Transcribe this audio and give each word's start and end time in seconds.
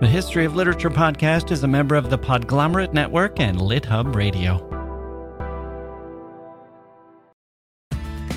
The 0.00 0.06
History 0.06 0.44
of 0.44 0.54
Literature 0.54 0.90
podcast 0.90 1.50
is 1.50 1.64
a 1.64 1.66
member 1.66 1.96
of 1.96 2.08
the 2.08 2.16
Podglomerate 2.16 2.92
Network 2.92 3.40
and 3.40 3.58
LitHub 3.58 4.14
Radio. 4.14 4.64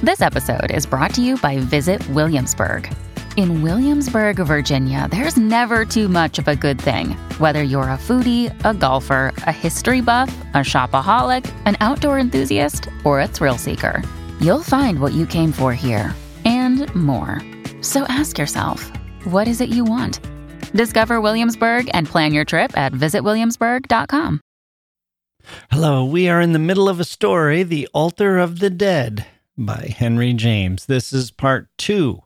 This 0.01 0.21
episode 0.21 0.71
is 0.71 0.87
brought 0.87 1.13
to 1.13 1.21
you 1.21 1.37
by 1.37 1.59
Visit 1.59 2.03
Williamsburg. 2.09 2.91
In 3.37 3.61
Williamsburg, 3.61 4.37
Virginia, 4.37 5.07
there's 5.11 5.37
never 5.37 5.85
too 5.85 6.07
much 6.07 6.39
of 6.39 6.47
a 6.47 6.55
good 6.55 6.81
thing. 6.81 7.11
Whether 7.37 7.61
you're 7.61 7.83
a 7.83 7.95
foodie, 7.95 8.49
a 8.65 8.73
golfer, 8.73 9.31
a 9.45 9.51
history 9.51 10.01
buff, 10.01 10.35
a 10.55 10.63
shopaholic, 10.63 11.47
an 11.67 11.77
outdoor 11.79 12.17
enthusiast, 12.17 12.89
or 13.05 13.19
a 13.19 13.27
thrill 13.27 13.59
seeker, 13.59 14.01
you'll 14.39 14.63
find 14.63 14.99
what 14.99 15.13
you 15.13 15.27
came 15.27 15.51
for 15.51 15.75
here 15.75 16.15
and 16.43 16.91
more. 16.95 17.39
So 17.81 18.01
ask 18.05 18.39
yourself, 18.39 18.91
what 19.25 19.47
is 19.47 19.61
it 19.61 19.69
you 19.69 19.85
want? 19.85 20.21
Discover 20.73 21.21
Williamsburg 21.21 21.89
and 21.93 22.07
plan 22.07 22.33
your 22.33 22.45
trip 22.45 22.77
at 22.77 22.93
visitwilliamsburg.com. 22.93 24.41
Hello, 25.71 26.05
we 26.05 26.29
are 26.29 26.39
in 26.39 26.53
the 26.53 26.59
middle 26.59 26.87
of 26.87 26.99
a 26.99 27.03
story, 27.03 27.63
The 27.63 27.87
Altar 27.93 28.37
of 28.37 28.59
the 28.59 28.69
Dead 28.69 29.25
by 29.57 29.93
Henry 29.97 30.33
James. 30.33 30.85
This 30.85 31.11
is 31.11 31.31
part 31.31 31.67
two 31.77 32.23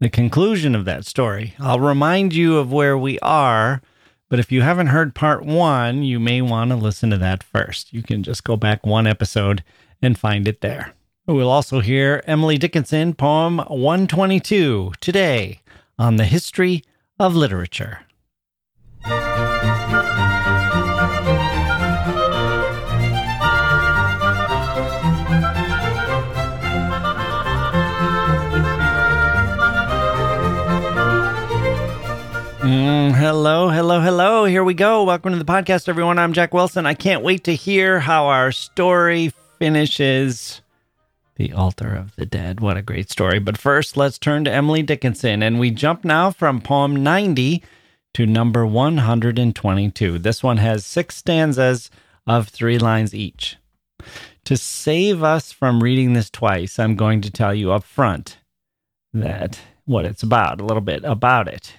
the 0.00 0.08
conclusion 0.08 0.74
of 0.74 0.86
that 0.86 1.04
story. 1.04 1.54
I'll 1.58 1.78
remind 1.78 2.32
you 2.34 2.56
of 2.56 2.72
where 2.72 2.96
we 2.96 3.18
are, 3.20 3.82
but 4.30 4.40
if 4.40 4.50
you 4.50 4.62
haven't 4.62 4.88
heard 4.88 5.14
part 5.14 5.44
one, 5.44 6.02
you 6.02 6.18
may 6.18 6.40
want 6.40 6.70
to 6.70 6.76
listen 6.76 7.10
to 7.10 7.18
that 7.18 7.42
first. 7.42 7.92
You 7.92 8.02
can 8.02 8.22
just 8.22 8.42
go 8.42 8.56
back 8.56 8.86
one 8.86 9.06
episode 9.06 9.62
and 10.00 10.18
find 10.18 10.48
it 10.48 10.62
there. 10.62 10.94
We'll 11.26 11.50
also 11.50 11.80
hear 11.80 12.22
Emily 12.26 12.56
Dickinson, 12.56 13.12
poem 13.14 13.58
122, 13.58 14.94
today 15.00 15.60
on 15.98 16.16
the 16.16 16.24
history 16.24 16.82
of 17.20 17.36
literature. 17.36 18.00
Mm, 32.62 33.12
hello, 33.12 33.68
hello, 33.68 34.00
hello. 34.00 34.46
Here 34.46 34.64
we 34.64 34.72
go. 34.72 35.04
Welcome 35.04 35.32
to 35.32 35.38
the 35.38 35.44
podcast, 35.44 35.90
everyone. 35.90 36.18
I'm 36.18 36.32
Jacke 36.32 36.54
Wilson. 36.54 36.86
I 36.86 36.94
can't 36.94 37.22
wait 37.22 37.44
to 37.44 37.54
hear 37.54 38.00
how 38.00 38.28
our 38.28 38.50
story 38.50 39.34
finishes. 39.58 40.59
The 41.40 41.54
Altar 41.54 41.94
of 41.94 42.14
the 42.16 42.26
Dead. 42.26 42.60
What 42.60 42.76
a 42.76 42.82
great 42.82 43.10
story. 43.10 43.38
But 43.38 43.56
first, 43.56 43.96
let's 43.96 44.18
turn 44.18 44.44
to 44.44 44.52
Emily 44.52 44.82
Dickinson. 44.82 45.42
And 45.42 45.58
we 45.58 45.70
jump 45.70 46.04
now 46.04 46.30
from 46.30 46.60
poem 46.60 47.02
90 47.02 47.64
to 48.12 48.26
number 48.26 48.66
122. 48.66 50.18
This 50.18 50.42
one 50.42 50.58
has 50.58 50.84
six 50.84 51.16
stanzas 51.16 51.90
of 52.26 52.48
three 52.48 52.76
lines 52.76 53.14
each. 53.14 53.56
To 54.44 54.54
save 54.54 55.22
us 55.22 55.50
from 55.50 55.82
reading 55.82 56.12
this 56.12 56.28
twice, 56.28 56.78
I'm 56.78 56.94
going 56.94 57.22
to 57.22 57.30
tell 57.30 57.54
you 57.54 57.72
up 57.72 57.84
front 57.84 58.36
that 59.14 59.60
what 59.86 60.04
it's 60.04 60.22
about, 60.22 60.60
a 60.60 60.64
little 60.66 60.82
bit 60.82 61.04
about 61.04 61.48
it. 61.48 61.72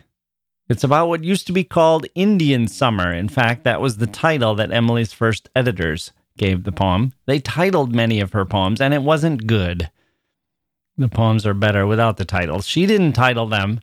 It's 0.69 0.83
about 0.83 1.07
what 1.07 1.23
used 1.23 1.45
to 1.45 1.53
be 1.53 1.63
called 1.63 2.07
Indian 2.15 2.67
Summer. 2.67 3.13
In 3.13 3.29
fact, 3.29 3.63
that 3.65 3.79
was 3.79 3.97
the 3.97 4.07
title 4.07 4.55
that 4.55 4.71
Emily's 4.71 5.13
first 5.13 5.49
editors 5.55 6.13
gave 6.37 6.63
the 6.63 6.71
poem. 6.71 7.13
They 7.25 7.39
titled 7.39 7.95
many 7.95 8.19
of 8.19 8.33
her 8.33 8.45
poems, 8.45 8.81
and 8.81 8.93
it 8.93 9.03
wasn't 9.03 9.47
good. 9.47 9.89
The 10.97 11.07
poems 11.07 11.45
are 11.45 11.53
better 11.53 11.87
without 11.87 12.17
the 12.17 12.25
titles. 12.25 12.67
She 12.67 12.85
didn't 12.85 13.13
title 13.13 13.47
them, 13.47 13.79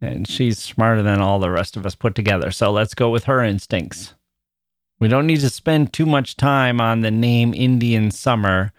and 0.00 0.28
she's 0.28 0.58
smarter 0.58 1.02
than 1.02 1.20
all 1.20 1.38
the 1.38 1.50
rest 1.50 1.76
of 1.76 1.86
us 1.86 1.94
put 1.94 2.14
together. 2.14 2.50
So 2.50 2.70
let's 2.70 2.94
go 2.94 3.10
with 3.10 3.24
her 3.24 3.42
instincts. 3.42 4.14
We 5.00 5.08
don't 5.08 5.26
need 5.26 5.40
to 5.40 5.50
spend 5.50 5.92
too 5.92 6.06
much 6.06 6.36
time 6.36 6.80
on 6.80 7.00
the 7.00 7.10
name 7.10 7.54
Indian 7.54 8.10
Summer 8.10 8.72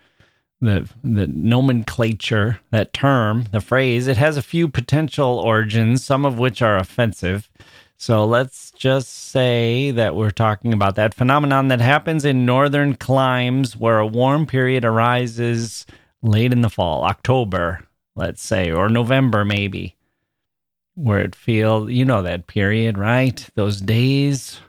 the 0.62 0.89
the 1.03 1.27
nomenclature, 1.27 2.59
that 2.72 2.94
term, 2.94 3.45
the 3.51 3.62
phrase, 3.62 4.07
it 4.07 4.17
has 4.17 4.38
a 4.38 4.41
few 4.41 4.67
potential 4.67 5.39
origins, 5.39 6.03
some 6.03 6.25
of 6.25 6.38
which 6.38 6.62
are 6.62 6.77
offensive. 6.77 7.50
So 7.97 8.25
let's 8.25 8.72
just 8.72 9.09
say 9.09 9.91
that 9.91 10.16
we're 10.16 10.31
talking 10.31 10.73
about 10.73 10.95
that 10.95 11.13
phenomenon 11.13 11.69
that 11.69 11.81
happens 11.81 12.25
in 12.25 12.45
northern 12.45 12.95
climes 12.95 13.78
where 13.78 14.00
a 14.00 14.07
warm 14.07 14.45
period 14.45 14.83
arises 14.83 15.85
late 16.22 16.51
in 16.51 16.61
the 16.61 16.69
fall, 16.69 17.03
October, 17.03 17.88
let's 18.16 18.41
say, 18.41 18.72
or 18.72 18.89
November 18.89 19.45
maybe, 19.45 19.95
where 20.95 21.19
it 21.19 21.35
feels, 21.35 21.89
you 21.89 22.03
know, 22.03 22.22
that 22.22 22.47
period, 22.47 22.97
right? 22.97 23.47
Those 23.56 23.79
days. 23.79 24.59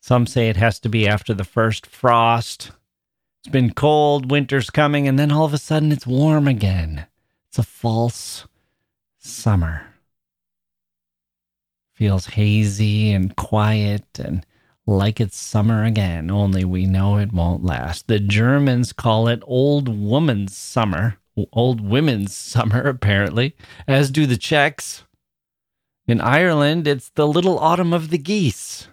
Some 0.00 0.26
say 0.26 0.48
it 0.48 0.56
has 0.56 0.78
to 0.80 0.88
be 0.88 1.08
after 1.08 1.34
the 1.34 1.44
first 1.44 1.84
frost 1.86 2.70
it's 3.46 3.52
been 3.52 3.74
cold, 3.74 4.28
winter's 4.28 4.70
coming, 4.70 5.06
and 5.06 5.16
then 5.16 5.30
all 5.30 5.44
of 5.44 5.54
a 5.54 5.58
sudden 5.58 5.92
it's 5.92 6.04
warm 6.04 6.48
again. 6.48 7.06
It's 7.46 7.60
a 7.60 7.62
false 7.62 8.44
summer. 9.18 9.86
Feels 11.96 12.26
hazy 12.26 13.12
and 13.12 13.34
quiet 13.36 14.04
and 14.18 14.46
like 14.86 15.20
it's 15.20 15.36
summer 15.36 15.82
again, 15.82 16.30
only 16.30 16.64
we 16.64 16.86
know 16.86 17.16
it 17.16 17.32
won't 17.32 17.64
last. 17.64 18.06
The 18.06 18.20
Germans 18.20 18.92
call 18.92 19.26
it 19.26 19.42
old 19.44 19.88
woman's 19.88 20.56
summer, 20.56 21.16
old 21.52 21.80
women's 21.80 22.36
summer, 22.36 22.82
apparently, 22.82 23.56
as 23.88 24.10
do 24.10 24.26
the 24.26 24.36
Czechs. 24.36 25.02
In 26.06 26.20
Ireland, 26.20 26.86
it's 26.86 27.08
the 27.10 27.26
little 27.26 27.58
autumn 27.58 27.92
of 27.92 28.10
the 28.10 28.18
geese. 28.18 28.86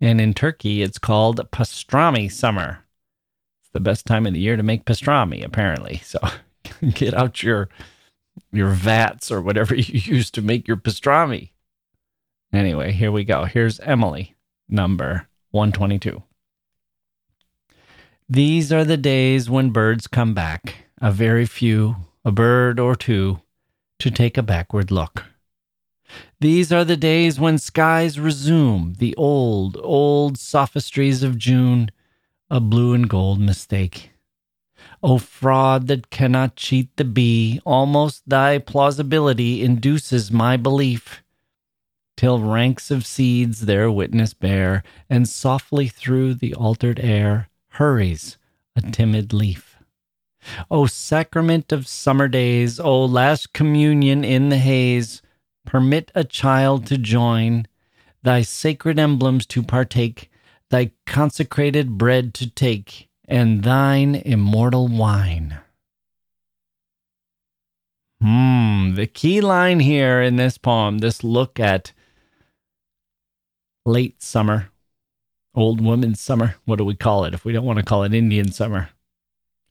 And 0.00 0.20
in 0.20 0.34
Turkey, 0.34 0.82
it's 0.82 0.98
called 0.98 1.40
pastrami 1.52 2.30
summer 2.30 2.84
It's 3.62 3.70
the 3.72 3.80
best 3.80 4.06
time 4.06 4.26
of 4.26 4.34
the 4.34 4.40
year 4.40 4.56
to 4.56 4.62
make 4.62 4.84
pastrami, 4.84 5.44
apparently. 5.44 6.00
So 6.04 6.18
get 6.94 7.14
out 7.14 7.42
your 7.42 7.68
your 8.52 8.70
vats 8.70 9.30
or 9.30 9.40
whatever 9.40 9.74
you 9.76 10.00
use 10.00 10.30
to 10.32 10.42
make 10.42 10.66
your 10.66 10.76
pastrami. 10.76 11.50
Anyway, 12.52 12.92
here 12.92 13.12
we 13.12 13.24
go. 13.24 13.44
Here's 13.44 13.80
Emily, 13.80 14.34
number 14.68 15.28
122. 15.50 16.22
These 18.28 18.72
are 18.72 18.84
the 18.84 18.96
days 18.96 19.48
when 19.48 19.70
birds 19.70 20.06
come 20.06 20.34
back, 20.34 20.86
a 21.00 21.12
very 21.12 21.46
few, 21.46 21.96
a 22.24 22.32
bird 22.32 22.80
or 22.80 22.96
two, 22.96 23.40
to 23.98 24.10
take 24.10 24.36
a 24.36 24.42
backward 24.42 24.90
look. 24.90 25.24
These 26.40 26.72
are 26.72 26.84
the 26.84 26.96
days 26.96 27.40
when 27.40 27.58
skies 27.58 28.18
resume 28.18 28.94
the 28.98 29.14
old, 29.16 29.76
old 29.82 30.38
sophistries 30.38 31.22
of 31.22 31.38
June 31.38 31.90
a 32.50 32.60
blue 32.60 32.94
and 32.94 33.08
gold 33.08 33.40
mistake. 33.40 34.10
O 35.02 35.18
fraud 35.18 35.88
that 35.88 36.10
cannot 36.10 36.56
cheat 36.56 36.96
the 36.96 37.04
bee, 37.04 37.60
almost 37.64 38.28
thy 38.28 38.58
plausibility 38.58 39.62
induces 39.62 40.30
my 40.30 40.56
belief, 40.56 41.22
till 42.16 42.40
ranks 42.40 42.90
of 42.90 43.06
seeds 43.06 43.62
their 43.62 43.90
witness 43.90 44.34
bear, 44.34 44.82
and 45.08 45.28
softly 45.28 45.88
through 45.88 46.34
the 46.34 46.54
altered 46.54 46.98
air 47.00 47.48
hurries 47.70 48.38
a 48.74 48.82
timid 48.82 49.32
leaf. 49.32 49.76
O 50.70 50.86
sacrament 50.86 51.72
of 51.72 51.88
summer 51.88 52.28
days, 52.28 52.78
O 52.78 53.04
last 53.04 53.52
communion 53.52 54.24
in 54.24 54.48
the 54.48 54.58
haze, 54.58 55.22
permit 55.64 56.12
a 56.14 56.24
child 56.24 56.86
to 56.86 56.98
join, 56.98 57.66
thy 58.22 58.42
sacred 58.42 58.98
emblems 58.98 59.46
to 59.46 59.62
partake, 59.62 60.30
thy 60.70 60.90
consecrated 61.06 61.98
bread 61.98 62.34
to 62.34 62.48
take, 62.48 63.08
and 63.28 63.64
thine 63.64 64.14
immortal 64.14 64.88
wine. 64.88 65.58
Hmm, 68.20 68.94
the 68.94 69.06
key 69.06 69.40
line 69.40 69.80
here 69.80 70.22
in 70.22 70.36
this 70.36 70.58
poem, 70.58 70.98
this 70.98 71.22
look 71.22 71.60
at 71.60 71.92
late 73.86 74.22
summer, 74.22 74.68
old 75.54 75.80
woman 75.80 76.14
summer. 76.14 76.56
What 76.64 76.76
do 76.76 76.84
we 76.84 76.94
call 76.94 77.24
it 77.24 77.32
if 77.32 77.44
we 77.44 77.52
don't 77.52 77.64
want 77.64 77.78
to 77.78 77.84
call 77.84 78.02
it 78.02 78.12
Indian 78.12 78.52
summer? 78.52 78.90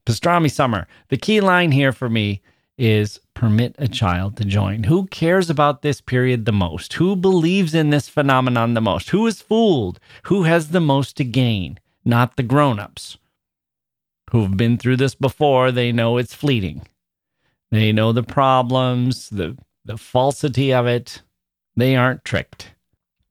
Pastrami 0.05 0.51
summer. 0.51 0.87
The 1.09 1.17
key 1.17 1.41
line 1.41 1.71
here 1.71 1.91
for 1.91 2.09
me 2.09 2.41
is 2.77 3.19
permit 3.33 3.75
a 3.77 3.87
child 3.87 4.37
to 4.37 4.45
join. 4.45 4.83
Who 4.83 5.07
cares 5.07 5.49
about 5.49 5.81
this 5.81 6.01
period 6.01 6.45
the 6.45 6.51
most? 6.51 6.93
Who 6.93 7.15
believes 7.15 7.73
in 7.73 7.89
this 7.89 8.09
phenomenon 8.09 8.73
the 8.73 8.81
most? 8.81 9.09
Who 9.09 9.27
is 9.27 9.41
fooled? 9.41 9.99
Who 10.23 10.43
has 10.43 10.69
the 10.69 10.81
most 10.81 11.17
to 11.17 11.23
gain? 11.23 11.79
Not 12.03 12.35
the 12.35 12.43
grown-ups. 12.43 13.17
Who've 14.31 14.57
been 14.57 14.77
through 14.77 14.97
this 14.97 15.15
before, 15.15 15.71
they 15.71 15.91
know 15.91 16.17
it's 16.17 16.33
fleeting. 16.33 16.87
They 17.71 17.91
know 17.91 18.11
the 18.11 18.23
problems, 18.23 19.29
the 19.29 19.57
the 19.85 19.97
falsity 19.97 20.73
of 20.73 20.87
it. 20.87 21.21
They 21.75 21.95
aren't 21.95 22.25
tricked. 22.25 22.71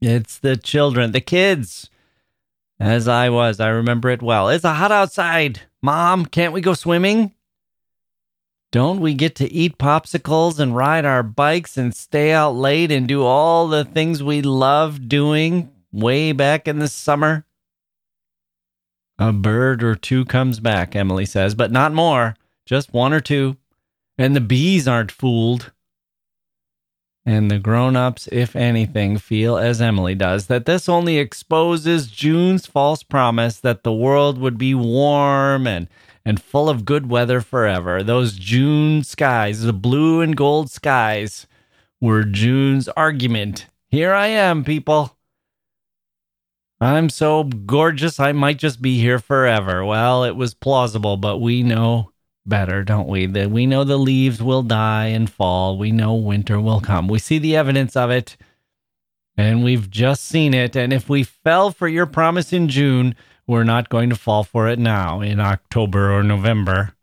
It's 0.04 0.38
the 0.38 0.58
children, 0.58 1.12
the 1.12 1.22
kids. 1.22 1.88
As 2.78 3.08
I 3.08 3.30
was, 3.30 3.58
I 3.58 3.68
remember 3.68 4.10
it 4.10 4.20
well. 4.20 4.50
It's 4.50 4.64
a 4.64 4.74
hot 4.74 4.92
outside. 4.92 5.62
Mom, 5.80 6.26
can't 6.26 6.52
we 6.52 6.60
go 6.60 6.74
swimming? 6.74 7.32
Don't 8.70 9.00
we 9.00 9.14
get 9.14 9.34
to 9.36 9.50
eat 9.50 9.78
popsicles 9.78 10.58
and 10.58 10.76
ride 10.76 11.06
our 11.06 11.22
bikes 11.22 11.78
and 11.78 11.94
stay 11.94 12.32
out 12.32 12.54
late 12.54 12.92
and 12.92 13.08
do 13.08 13.22
all 13.22 13.66
the 13.66 13.84
things 13.84 14.22
we 14.22 14.42
love 14.42 15.08
doing 15.08 15.72
way 15.90 16.32
back 16.32 16.68
in 16.68 16.80
the 16.80 16.88
summer? 16.88 17.46
A 19.18 19.32
bird 19.32 19.82
or 19.82 19.94
two 19.94 20.26
comes 20.26 20.60
back, 20.60 20.94
Emily 20.94 21.24
says, 21.24 21.54
but 21.54 21.72
not 21.72 21.94
more, 21.94 22.34
just 22.66 22.92
one 22.92 23.14
or 23.14 23.20
two. 23.20 23.56
And 24.18 24.36
the 24.36 24.40
bees 24.42 24.86
aren't 24.86 25.12
fooled. 25.12 25.72
And 27.26 27.50
the 27.50 27.58
grown 27.58 27.96
ups, 27.96 28.28
if 28.30 28.54
anything, 28.54 29.16
feel 29.16 29.56
as 29.56 29.80
Emily 29.80 30.14
does 30.14 30.46
that 30.48 30.66
this 30.66 30.88
only 30.88 31.16
exposes 31.18 32.08
June's 32.08 32.66
false 32.66 33.02
promise 33.02 33.58
that 33.60 33.82
the 33.82 33.92
world 33.94 34.36
would 34.38 34.58
be 34.58 34.74
warm 34.74 35.66
and, 35.66 35.88
and 36.24 36.42
full 36.42 36.68
of 36.68 36.84
good 36.84 37.08
weather 37.08 37.40
forever. 37.40 38.02
Those 38.02 38.36
June 38.36 39.02
skies, 39.04 39.62
the 39.62 39.72
blue 39.72 40.20
and 40.20 40.36
gold 40.36 40.70
skies, 40.70 41.46
were 41.98 42.24
June's 42.24 42.88
argument. 42.88 43.68
Here 43.88 44.12
I 44.12 44.26
am, 44.26 44.62
people. 44.62 45.16
I'm 46.78 47.08
so 47.08 47.44
gorgeous, 47.44 48.20
I 48.20 48.32
might 48.32 48.58
just 48.58 48.82
be 48.82 48.98
here 49.00 49.18
forever. 49.18 49.82
Well, 49.82 50.24
it 50.24 50.36
was 50.36 50.52
plausible, 50.52 51.16
but 51.16 51.38
we 51.38 51.62
know 51.62 52.10
better, 52.46 52.84
don't 52.84 53.08
we? 53.08 53.26
That 53.26 53.50
we 53.50 53.66
know 53.66 53.84
the 53.84 53.98
leaves 53.98 54.42
will 54.42 54.62
die 54.62 55.06
and 55.06 55.30
fall. 55.30 55.78
We 55.78 55.92
know 55.92 56.14
winter 56.14 56.60
will 56.60 56.80
come. 56.80 57.08
We 57.08 57.18
see 57.18 57.38
the 57.38 57.56
evidence 57.56 57.96
of 57.96 58.10
it, 58.10 58.36
and 59.36 59.64
we've 59.64 59.90
just 59.90 60.24
seen 60.24 60.54
it. 60.54 60.76
And 60.76 60.92
if 60.92 61.08
we 61.08 61.22
fell 61.22 61.70
for 61.70 61.88
your 61.88 62.06
promise 62.06 62.52
in 62.52 62.68
June, 62.68 63.14
we're 63.46 63.64
not 63.64 63.88
going 63.88 64.10
to 64.10 64.16
fall 64.16 64.44
for 64.44 64.68
it 64.68 64.78
now 64.78 65.20
in 65.20 65.40
October 65.40 66.12
or 66.12 66.22
November. 66.22 66.94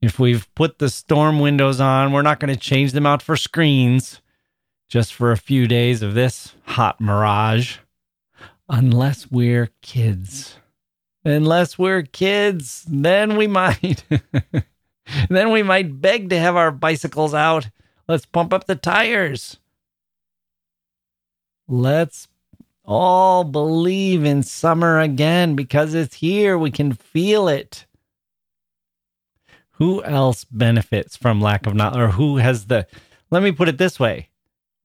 If 0.00 0.18
we've 0.18 0.52
put 0.54 0.78
the 0.78 0.90
storm 0.90 1.40
windows 1.40 1.80
on, 1.80 2.12
we're 2.12 2.22
not 2.22 2.38
going 2.38 2.54
to 2.54 2.60
change 2.60 2.92
them 2.92 3.06
out 3.06 3.22
for 3.22 3.36
screens 3.36 4.20
just 4.88 5.12
for 5.12 5.32
a 5.32 5.36
few 5.36 5.66
days 5.66 6.02
of 6.02 6.14
this 6.14 6.54
hot 6.64 7.00
mirage. 7.00 7.78
Unless 8.68 9.30
we're 9.30 9.70
kids 9.82 10.56
unless 11.30 11.78
we're 11.78 12.02
kids, 12.02 12.84
then 12.88 13.36
we 13.36 13.46
might. 13.46 14.04
then 15.28 15.50
we 15.50 15.62
might 15.62 16.00
beg 16.00 16.30
to 16.30 16.38
have 16.38 16.56
our 16.56 16.70
bicycles 16.70 17.34
out. 17.34 17.68
Let's 18.06 18.26
pump 18.26 18.52
up 18.52 18.66
the 18.66 18.76
tires. 18.76 19.58
Let's 21.66 22.28
all 22.84 23.44
believe 23.44 24.24
in 24.24 24.42
summer 24.42 24.98
again 24.98 25.54
because 25.54 25.92
it's 25.92 26.16
here. 26.16 26.56
We 26.56 26.70
can 26.70 26.94
feel 26.94 27.48
it. 27.48 27.84
Who 29.72 30.02
else 30.02 30.44
benefits 30.44 31.16
from 31.16 31.40
lack 31.40 31.66
of 31.66 31.74
knowledge, 31.74 32.00
or 32.00 32.08
who 32.08 32.38
has 32.38 32.66
the? 32.66 32.86
Let 33.30 33.42
me 33.42 33.52
put 33.52 33.68
it 33.68 33.78
this 33.78 34.00
way: 34.00 34.30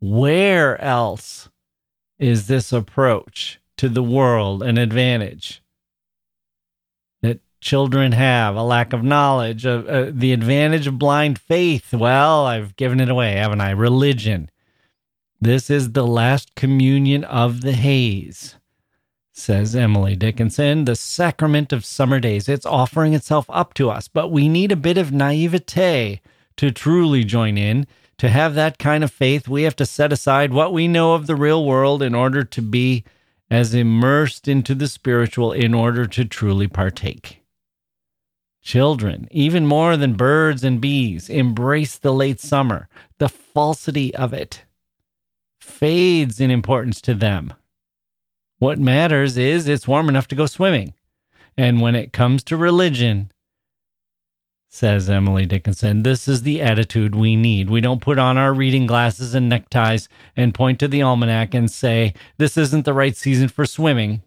Where 0.01 0.79
else 0.79 1.49
is 2.19 2.47
this 2.47 2.71
approach 2.71 3.59
to 3.77 3.89
the 3.89 4.03
world 4.03 4.61
an 4.61 4.77
advantage? 4.77 5.62
Children 7.63 8.12
have, 8.12 8.56
a 8.56 8.62
lack 8.63 8.94
of 8.94 9.04
knowledge, 9.04 9.65
uh, 9.65 9.83
uh, 9.88 10.12
the 10.13 10.33
advantage 10.33 10.86
of 10.86 11.00
blind 11.00 11.39
faith. 11.39 11.94
Well, 11.94 12.45
I've 12.45 12.75
given 12.75 13.00
it 13.00 13.10
away, 13.10 13.33
haven't 13.33 13.62
I? 13.62 13.71
Religion. 13.71 14.51
This 15.42 15.69
is 15.69 15.94
the 15.94 16.06
last 16.06 16.56
communion 16.56 17.24
of 17.24 17.62
the 17.62 17.74
haze, 17.74 18.56
says 19.31 19.75
Emily 19.75 20.15
Dickinson, 20.15 20.86
the 20.86 20.95
sacrament 20.95 21.74
of 21.74 21.83
summer 21.83 22.19
days. 22.19 22.48
It's 22.48 22.65
offering 22.65 23.13
itself 23.13 23.45
up 23.50 23.74
to 23.75 23.89
us, 23.89 24.07
but 24.07 24.30
we 24.30 24.48
need 24.48 24.71
a 24.71 24.77
bit 24.77 24.98
of 24.98 25.12
naivete 25.12 26.21
to 26.57 26.71
truly 26.71 27.24
join 27.24 27.57
in. 27.57 27.88
To 28.19 28.30
have 28.30 28.56
that 28.56 28.77
kind 28.77 29.04
of 29.04 29.12
faith, 29.12 29.48
we 29.48 29.63
have 29.63 29.75
to 29.77 29.86
set 29.86 30.13
aside 30.13 30.54
what 30.54 30.71
we 30.71 30.88
know 30.88 31.13
of 31.13 31.27
the 31.27 31.36
real 31.36 31.65
world 31.65 32.01
in 32.01 32.13
order 32.13 32.44
to 32.44 32.62
be 32.62 33.04
as 33.50 33.74
immersed 33.74 34.48
into 34.48 34.74
the 34.74 34.88
spiritual 34.88 35.51
in 35.51 35.74
order 35.74 36.06
to 36.07 36.25
truly 36.25 36.68
partake. 36.68 37.42
Children, 38.63 39.27
even 39.30 39.65
more 39.65 39.98
than 39.98 40.13
birds 40.13 40.63
and 40.63 40.80
bees, 40.80 41.30
embrace 41.30 41.98
the 41.98 42.13
late 42.13 42.39
summer. 42.39 42.88
The 43.19 43.27
falsity 43.27 44.15
of 44.15 44.33
it 44.33 44.63
fades 45.60 46.39
in 46.39 46.50
importance 46.50 47.01
to 47.01 47.13
them. 47.13 47.54
What 48.60 48.80
matters 48.80 49.38
is 49.38 49.68
it's 49.68 49.88
warm 49.88 50.07
enough 50.07 50.30
to 50.30 50.36
go 50.36 50.45
swimming. 50.45 50.94
And 51.57 51.81
when 51.81 51.94
it 51.94 52.13
comes 52.13 52.42
to 52.45 52.57
religion, 52.57 53.31
says 54.69 55.10
Emily 55.10 55.45
Dickinson, 55.45 56.04
this 56.04 56.27
is 56.30 56.44
the 56.44 56.62
attitude 56.62 57.13
we 57.13 57.36
need. 57.36 57.69
We 57.69 57.81
don't 57.81 58.01
put 58.01 58.18
on 58.18 58.38
our 58.38 58.54
reading 58.54 58.88
glasses 58.88 59.36
and 59.36 59.50
neckties 59.50 60.07
and 60.38 60.54
point 60.54 60.80
to 60.80 60.88
the 60.88 61.04
almanac 61.04 61.54
and 61.54 61.69
say, 61.69 62.13
this 62.38 62.57
isn't 62.57 62.86
the 62.86 62.94
right 62.94 63.15
season 63.15 63.50
for 63.50 63.65
swimming. 63.65 64.24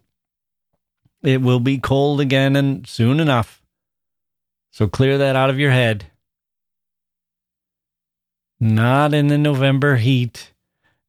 It 1.23 1.41
will 1.41 1.59
be 1.59 1.79
cold 1.79 2.21
again 2.21 2.55
and 2.55 2.87
soon 2.87 3.19
enough. 3.19 3.63
So 4.77 4.87
clear 4.87 5.17
that 5.17 5.35
out 5.35 5.49
of 5.49 5.57
your 5.57 5.71
head. 5.71 6.05
Not 8.59 9.11
in 9.11 9.25
the 9.25 9.37
November 9.39 9.95
heat, 9.95 10.53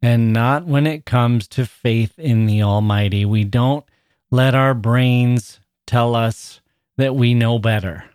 and 0.01 0.33
not 0.33 0.65
when 0.65 0.87
it 0.87 1.05
comes 1.05 1.47
to 1.49 1.67
faith 1.67 2.19
in 2.19 2.47
the 2.47 2.63
Almighty. 2.63 3.27
We 3.27 3.45
don't 3.45 3.85
let 4.31 4.55
our 4.55 4.73
brains 4.73 5.61
tell 5.87 6.15
us 6.15 6.63
that 6.97 7.15
we 7.15 7.35
know 7.35 7.59
better. 7.59 8.07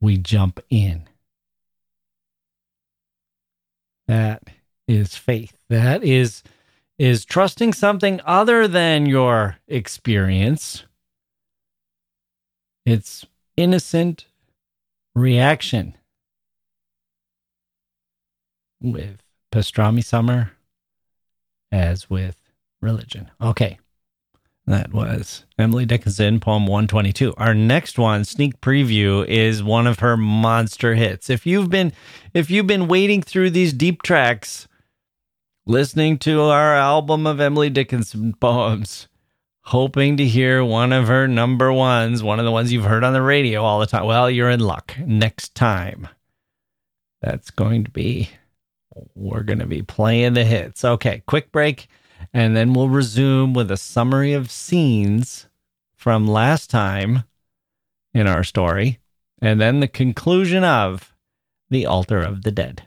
We 0.00 0.18
jump 0.18 0.58
in. 0.70 1.04
That 4.08 4.42
is 4.88 5.14
faith. 5.14 5.56
That 5.68 6.02
is 6.02 6.42
is 6.98 7.24
trusting 7.24 7.74
something 7.74 8.20
other 8.24 8.66
than 8.66 9.06
your 9.06 9.58
experience. 9.68 10.82
It's 12.84 13.24
innocent 13.56 14.26
reaction 15.14 15.96
with 18.80 19.22
pastrami 19.50 20.04
summer 20.04 20.52
as 21.72 22.10
with 22.10 22.36
religion. 22.80 23.30
Okay. 23.40 23.78
That 24.66 24.92
was 24.92 25.44
Emily 25.58 25.86
Dickinson, 25.86 26.40
poem 26.40 26.66
122. 26.66 27.34
Our 27.36 27.54
next 27.54 28.00
one, 28.00 28.24
sneak 28.24 28.60
preview, 28.60 29.24
is 29.26 29.62
one 29.62 29.86
of 29.86 30.00
her 30.00 30.16
monster 30.16 30.96
hits. 30.96 31.30
If 31.30 31.46
you've 31.46 31.70
been 31.70 31.92
if 32.34 32.50
you've 32.50 32.66
been 32.66 32.88
wading 32.88 33.22
through 33.22 33.50
these 33.50 33.72
deep 33.72 34.02
tracks, 34.02 34.66
listening 35.66 36.18
to 36.18 36.42
our 36.42 36.74
album 36.74 37.28
of 37.28 37.40
Emily 37.40 37.70
Dickinson 37.70 38.34
poems, 38.34 39.06
hoping 39.66 40.16
to 40.16 40.24
hear 40.24 40.64
one 40.64 40.92
of 40.92 41.08
her 41.08 41.26
number 41.26 41.72
ones, 41.72 42.22
one 42.22 42.38
of 42.38 42.44
the 42.44 42.52
ones 42.52 42.72
you've 42.72 42.84
heard 42.84 43.02
on 43.02 43.12
the 43.12 43.20
radio 43.20 43.64
all 43.64 43.80
the 43.80 43.86
time. 43.86 44.06
Well, 44.06 44.30
you're 44.30 44.48
in 44.48 44.60
luck. 44.60 44.94
Next 44.98 45.56
time, 45.56 46.08
that's 47.20 47.50
going 47.50 47.82
to 47.82 47.90
be, 47.90 48.30
we're 49.16 49.42
going 49.42 49.58
to 49.58 49.66
be 49.66 49.82
playing 49.82 50.34
the 50.34 50.44
hits. 50.44 50.84
Okay, 50.84 51.24
quick 51.26 51.50
break, 51.50 51.88
and 52.32 52.56
then 52.56 52.74
we'll 52.74 52.88
resume 52.88 53.54
with 53.54 53.70
a 53.72 53.76
summary 53.76 54.32
of 54.34 54.52
scenes 54.52 55.48
from 55.96 56.28
last 56.28 56.70
time 56.70 57.24
in 58.14 58.28
our 58.28 58.44
story, 58.44 59.00
and 59.42 59.60
then 59.60 59.80
the 59.80 59.88
conclusion 59.88 60.62
of 60.62 61.12
The 61.70 61.86
Altar 61.86 62.20
of 62.20 62.42
the 62.42 62.52
Dead. 62.52 62.86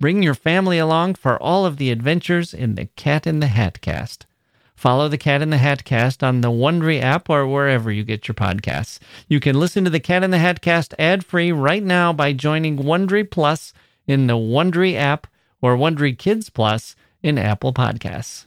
bring 0.00 0.22
your 0.22 0.34
family 0.34 0.78
along 0.78 1.14
for 1.14 1.40
all 1.42 1.66
of 1.66 1.76
the 1.76 1.90
adventures 1.90 2.54
in 2.54 2.74
the 2.74 2.86
Cat 2.96 3.26
in 3.26 3.40
the 3.40 3.48
Hat 3.48 3.80
cast. 3.80 4.26
Follow 4.74 5.08
the 5.08 5.18
Cat 5.18 5.42
in 5.42 5.50
the 5.50 5.58
Hat 5.58 5.84
cast 5.84 6.22
on 6.22 6.40
the 6.40 6.52
Wondery 6.52 7.02
app 7.02 7.28
or 7.28 7.46
wherever 7.48 7.90
you 7.90 8.04
get 8.04 8.28
your 8.28 8.34
podcasts. 8.36 9.00
You 9.26 9.40
can 9.40 9.58
listen 9.58 9.82
to 9.84 9.90
the 9.90 9.98
Cat 9.98 10.22
in 10.22 10.30
the 10.30 10.38
Hat 10.38 10.60
cast 10.60 10.94
ad 10.98 11.24
free 11.24 11.50
right 11.50 11.82
now 11.82 12.12
by 12.12 12.32
joining 12.32 12.76
Wondery 12.76 13.28
Plus 13.28 13.72
in 14.06 14.28
the 14.28 14.36
Wondery 14.36 14.94
app 14.94 15.26
or 15.60 15.76
Wondery 15.76 16.16
Kids 16.16 16.48
Plus 16.48 16.94
in 17.22 17.38
Apple 17.38 17.72
Podcasts. 17.72 18.46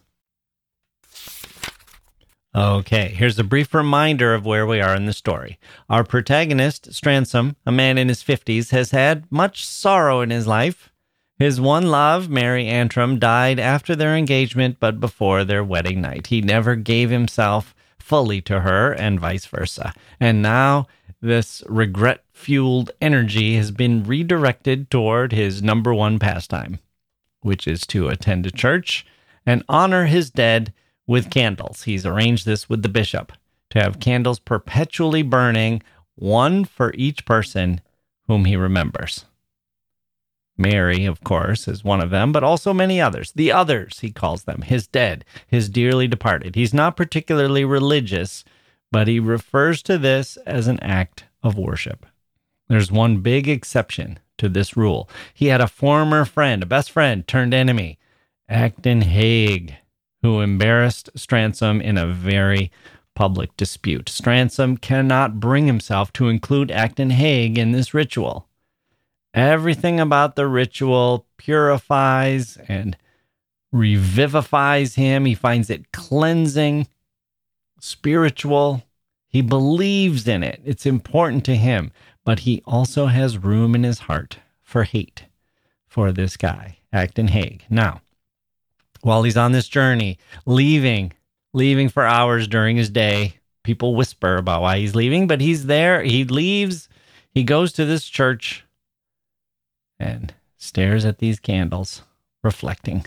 Okay, 2.54 3.10
here's 3.10 3.40
a 3.40 3.46
brief 3.46 3.74
reminder 3.74 4.34
of 4.34 4.46
where 4.46 4.66
we 4.66 4.82
are 4.82 4.94
in 4.94 5.06
the 5.06 5.14
story. 5.14 5.58
Our 5.90 6.04
protagonist, 6.04 6.92
Stransom, 6.92 7.56
a 7.66 7.72
man 7.72 7.98
in 7.98 8.10
his 8.10 8.22
50s, 8.22 8.72
has 8.72 8.92
had 8.92 9.30
much 9.32 9.66
sorrow 9.66 10.20
in 10.20 10.32
his 10.32 10.48
life. 10.48 10.91
His 11.42 11.60
one 11.60 11.88
love, 11.88 12.30
Mary 12.30 12.68
Antrim, 12.68 13.18
died 13.18 13.60
after 13.60 13.96
their 13.96 14.16
engagement 14.16 14.78
but 14.80 15.00
before 15.00 15.44
their 15.44 15.64
wedding 15.64 16.00
night. 16.00 16.28
He 16.28 16.40
never 16.40 16.76
gave 16.76 17.10
himself 17.10 17.74
fully 17.98 18.42
to 18.42 18.60
her, 18.60 18.92
and 18.92 19.20
vice 19.20 19.48
versa. 19.48 19.96
And 20.20 20.44
now 20.44 20.86
this 21.20 21.64
regret 21.68 22.24
fueled 22.32 22.92
energy 23.02 23.56
has 23.56 23.72
been 23.72 24.04
redirected 24.04 24.92
toward 24.92 25.32
his 25.32 25.64
number 25.64 25.96
one 25.96 26.20
pastime, 26.20 26.78
which 27.42 27.68
is 27.68 27.88
to 27.88 28.08
attend 28.08 28.46
a 28.46 28.52
church 28.52 29.04
and 29.44 29.64
honor 29.68 30.06
his 30.06 30.30
dead 30.30 30.72
with 31.08 31.32
candles. 31.32 31.86
He's 31.86 32.06
arranged 32.06 32.46
this 32.46 32.70
with 32.70 32.84
the 32.84 32.88
bishop 32.88 33.32
to 33.72 33.82
have 33.82 34.00
candles 34.00 34.38
perpetually 34.38 35.24
burning, 35.24 35.82
one 36.14 36.66
for 36.66 36.94
each 36.94 37.26
person 37.26 37.82
whom 38.28 38.46
he 38.46 38.56
remembers. 38.56 39.26
Mary, 40.58 41.06
of 41.06 41.24
course, 41.24 41.68
is 41.68 41.84
one 41.84 42.02
of 42.02 42.10
them, 42.10 42.32
but 42.32 42.44
also 42.44 42.74
many 42.74 43.02
others. 43.02 43.32
The 43.32 43.52
others, 43.52 44.00
he 44.00 44.12
calls 44.12 44.44
them, 44.44 44.62
his 44.62 44.88
dead, 44.88 45.26
his 45.48 45.70
dearly 45.70 46.08
departed. 46.08 46.56
He's 46.56 46.74
not 46.74 46.98
particularly 46.98 47.66
religious, 47.66 48.44
but 48.92 49.08
he 49.08 49.20
refers 49.20 49.82
to 49.84 49.98
this 49.98 50.38
as 50.46 50.68
an 50.68 50.80
act 50.82 51.26
of 51.42 51.58
worship. 51.58 52.06
There's 52.68 52.92
one 52.92 53.22
big 53.22 53.48
exception 53.48 54.20
to 54.38 54.50
this 54.50 54.78
rule. 54.78 55.10
He 55.34 55.48
had 55.48 55.62
a 55.62 55.68
former 55.68 56.26
friend, 56.26 56.64
a 56.64 56.66
best 56.66 56.92
friend 56.92 57.28
turned 57.28 57.54
enemy, 57.54 57.98
Acton 58.48 59.02
Hague 59.02 59.76
who 60.22 60.42
embarrassed 60.42 61.10
Stransom 61.16 61.82
in 61.82 61.98
a 61.98 62.08
very 62.08 62.72
public 63.16 63.56
dispute. 63.58 64.06
Stransom 64.06 64.80
cannot 64.80 65.40
bring 65.40 65.68
himself 65.68 66.14
to 66.14 66.30
include 66.30 66.72
Acton 66.72 67.10
Hague 67.12 67.58
in 67.58 67.72
this 67.72 67.94
ritual. 67.94 68.48
Everything 69.34 70.00
about 70.00 70.36
the 70.36 70.48
ritual 70.48 71.26
purifies 71.38 72.58
and 72.68 72.98
revivifies 73.74 74.96
him. 74.96 75.26
He 75.26 75.36
finds 75.36 75.70
it 75.70 75.92
cleansing, 75.92 76.88
spiritual. 77.80 78.84
He 79.28 79.42
believes 79.42 80.28
in 80.28 80.44
it. 80.44 80.62
It's 80.66 80.86
important 80.86 81.46
to 81.46 81.56
him, 81.56 81.92
but 82.26 82.40
he 82.40 82.62
also 82.66 83.06
has 83.06 83.38
room 83.38 83.74
in 83.76 83.84
his 83.84 84.00
heart 84.00 84.40
for 84.62 84.84
hate 84.84 85.26
for 85.88 86.12
this 86.12 86.36
guy, 86.38 86.78
Acton 86.92 87.30
Hague. 87.30 87.64
Now, 87.70 88.02
while 89.02 89.24
he's 89.24 89.38
on 89.38 89.52
this 89.52 89.68
journey, 89.68 90.18
leaving, 90.46 91.14
leaving 91.54 91.90
for 91.90 92.06
hours 92.06 92.48
during 92.48 92.78
his 92.78 92.90
day. 92.90 93.36
People 93.64 93.96
whisper 93.96 94.38
about 94.38 94.62
why 94.62 94.80
he's 94.80 94.96
leaving, 94.96 95.28
but 95.28 95.40
he's 95.40 95.68
there. 95.68 96.02
He 96.02 96.24
leaves. 96.24 96.90
He 97.30 97.44
goes 97.44 97.72
to 97.74 97.86
this 97.86 98.06
church 98.08 98.66
and 100.02 100.34
stares 100.58 101.06
at 101.06 101.20
these 101.20 101.40
candles, 101.40 102.04
reflecting. 102.44 103.06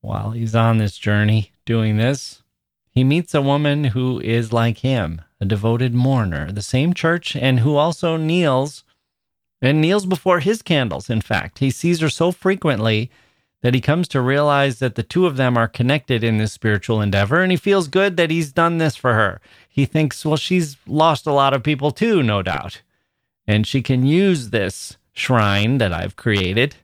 While 0.00 0.32
he's 0.32 0.54
on 0.54 0.78
this 0.78 0.98
journey 0.98 1.52
doing 1.64 1.96
this, 1.96 2.42
he 2.90 3.04
meets 3.04 3.34
a 3.34 3.42
woman 3.42 3.84
who 3.84 4.20
is 4.20 4.52
like 4.52 4.78
him, 4.78 5.22
a 5.40 5.44
devoted 5.44 5.94
mourner, 5.94 6.52
the 6.52 6.62
same 6.62 6.94
church, 6.94 7.34
and 7.34 7.60
who 7.60 7.76
also 7.76 8.16
kneels 8.16 8.84
and 9.62 9.80
kneels 9.80 10.04
before 10.04 10.40
his 10.40 10.62
candles. 10.62 11.08
In 11.08 11.20
fact, 11.20 11.58
he 11.60 11.70
sees 11.70 12.00
her 12.00 12.10
so 12.10 12.30
frequently 12.30 13.10
that 13.62 13.72
he 13.72 13.80
comes 13.80 14.06
to 14.08 14.20
realize 14.20 14.78
that 14.78 14.94
the 14.94 15.02
two 15.02 15.26
of 15.26 15.36
them 15.36 15.56
are 15.56 15.66
connected 15.66 16.22
in 16.22 16.36
this 16.36 16.52
spiritual 16.52 17.00
endeavor, 17.00 17.40
and 17.40 17.50
he 17.50 17.56
feels 17.56 17.88
good 17.88 18.18
that 18.18 18.30
he's 18.30 18.52
done 18.52 18.76
this 18.76 18.94
for 18.94 19.14
her. 19.14 19.40
He 19.68 19.86
thinks, 19.86 20.24
well, 20.24 20.36
she's 20.36 20.76
lost 20.86 21.26
a 21.26 21.32
lot 21.32 21.54
of 21.54 21.62
people 21.62 21.90
too, 21.90 22.22
no 22.22 22.42
doubt. 22.42 22.82
And 23.46 23.66
she 23.66 23.80
can 23.80 24.04
use 24.04 24.50
this 24.50 24.98
shrine 25.14 25.78
that 25.78 25.92
I've 25.92 26.16
created 26.16 26.76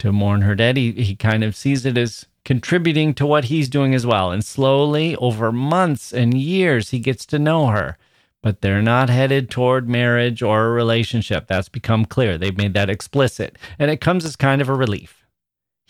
to 0.00 0.12
mourn 0.12 0.42
her 0.42 0.54
dead. 0.54 0.76
He, 0.76 0.92
he 0.92 1.16
kind 1.16 1.42
of 1.42 1.56
sees 1.56 1.86
it 1.86 1.96
as 1.96 2.26
contributing 2.44 3.14
to 3.14 3.26
what 3.26 3.44
he's 3.46 3.68
doing 3.68 3.94
as 3.94 4.06
well. 4.06 4.30
And 4.30 4.44
slowly, 4.44 5.16
over 5.16 5.52
months 5.52 6.12
and 6.12 6.36
years, 6.36 6.90
he 6.90 6.98
gets 6.98 7.24
to 7.26 7.38
know 7.38 7.68
her. 7.68 7.96
But 8.42 8.62
they're 8.62 8.80
not 8.82 9.10
headed 9.10 9.50
toward 9.50 9.88
marriage 9.88 10.42
or 10.42 10.64
a 10.64 10.70
relationship. 10.70 11.46
That's 11.46 11.68
become 11.68 12.06
clear. 12.06 12.38
They've 12.38 12.56
made 12.56 12.72
that 12.74 12.88
explicit. 12.88 13.58
And 13.78 13.90
it 13.90 14.00
comes 14.00 14.24
as 14.24 14.36
kind 14.36 14.62
of 14.62 14.68
a 14.68 14.74
relief 14.74 15.20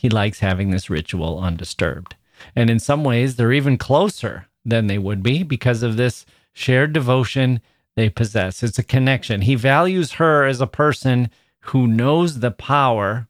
he 0.01 0.09
likes 0.09 0.39
having 0.39 0.71
this 0.71 0.89
ritual 0.89 1.39
undisturbed. 1.39 2.17
And 2.57 2.71
in 2.71 2.79
some 2.79 3.05
ways, 3.05 3.37
they're 3.37 3.53
even 3.53 3.77
closer 3.77 4.47
than 4.65 4.87
they 4.87 4.97
would 4.97 5.23
be 5.23 5.43
because 5.43 5.83
of 5.83 5.99
this 5.99 6.25
shared 6.55 6.95
devotion 6.95 7.61
they 8.01 8.09
possess. 8.09 8.63
It's 8.63 8.79
a 8.79 8.83
connection. 8.83 9.43
He 9.43 9.55
values 9.55 10.13
her 10.13 10.47
as 10.47 10.63
a 10.63 10.67
person 10.67 11.31
who 11.65 11.87
knows 11.87 12.41
the 12.41 12.51
power 12.51 13.29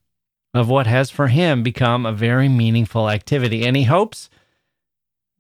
of 0.55 0.69
what 0.69 0.87
has 0.87 1.11
for 1.11 1.27
him 1.27 1.65
become 1.65 2.07
a 2.07 2.13
very 2.13 2.49
meaningful 2.49 3.11
activity. 3.11 3.67
And 3.67 3.77
he 3.77 3.83
hopes 3.83 4.31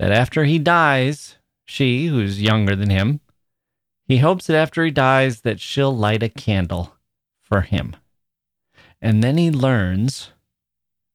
that 0.00 0.10
after 0.10 0.44
he 0.44 0.58
dies, 0.58 1.36
she, 1.64 2.06
who's 2.06 2.42
younger 2.42 2.74
than 2.74 2.90
him, 2.90 3.20
he 4.08 4.18
hopes 4.18 4.48
that 4.48 4.56
after 4.56 4.84
he 4.84 4.90
dies 4.90 5.42
that 5.42 5.60
she'll 5.60 5.96
light 5.96 6.24
a 6.24 6.28
candle 6.28 6.94
for 7.40 7.60
him. 7.60 7.94
And 9.00 9.22
then 9.22 9.38
he 9.38 9.52
learns 9.52 10.32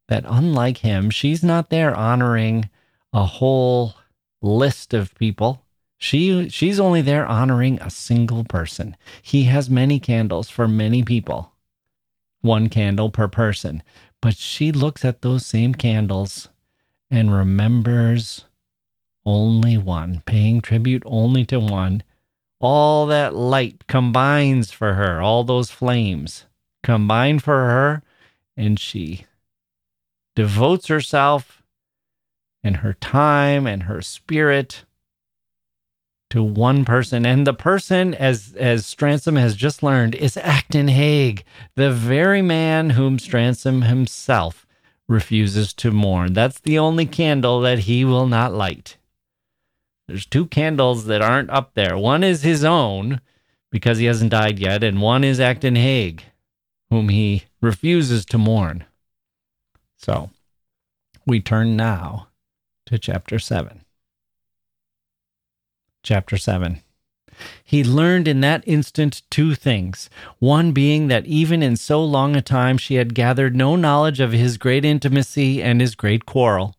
that 0.08 0.24
unlike 0.26 0.78
him, 0.78 1.10
she's 1.10 1.44
not 1.44 1.70
there 1.70 1.94
honoring 1.94 2.70
a 3.12 3.26
whole 3.26 3.96
list 4.42 4.94
of 4.94 5.14
people. 5.16 5.65
She 5.98 6.50
she's 6.50 6.80
only 6.80 7.02
there 7.02 7.26
honoring 7.26 7.80
a 7.82 7.90
single 7.90 8.44
person. 8.44 8.96
He 9.22 9.44
has 9.46 9.70
many 9.70 10.00
candles 10.00 10.50
for 10.50 10.68
many 10.68 11.04
people. 11.04 11.54
One 12.42 12.70
candle 12.70 13.10
per 13.10 13.28
person. 13.28 13.82
But 14.22 14.38
she 14.38 14.72
looks 14.72 15.06
at 15.06 15.22
those 15.22 15.46
same 15.46 15.74
candles 15.76 16.50
and 17.10 17.34
remembers 17.34 18.46
only 19.26 19.78
one, 19.78 20.22
paying 20.26 20.62
tribute 20.62 21.04
only 21.06 21.46
to 21.46 21.60
one. 21.60 22.04
All 22.60 23.06
that 23.08 23.36
light 23.36 23.88
combines 23.88 24.72
for 24.72 24.94
her, 24.94 25.22
all 25.22 25.44
those 25.44 25.72
flames 25.72 26.46
combine 26.84 27.40
for 27.40 27.56
her, 27.56 28.04
and 28.56 28.80
she 28.80 29.26
devotes 30.36 30.88
herself 30.88 31.64
and 32.64 32.78
her 32.78 32.94
time 32.94 33.66
and 33.66 33.84
her 33.84 34.02
spirit 34.02 34.86
to 36.36 36.44
one 36.44 36.84
person. 36.84 37.26
And 37.26 37.48
the 37.48 37.54
person 37.54 38.14
as 38.14 38.54
as 38.60 38.86
Stransom 38.86 39.40
has 39.40 39.56
just 39.56 39.82
learned 39.82 40.16
is 40.16 40.36
Acton 40.36 40.90
Hague 40.90 41.46
the 41.76 41.94
very 41.94 42.42
man 42.42 42.90
whom 42.90 43.18
Stransom 43.18 43.86
himself 43.86 44.68
refuses 45.08 45.74
to 45.76 45.92
mourn. 45.92 46.34
That's 46.34 46.60
the 46.60 46.78
only 46.78 47.06
candle 47.06 47.62
that 47.62 47.80
he 47.80 48.04
will 48.04 48.28
not 48.28 48.54
light. 48.54 48.98
There's 50.10 50.26
two 50.26 50.48
candles 50.48 51.06
that 51.06 51.22
aren't 51.22 51.52
up 51.52 51.74
there. 51.74 51.98
One 51.98 52.22
is 52.22 52.44
his 52.44 52.66
own 52.66 53.22
because 53.72 54.00
he 54.00 54.06
hasn't 54.06 54.32
died 54.32 54.60
yet 54.60 54.84
and 54.84 55.02
one 55.02 55.24
is 55.24 55.40
Acton 55.40 55.78
Hague 55.78 56.22
whom 56.90 57.08
he 57.08 57.46
refuses 57.62 58.26
to 58.26 58.38
mourn. 58.38 58.84
So 59.96 60.32
we 61.26 61.40
turn 61.40 61.78
now 61.78 62.28
to 62.88 63.00
chapter 63.00 63.40
7. 63.40 63.85
Chapter 66.06 66.38
7. 66.38 66.82
He 67.64 67.84
learned 67.84 68.28
in 68.28 68.42
that 68.42 68.64
instant 68.68 69.24
two 69.32 69.56
things. 69.56 70.08
One 70.38 70.72
being 70.72 71.08
that 71.08 71.26
even 71.26 71.64
in 71.64 71.78
so 71.78 72.06
long 72.06 72.36
a 72.36 72.44
time 72.44 72.78
she 72.78 72.96
had 72.96 73.16
gathered 73.16 73.56
no 73.56 73.76
knowledge 73.76 74.20
of 74.20 74.32
his 74.32 74.58
great 74.60 74.86
intimacy 74.86 75.64
and 75.64 75.82
his 75.82 75.96
great 75.96 76.28
quarrel. 76.28 76.76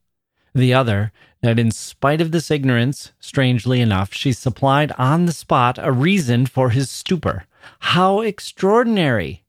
The 0.55 0.73
other, 0.73 1.11
that 1.43 1.59
in 1.59 1.73
spite 1.73 2.21
of 2.21 2.31
this 2.31 2.53
ignorance, 2.53 3.11
strangely 3.19 3.81
enough, 3.81 4.15
she 4.15 4.33
supplied 4.33 4.93
on 4.93 5.27
the 5.27 5.33
spot 5.33 5.77
a 5.83 5.91
reason 5.91 6.47
for 6.47 6.71
his 6.71 6.89
stupor. 6.89 7.47
How 7.81 8.21
extraordinary! 8.21 9.43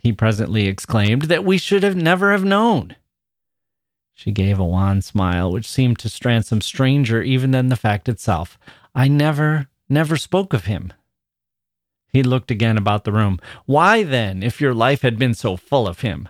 He 0.00 0.12
presently 0.12 0.68
exclaimed 0.68 1.22
that 1.22 1.44
we 1.44 1.58
should 1.58 1.82
have 1.82 1.96
never 1.96 2.30
have 2.30 2.44
known. 2.44 2.94
She 4.14 4.30
gave 4.30 4.58
a 4.58 4.64
wan 4.64 5.02
smile, 5.02 5.50
which 5.50 5.66
seemed 5.66 5.98
to 5.98 6.08
Stransom 6.08 6.62
stranger 6.62 7.22
even 7.22 7.50
than 7.50 7.70
the 7.70 7.76
fact 7.76 8.08
itself. 8.08 8.58
I 8.94 9.08
never, 9.08 9.68
never 9.88 10.16
spoke 10.16 10.52
of 10.52 10.64
him. 10.64 10.92
He 12.12 12.22
looked 12.22 12.50
again 12.50 12.76
about 12.76 13.04
the 13.04 13.12
room. 13.12 13.38
Why 13.66 14.02
then, 14.02 14.42
if 14.42 14.60
your 14.60 14.74
life 14.74 15.02
had 15.02 15.18
been 15.18 15.34
so 15.34 15.56
full 15.56 15.86
of 15.86 16.00
him? 16.00 16.28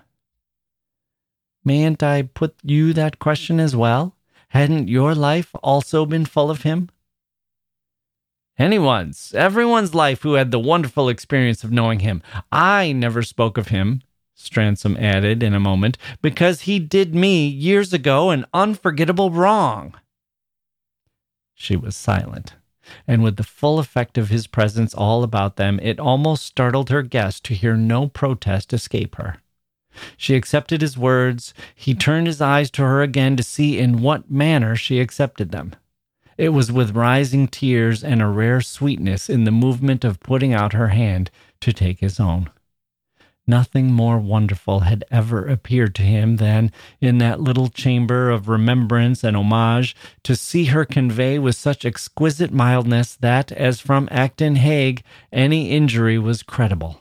Mayn't 1.64 2.02
I 2.02 2.22
put 2.22 2.54
you 2.62 2.92
that 2.92 3.18
question 3.18 3.60
as 3.60 3.74
well? 3.74 4.16
Hadn't 4.48 4.88
your 4.88 5.14
life 5.14 5.50
also 5.62 6.04
been 6.04 6.24
full 6.24 6.50
of 6.50 6.62
him? 6.62 6.90
Anyone's, 8.58 9.32
everyone's 9.34 9.94
life 9.94 10.22
who 10.22 10.34
had 10.34 10.50
the 10.50 10.58
wonderful 10.58 11.08
experience 11.08 11.64
of 11.64 11.72
knowing 11.72 12.00
him. 12.00 12.22
I 12.52 12.92
never 12.92 13.22
spoke 13.22 13.56
of 13.56 13.68
him, 13.68 14.02
Stransom 14.36 14.98
added 14.98 15.42
in 15.42 15.54
a 15.54 15.60
moment, 15.60 15.96
because 16.20 16.62
he 16.62 16.78
did 16.78 17.14
me 17.14 17.46
years 17.46 17.94
ago 17.94 18.30
an 18.30 18.44
unforgettable 18.52 19.30
wrong. 19.30 19.94
She 21.62 21.76
was 21.76 21.94
silent, 21.94 22.54
and 23.06 23.22
with 23.22 23.36
the 23.36 23.42
full 23.42 23.78
effect 23.78 24.16
of 24.16 24.30
his 24.30 24.46
presence 24.46 24.94
all 24.94 25.22
about 25.22 25.56
them, 25.56 25.78
it 25.82 26.00
almost 26.00 26.46
startled 26.46 26.88
her 26.88 27.02
guest 27.02 27.44
to 27.44 27.54
hear 27.54 27.76
no 27.76 28.08
protest 28.08 28.72
escape 28.72 29.16
her. 29.16 29.42
She 30.16 30.34
accepted 30.36 30.80
his 30.80 30.96
words. 30.96 31.52
He 31.74 31.94
turned 31.94 32.28
his 32.28 32.40
eyes 32.40 32.70
to 32.70 32.82
her 32.82 33.02
again 33.02 33.36
to 33.36 33.42
see 33.42 33.78
in 33.78 34.00
what 34.00 34.30
manner 34.30 34.74
she 34.74 35.00
accepted 35.00 35.50
them. 35.50 35.76
It 36.38 36.54
was 36.54 36.72
with 36.72 36.96
rising 36.96 37.46
tears 37.46 38.02
and 38.02 38.22
a 38.22 38.26
rare 38.26 38.62
sweetness 38.62 39.28
in 39.28 39.44
the 39.44 39.50
movement 39.50 40.02
of 40.02 40.20
putting 40.20 40.54
out 40.54 40.72
her 40.72 40.88
hand 40.88 41.30
to 41.60 41.74
take 41.74 42.00
his 42.00 42.18
own. 42.18 42.48
Nothing 43.50 43.90
more 43.90 44.20
wonderful 44.20 44.80
had 44.80 45.02
ever 45.10 45.44
appeared 45.44 45.96
to 45.96 46.02
him 46.02 46.36
than, 46.36 46.70
in 47.00 47.18
that 47.18 47.40
little 47.40 47.68
chamber 47.68 48.30
of 48.30 48.48
remembrance 48.48 49.24
and 49.24 49.36
homage, 49.36 49.96
to 50.22 50.36
see 50.36 50.66
her 50.66 50.84
convey 50.84 51.36
with 51.36 51.56
such 51.56 51.84
exquisite 51.84 52.52
mildness 52.52 53.16
that, 53.16 53.50
as 53.50 53.80
from 53.80 54.06
Acton 54.12 54.54
Hague, 54.54 55.02
any 55.32 55.70
injury 55.70 56.16
was 56.16 56.44
credible. 56.44 57.00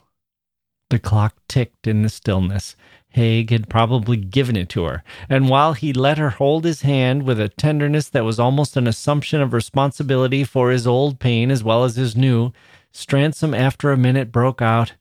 The 0.89 0.97
clock 0.97 1.35
ticked 1.47 1.85
in 1.85 2.01
the 2.01 2.09
stillness. 2.09 2.75
Hague 3.09 3.51
had 3.51 3.69
probably 3.69 4.17
given 4.17 4.55
it 4.55 4.69
to 4.69 4.85
her, 4.85 5.03
and 5.29 5.49
while 5.49 5.73
he 5.73 5.93
let 5.93 6.17
her 6.17 6.31
hold 6.31 6.65
his 6.65 6.81
hand 6.81 7.27
with 7.27 7.39
a 7.39 7.49
tenderness 7.49 8.09
that 8.09 8.25
was 8.25 8.39
almost 8.39 8.75
an 8.75 8.87
assumption 8.87 9.39
of 9.39 9.53
responsibility 9.53 10.43
for 10.43 10.71
his 10.71 10.87
old 10.87 11.19
pain 11.19 11.51
as 11.51 11.63
well 11.63 11.83
as 11.83 11.95
his 11.95 12.15
new, 12.15 12.51
Stransom 12.91 13.53
after 13.55 13.91
a 13.91 13.97
minute 13.97 14.31
broke 14.31 14.63
out, 14.63 14.93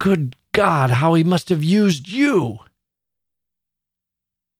Good 0.00 0.34
God, 0.52 0.90
how 0.90 1.14
he 1.14 1.24
must 1.24 1.48
have 1.48 1.64
used 1.64 2.08
you! 2.08 2.58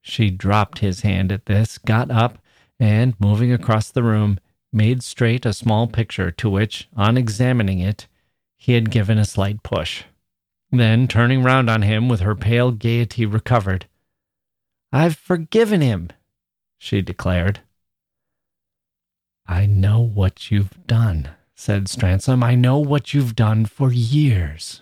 She 0.01 0.31
dropped 0.31 0.79
his 0.79 1.03
hand 1.03 1.31
at 1.31 1.47
this, 1.47 1.79
got 1.79 2.11
up, 2.11 2.39
and, 2.81 3.15
moving 3.21 3.53
across 3.53 3.91
the 3.91 4.03
room, 4.03 4.39
made 4.73 5.03
straight 5.03 5.47
a 5.47 5.53
small 5.53 5.87
picture 5.87 6.31
to 6.31 6.51
which, 6.51 6.89
on 6.97 7.17
examining 7.17 7.79
it, 7.79 8.07
he 8.57 8.73
had 8.73 8.91
given 8.91 9.19
a 9.19 9.25
slight 9.25 9.63
push. 9.63 10.05
Then, 10.71 11.07
turning 11.07 11.43
round 11.43 11.69
on 11.69 11.83
him 11.83 12.09
with 12.09 12.21
her 12.21 12.35
pale 12.35 12.73
gaiety 12.73 13.27
recovered, 13.27 13.87
I've 14.91 15.17
forgiven 15.17 15.81
him, 15.81 16.11
she 16.79 17.03
declared. 17.03 17.61
I 19.47 19.67
know 19.67 20.01
what 20.01 20.51
you've 20.51 20.87
done, 20.87 21.31
said 21.55 21.85
Stransom. 21.89 22.43
I 22.43 22.55
know 22.55 22.79
what 22.79 23.15
you've 23.15 23.35
done 23.35 23.67
for 23.67 23.93
years. 23.93 24.82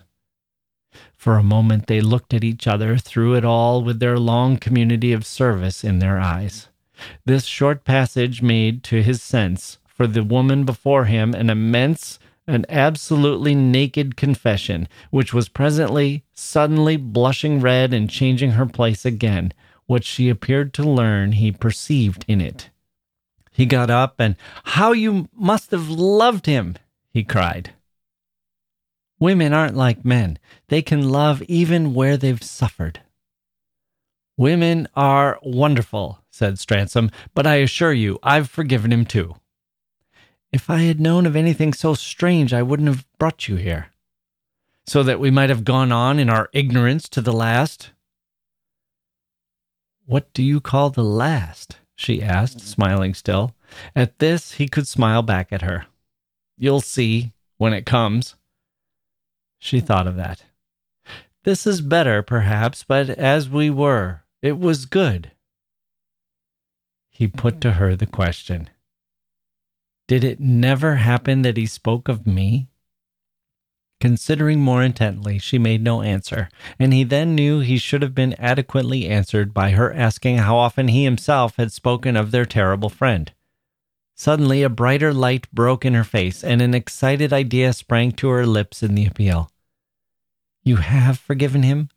For 1.21 1.37
a 1.37 1.43
moment 1.43 1.85
they 1.85 2.01
looked 2.01 2.33
at 2.33 2.43
each 2.43 2.65
other 2.65 2.97
through 2.97 3.35
it 3.35 3.45
all 3.45 3.83
with 3.83 3.99
their 3.99 4.17
long 4.17 4.57
community 4.57 5.13
of 5.13 5.23
service 5.23 5.83
in 5.83 5.99
their 5.99 6.19
eyes. 6.19 6.69
This 7.25 7.45
short 7.45 7.85
passage 7.85 8.41
made, 8.41 8.83
to 8.85 9.03
his 9.03 9.21
sense, 9.21 9.77
for 9.85 10.07
the 10.07 10.23
woman 10.23 10.63
before 10.63 11.05
him 11.05 11.35
an 11.35 11.51
immense, 11.51 12.17
an 12.47 12.65
absolutely 12.69 13.53
naked 13.53 14.17
confession, 14.17 14.87
which 15.11 15.31
was 15.31 15.47
presently, 15.47 16.23
suddenly 16.33 16.97
blushing 16.97 17.59
red 17.59 17.93
and 17.93 18.09
changing 18.09 18.53
her 18.53 18.65
place 18.65 19.05
again. 19.05 19.53
What 19.85 20.03
she 20.03 20.27
appeared 20.27 20.73
to 20.73 20.83
learn, 20.83 21.33
he 21.33 21.51
perceived 21.51 22.25
in 22.27 22.41
it. 22.41 22.71
He 23.51 23.67
got 23.67 23.91
up 23.91 24.15
and, 24.17 24.35
How 24.63 24.91
you 24.91 25.29
must 25.35 25.69
have 25.69 25.87
loved 25.87 26.47
him! 26.47 26.77
he 27.11 27.23
cried. 27.23 27.73
Women 29.21 29.53
aren't 29.53 29.77
like 29.77 30.03
men. 30.03 30.39
They 30.69 30.81
can 30.81 31.07
love 31.07 31.43
even 31.43 31.93
where 31.93 32.17
they've 32.17 32.41
suffered. 32.41 33.01
Women 34.35 34.87
are 34.95 35.37
wonderful, 35.43 36.23
said 36.31 36.55
Stransom, 36.55 37.11
but 37.35 37.45
I 37.45 37.57
assure 37.57 37.93
you, 37.93 38.17
I've 38.23 38.49
forgiven 38.49 38.91
him 38.91 39.05
too. 39.05 39.35
If 40.51 40.71
I 40.71 40.79
had 40.79 40.99
known 40.99 41.27
of 41.27 41.35
anything 41.35 41.71
so 41.71 41.93
strange, 41.93 42.51
I 42.51 42.63
wouldn't 42.63 42.89
have 42.89 43.05
brought 43.19 43.47
you 43.47 43.57
here. 43.57 43.91
So 44.87 45.03
that 45.03 45.19
we 45.19 45.29
might 45.29 45.51
have 45.51 45.63
gone 45.63 45.91
on 45.91 46.17
in 46.17 46.27
our 46.27 46.49
ignorance 46.51 47.07
to 47.09 47.21
the 47.21 47.31
last? 47.31 47.91
What 50.07 50.33
do 50.33 50.41
you 50.41 50.59
call 50.59 50.89
the 50.89 51.03
last? 51.03 51.77
she 51.95 52.23
asked, 52.23 52.59
smiling 52.59 53.13
still. 53.13 53.53
At 53.95 54.17
this, 54.17 54.53
he 54.53 54.67
could 54.67 54.87
smile 54.87 55.21
back 55.21 55.53
at 55.53 55.61
her. 55.61 55.85
You'll 56.57 56.81
see 56.81 57.33
when 57.57 57.73
it 57.73 57.85
comes. 57.85 58.35
She 59.61 59.79
thought 59.79 60.07
of 60.07 60.15
that. 60.15 60.43
This 61.43 61.67
is 61.67 61.81
better, 61.81 62.23
perhaps, 62.23 62.83
but 62.83 63.11
as 63.11 63.47
we 63.47 63.69
were, 63.69 64.23
it 64.41 64.59
was 64.59 64.85
good. 64.85 65.31
He 67.09 67.27
put 67.27 67.61
to 67.61 67.73
her 67.73 67.95
the 67.95 68.07
question 68.07 68.69
Did 70.07 70.23
it 70.23 70.39
never 70.39 70.95
happen 70.95 71.43
that 71.43 71.57
he 71.57 71.67
spoke 71.67 72.09
of 72.09 72.25
me? 72.25 72.69
Considering 73.99 74.59
more 74.59 74.81
intently, 74.81 75.37
she 75.37 75.59
made 75.59 75.83
no 75.83 76.01
answer, 76.01 76.49
and 76.79 76.91
he 76.91 77.03
then 77.03 77.35
knew 77.35 77.59
he 77.59 77.77
should 77.77 78.01
have 78.01 78.15
been 78.15 78.33
adequately 78.39 79.07
answered 79.07 79.53
by 79.53 79.71
her 79.71 79.93
asking 79.93 80.39
how 80.39 80.57
often 80.57 80.87
he 80.87 81.03
himself 81.03 81.55
had 81.57 81.71
spoken 81.71 82.17
of 82.17 82.31
their 82.31 82.45
terrible 82.45 82.89
friend. 82.89 83.31
Suddenly, 84.21 84.61
a 84.61 84.69
brighter 84.69 85.15
light 85.15 85.51
broke 85.51 85.83
in 85.83 85.95
her 85.95 86.03
face, 86.03 86.43
and 86.43 86.61
an 86.61 86.75
excited 86.75 87.33
idea 87.33 87.73
sprang 87.73 88.11
to 88.11 88.29
her 88.29 88.45
lips 88.45 88.83
in 88.83 88.93
the 88.93 89.07
appeal. 89.07 89.49
You 90.61 90.75
have 90.75 91.17
forgiven 91.17 91.63
him? 91.63 91.89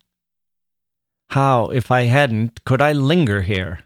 How, 1.29 1.67
if 1.67 1.91
I 1.91 2.05
hadn't, 2.05 2.63
could 2.63 2.81
I 2.81 2.93
linger 2.93 3.43
here? 3.43 3.81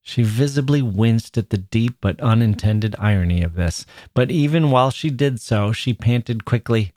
She 0.00 0.22
visibly 0.22 0.80
winced 0.80 1.36
at 1.36 1.50
the 1.50 1.58
deep 1.58 1.96
but 2.00 2.20
unintended 2.20 2.94
irony 3.00 3.42
of 3.42 3.56
this, 3.56 3.84
but 4.14 4.30
even 4.30 4.70
while 4.70 4.92
she 4.92 5.10
did 5.10 5.40
so, 5.40 5.72
she 5.72 5.94
panted 5.94 6.44
quickly, 6.44 6.92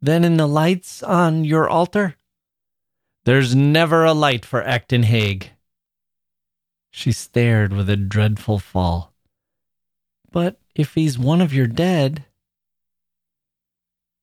Then 0.00 0.24
in 0.24 0.38
the 0.38 0.48
lights 0.48 1.02
on 1.02 1.44
your 1.44 1.68
altar? 1.68 2.16
There's 3.26 3.54
never 3.54 4.02
a 4.02 4.14
light 4.14 4.46
for 4.46 4.62
Acton 4.62 5.02
Hague. 5.02 5.50
She 6.90 7.12
stared 7.12 7.74
with 7.74 7.90
a 7.90 7.98
dreadful 7.98 8.58
fall. 8.58 9.12
But 10.36 10.60
if 10.74 10.96
he's 10.96 11.18
one 11.18 11.40
of 11.40 11.54
your 11.54 11.66
dead. 11.66 12.26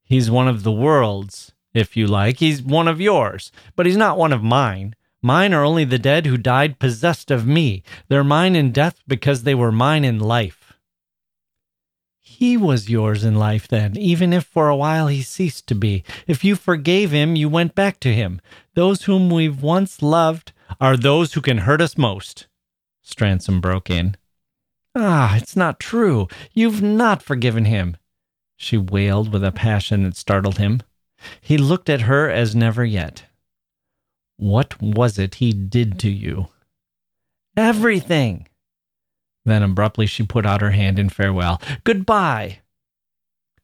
He's 0.03 0.29
one 0.29 0.47
of 0.47 0.61
the 0.61 0.71
world's, 0.71 1.53
if 1.73 1.97
you 1.97 2.05
like. 2.05 2.37
He's 2.37 2.61
one 2.61 2.87
of 2.87 3.01
yours, 3.01 3.51
but 3.75 3.87
he's 3.87 3.97
not 3.97 4.19
one 4.19 4.31
of 4.31 4.43
mine. 4.43 4.93
Mine 5.23 5.55
are 5.55 5.63
only 5.63 5.85
the 5.85 5.97
dead 5.97 6.27
who 6.27 6.37
died 6.37 6.77
possessed 6.77 7.31
of 7.31 7.47
me. 7.47 7.81
They're 8.09 8.23
mine 8.23 8.55
in 8.55 8.71
death 8.71 9.01
because 9.07 9.41
they 9.41 9.55
were 9.55 9.71
mine 9.71 10.05
in 10.05 10.19
life. 10.19 10.73
He 12.19 12.57
was 12.57 12.91
yours 12.91 13.23
in 13.23 13.33
life 13.33 13.67
then, 13.67 13.97
even 13.97 14.33
if 14.33 14.43
for 14.43 14.69
a 14.69 14.75
while 14.75 15.07
he 15.07 15.23
ceased 15.23 15.65
to 15.69 15.73
be. 15.73 16.03
If 16.27 16.43
you 16.43 16.55
forgave 16.55 17.09
him, 17.09 17.35
you 17.35 17.49
went 17.49 17.73
back 17.73 17.99
to 18.01 18.13
him. 18.13 18.39
Those 18.75 19.05
whom 19.05 19.31
we've 19.31 19.63
once 19.63 20.03
loved 20.03 20.51
are 20.79 20.95
those 20.95 21.33
who 21.33 21.41
can 21.41 21.65
hurt 21.65 21.81
us 21.81 21.97
most. 21.97 22.45
Stransom 23.03 23.59
broke 23.59 23.89
in. 23.89 24.15
Ah, 24.95 25.35
it's 25.37 25.55
not 25.55 25.79
true. 25.79 26.27
You've 26.53 26.81
not 26.81 27.23
forgiven 27.23 27.65
him 27.65 27.97
she 28.63 28.77
wailed 28.77 29.31
with 29.31 29.43
a 29.43 29.51
passion 29.51 30.03
that 30.03 30.15
startled 30.15 30.57
him. 30.57 30.81
He 31.41 31.57
looked 31.57 31.89
at 31.89 32.01
her 32.01 32.29
as 32.29 32.55
never 32.55 32.83
yet. 32.83 33.25
What 34.37 34.81
was 34.81 35.19
it 35.19 35.35
he 35.35 35.53
did 35.53 35.99
to 35.99 36.09
you? 36.09 36.47
Everything. 37.55 38.47
Then 39.45 39.63
abruptly 39.63 40.07
she 40.07 40.23
put 40.25 40.45
out 40.45 40.61
her 40.61 40.71
hand 40.71 40.97
in 40.97 41.09
farewell. 41.09 41.61
Goodbye. 41.83 42.59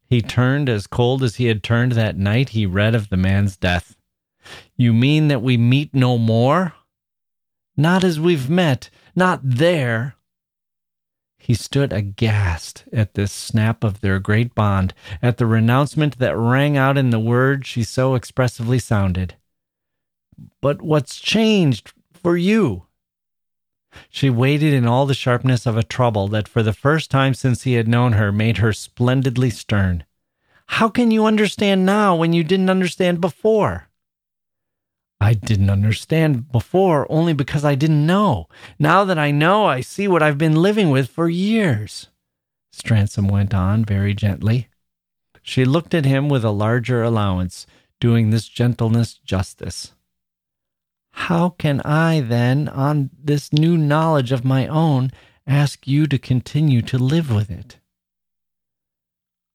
He 0.05 0.21
turned 0.21 0.69
as 0.69 0.87
cold 0.87 1.23
as 1.23 1.35
he 1.35 1.45
had 1.45 1.63
turned 1.63 1.93
that 1.93 2.17
night 2.17 2.49
he 2.49 2.65
read 2.65 2.95
of 2.95 3.09
the 3.09 3.17
man's 3.17 3.55
death. 3.55 3.95
You 4.75 4.93
mean 4.93 5.27
that 5.27 5.41
we 5.41 5.57
meet 5.57 5.93
no 5.93 6.17
more? 6.17 6.73
Not 7.77 8.03
as 8.03 8.19
we've 8.19 8.49
met, 8.49 8.89
not 9.15 9.39
there. 9.43 10.15
He 11.39 11.53
stood 11.55 11.91
aghast 11.91 12.83
at 12.93 13.15
this 13.15 13.31
snap 13.31 13.83
of 13.83 14.01
their 14.01 14.19
great 14.19 14.53
bond, 14.53 14.93
at 15.21 15.37
the 15.37 15.47
renouncement 15.47 16.19
that 16.19 16.37
rang 16.37 16.77
out 16.77 16.97
in 16.97 17.09
the 17.09 17.19
words 17.19 17.65
she 17.65 17.83
so 17.83 18.13
expressively 18.13 18.77
sounded. 18.77 19.35
But 20.61 20.81
what's 20.81 21.19
changed 21.19 21.93
for 22.13 22.37
you? 22.37 22.85
She 24.09 24.29
waited 24.29 24.73
in 24.73 24.85
all 24.85 25.07
the 25.07 25.15
sharpness 25.15 25.65
of 25.65 25.75
a 25.75 25.83
trouble 25.83 26.27
that, 26.27 26.47
for 26.47 26.61
the 26.61 26.73
first 26.73 27.09
time 27.09 27.33
since 27.33 27.63
he 27.63 27.73
had 27.73 27.87
known 27.87 28.13
her, 28.13 28.31
made 28.31 28.57
her 28.57 28.71
splendidly 28.71 29.49
stern. 29.49 30.03
How 30.67 30.89
can 30.89 31.09
you 31.09 31.25
understand 31.25 31.85
now 31.85 32.15
when 32.15 32.31
you 32.31 32.43
didn't 32.43 32.69
understand 32.69 33.19
before? 33.19 33.88
I 35.21 35.33
didn't 35.33 35.69
understand 35.69 36.51
before 36.51 37.05
only 37.11 37.33
because 37.33 37.65
I 37.65 37.75
didn't 37.75 38.05
know. 38.05 38.47
Now 38.77 39.03
that 39.03 39.19
I 39.19 39.31
know, 39.31 39.65
I 39.65 39.81
see 39.81 40.07
what 40.07 40.23
I've 40.23 40.37
been 40.37 40.61
living 40.61 40.89
with 40.89 41.09
for 41.09 41.29
years. 41.29 42.07
Stransom 42.73 43.29
went 43.29 43.53
on 43.53 43.83
very 43.83 44.13
gently. 44.13 44.69
She 45.41 45.65
looked 45.65 45.93
at 45.93 46.05
him 46.05 46.29
with 46.29 46.45
a 46.45 46.51
larger 46.51 47.03
allowance, 47.03 47.67
doing 47.99 48.29
this 48.29 48.47
gentleness 48.47 49.15
justice. 49.15 49.93
How 51.11 51.49
can 51.49 51.81
I, 51.81 52.21
then, 52.21 52.69
on 52.69 53.09
this 53.21 53.51
new 53.51 53.77
knowledge 53.77 54.31
of 54.31 54.45
my 54.45 54.67
own, 54.67 55.11
ask 55.45 55.85
you 55.87 56.07
to 56.07 56.17
continue 56.17 56.81
to 56.83 56.97
live 56.97 57.29
with 57.29 57.49
it? 57.49 57.77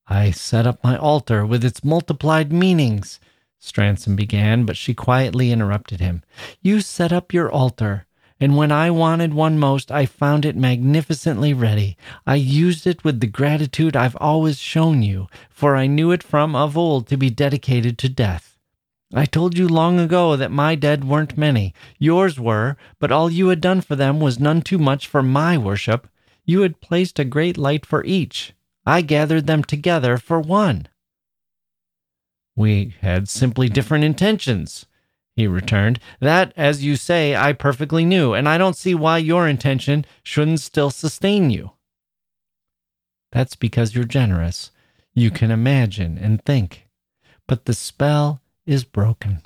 I 0.07 0.31
set 0.31 0.66
up 0.66 0.85
my 0.85 0.96
altar 0.98 1.46
with 1.46 1.64
its 1.64 1.83
multiplied 1.83 2.53
meanings, 2.53 3.18
Stransom 3.64 4.14
began, 4.14 4.66
but 4.66 4.77
she 4.77 4.92
quietly 4.92 5.50
interrupted 5.50 5.98
him. 5.98 6.22
You 6.61 6.83
set 6.83 7.14
up 7.14 7.33
your 7.33 7.50
altar, 7.50 8.05
and 8.38 8.59
when 8.59 8.70
I 8.70 8.90
wanted 8.90 9.33
one 9.33 9.59
most, 9.59 9.90
I 9.90 10.05
found 10.05 10.44
it 10.44 10.55
magnificently 10.55 11.55
ready. 11.55 11.96
I 12.27 12.35
used 12.35 12.87
it 12.87 13.03
with 13.05 13.20
the 13.20 13.27
gratitude 13.27 13.96
I've 13.96 14.18
always 14.20 14.59
shown 14.59 15.03
you, 15.03 15.29
for 15.48 15.77
I 15.77 15.87
knew 15.87 16.11
it 16.11 16.22
from 16.22 16.55
of 16.55 16.77
old 16.77 17.07
to 17.09 17.16
be 17.16 17.31
dedicated 17.31 17.96
to 17.98 18.09
death. 18.11 18.59
I 19.14 19.24
told 19.24 19.57
you 19.57 19.66
long 19.66 19.98
ago 19.98 20.37
that 20.37 20.50
my 20.50 20.74
dead 20.74 21.05
weren't 21.05 21.38
many. 21.38 21.72
Yours 21.98 22.38
were, 22.38 22.77
but 22.98 23.11
all 23.11 23.31
you 23.31 23.48
had 23.48 23.62
done 23.62 23.81
for 23.81 23.96
them 23.96 24.20
was 24.20 24.38
none 24.38 24.61
too 24.61 24.79
much 24.79 25.07
for 25.07 25.22
my 25.22 25.57
worship. 25.57 26.07
You 26.44 26.61
had 26.61 26.83
placed 26.83 27.18
a 27.18 27.24
great 27.24 27.57
light 27.57 27.87
for 27.87 28.05
each. 28.05 28.53
I 28.85 29.00
gathered 29.00 29.46
them 29.46 29.64
together 29.64 30.18
for 30.18 30.38
one. 30.38 30.88
We 32.56 32.94
had 33.00 33.28
simply 33.28 33.68
different 33.68 34.04
intentions, 34.04 34.86
he 35.34 35.46
returned. 35.46 35.98
That, 36.20 36.52
as 36.56 36.84
you 36.84 36.96
say, 36.96 37.34
I 37.34 37.52
perfectly 37.52 38.04
knew, 38.04 38.34
and 38.34 38.48
I 38.48 38.58
don't 38.58 38.76
see 38.76 38.94
why 38.94 39.18
your 39.18 39.48
intention 39.48 40.04
shouldn't 40.22 40.60
still 40.60 40.90
sustain 40.90 41.50
you. 41.50 41.72
That's 43.32 43.56
because 43.56 43.94
you're 43.94 44.04
generous. 44.04 44.70
You 45.12 45.30
can 45.30 45.50
imagine 45.50 46.18
and 46.18 46.44
think. 46.44 46.86
But 47.48 47.64
the 47.64 47.74
spell 47.74 48.40
is 48.64 48.84
broken. 48.84 49.42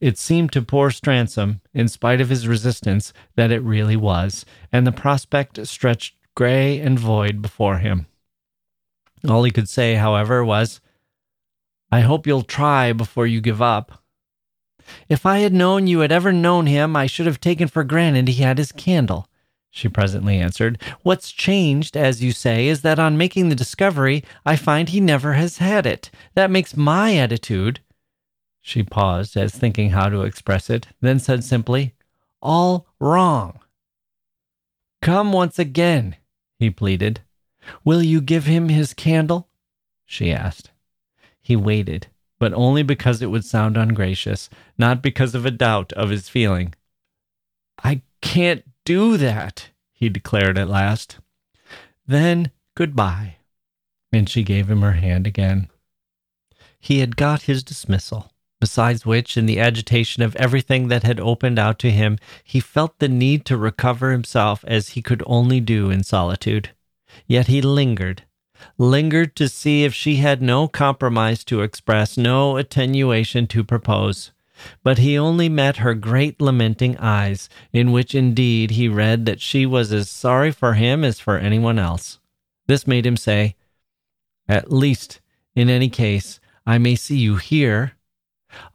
It 0.00 0.18
seemed 0.18 0.50
to 0.52 0.62
poor 0.62 0.90
Stransom, 0.90 1.60
in 1.72 1.86
spite 1.86 2.20
of 2.20 2.30
his 2.30 2.48
resistance, 2.48 3.12
that 3.36 3.52
it 3.52 3.62
really 3.62 3.96
was, 3.96 4.44
and 4.72 4.84
the 4.86 4.92
prospect 4.92 5.64
stretched 5.66 6.16
gray 6.34 6.80
and 6.80 6.98
void 6.98 7.40
before 7.40 7.78
him. 7.78 8.06
All 9.28 9.44
he 9.44 9.50
could 9.52 9.68
say, 9.68 9.94
however, 9.94 10.44
was, 10.44 10.80
I 11.90 12.00
hope 12.00 12.26
you'll 12.26 12.42
try 12.42 12.92
before 12.92 13.26
you 13.26 13.40
give 13.40 13.62
up. 13.62 14.02
If 15.08 15.26
I 15.26 15.38
had 15.38 15.52
known 15.52 15.86
you 15.86 16.00
had 16.00 16.12
ever 16.12 16.32
known 16.32 16.66
him, 16.66 16.96
I 16.96 17.06
should 17.06 17.26
have 17.26 17.40
taken 17.40 17.68
for 17.68 17.84
granted 17.84 18.28
he 18.28 18.42
had 18.42 18.58
his 18.58 18.72
candle, 18.72 19.28
she 19.70 19.88
presently 19.88 20.38
answered. 20.38 20.82
What's 21.02 21.30
changed, 21.30 21.96
as 21.96 22.22
you 22.22 22.32
say, 22.32 22.68
is 22.68 22.82
that 22.82 22.98
on 22.98 23.18
making 23.18 23.48
the 23.48 23.54
discovery, 23.54 24.24
I 24.44 24.56
find 24.56 24.88
he 24.88 25.00
never 25.00 25.34
has 25.34 25.58
had 25.58 25.86
it. 25.86 26.10
That 26.34 26.50
makes 26.50 26.76
my 26.76 27.16
attitude. 27.16 27.80
She 28.60 28.82
paused, 28.82 29.36
as 29.36 29.54
thinking 29.54 29.90
how 29.90 30.08
to 30.08 30.22
express 30.22 30.68
it, 30.68 30.88
then 31.00 31.18
said 31.18 31.44
simply, 31.44 31.94
All 32.42 32.86
wrong. 32.98 33.60
Come 35.00 35.32
once 35.32 35.58
again, 35.58 36.16
he 36.58 36.70
pleaded. 36.70 37.20
Will 37.84 38.02
you 38.02 38.20
give 38.20 38.46
him 38.46 38.68
his 38.68 38.94
candle? 38.94 39.48
she 40.04 40.32
asked. 40.32 40.70
He 41.48 41.56
waited, 41.56 42.08
but 42.38 42.52
only 42.52 42.82
because 42.82 43.22
it 43.22 43.30
would 43.30 43.42
sound 43.42 43.78
ungracious, 43.78 44.50
not 44.76 45.00
because 45.00 45.34
of 45.34 45.46
a 45.46 45.50
doubt 45.50 45.94
of 45.94 46.10
his 46.10 46.28
feeling. 46.28 46.74
I 47.82 48.02
can't 48.20 48.64
do 48.84 49.16
that, 49.16 49.70
he 49.90 50.10
declared 50.10 50.58
at 50.58 50.68
last. 50.68 51.20
Then 52.06 52.50
goodbye. 52.74 53.36
And 54.12 54.28
she 54.28 54.42
gave 54.42 54.70
him 54.70 54.82
her 54.82 54.92
hand 54.92 55.26
again. 55.26 55.70
He 56.78 56.98
had 56.98 57.16
got 57.16 57.44
his 57.48 57.62
dismissal, 57.62 58.30
besides 58.60 59.06
which, 59.06 59.38
in 59.38 59.46
the 59.46 59.58
agitation 59.58 60.22
of 60.22 60.36
everything 60.36 60.88
that 60.88 61.02
had 61.02 61.18
opened 61.18 61.58
out 61.58 61.78
to 61.78 61.90
him, 61.90 62.18
he 62.44 62.60
felt 62.60 62.98
the 62.98 63.08
need 63.08 63.46
to 63.46 63.56
recover 63.56 64.12
himself 64.12 64.62
as 64.68 64.90
he 64.90 65.00
could 65.00 65.22
only 65.24 65.60
do 65.60 65.88
in 65.88 66.04
solitude. 66.04 66.72
Yet 67.26 67.46
he 67.46 67.62
lingered, 67.62 68.24
lingered 68.76 69.34
to 69.36 69.48
see 69.48 69.84
if 69.84 69.94
she 69.94 70.16
had 70.16 70.42
no 70.42 70.68
compromise 70.68 71.44
to 71.44 71.62
express, 71.62 72.16
no 72.16 72.56
attenuation 72.56 73.46
to 73.48 73.64
propose. 73.64 74.32
But 74.82 74.98
he 74.98 75.16
only 75.16 75.48
met 75.48 75.78
her 75.78 75.94
great 75.94 76.40
lamenting 76.40 76.96
eyes, 76.98 77.48
in 77.72 77.92
which 77.92 78.14
indeed 78.14 78.72
he 78.72 78.88
read 78.88 79.24
that 79.26 79.40
she 79.40 79.64
was 79.64 79.92
as 79.92 80.10
sorry 80.10 80.50
for 80.50 80.74
him 80.74 81.04
as 81.04 81.20
for 81.20 81.38
anyone 81.38 81.78
else. 81.78 82.18
This 82.66 82.86
made 82.86 83.06
him 83.06 83.16
say, 83.16 83.54
At 84.48 84.72
least, 84.72 85.20
in 85.54 85.70
any 85.70 85.88
case, 85.88 86.40
I 86.66 86.78
may 86.78 86.96
see 86.96 87.18
you 87.18 87.36
here. 87.36 87.92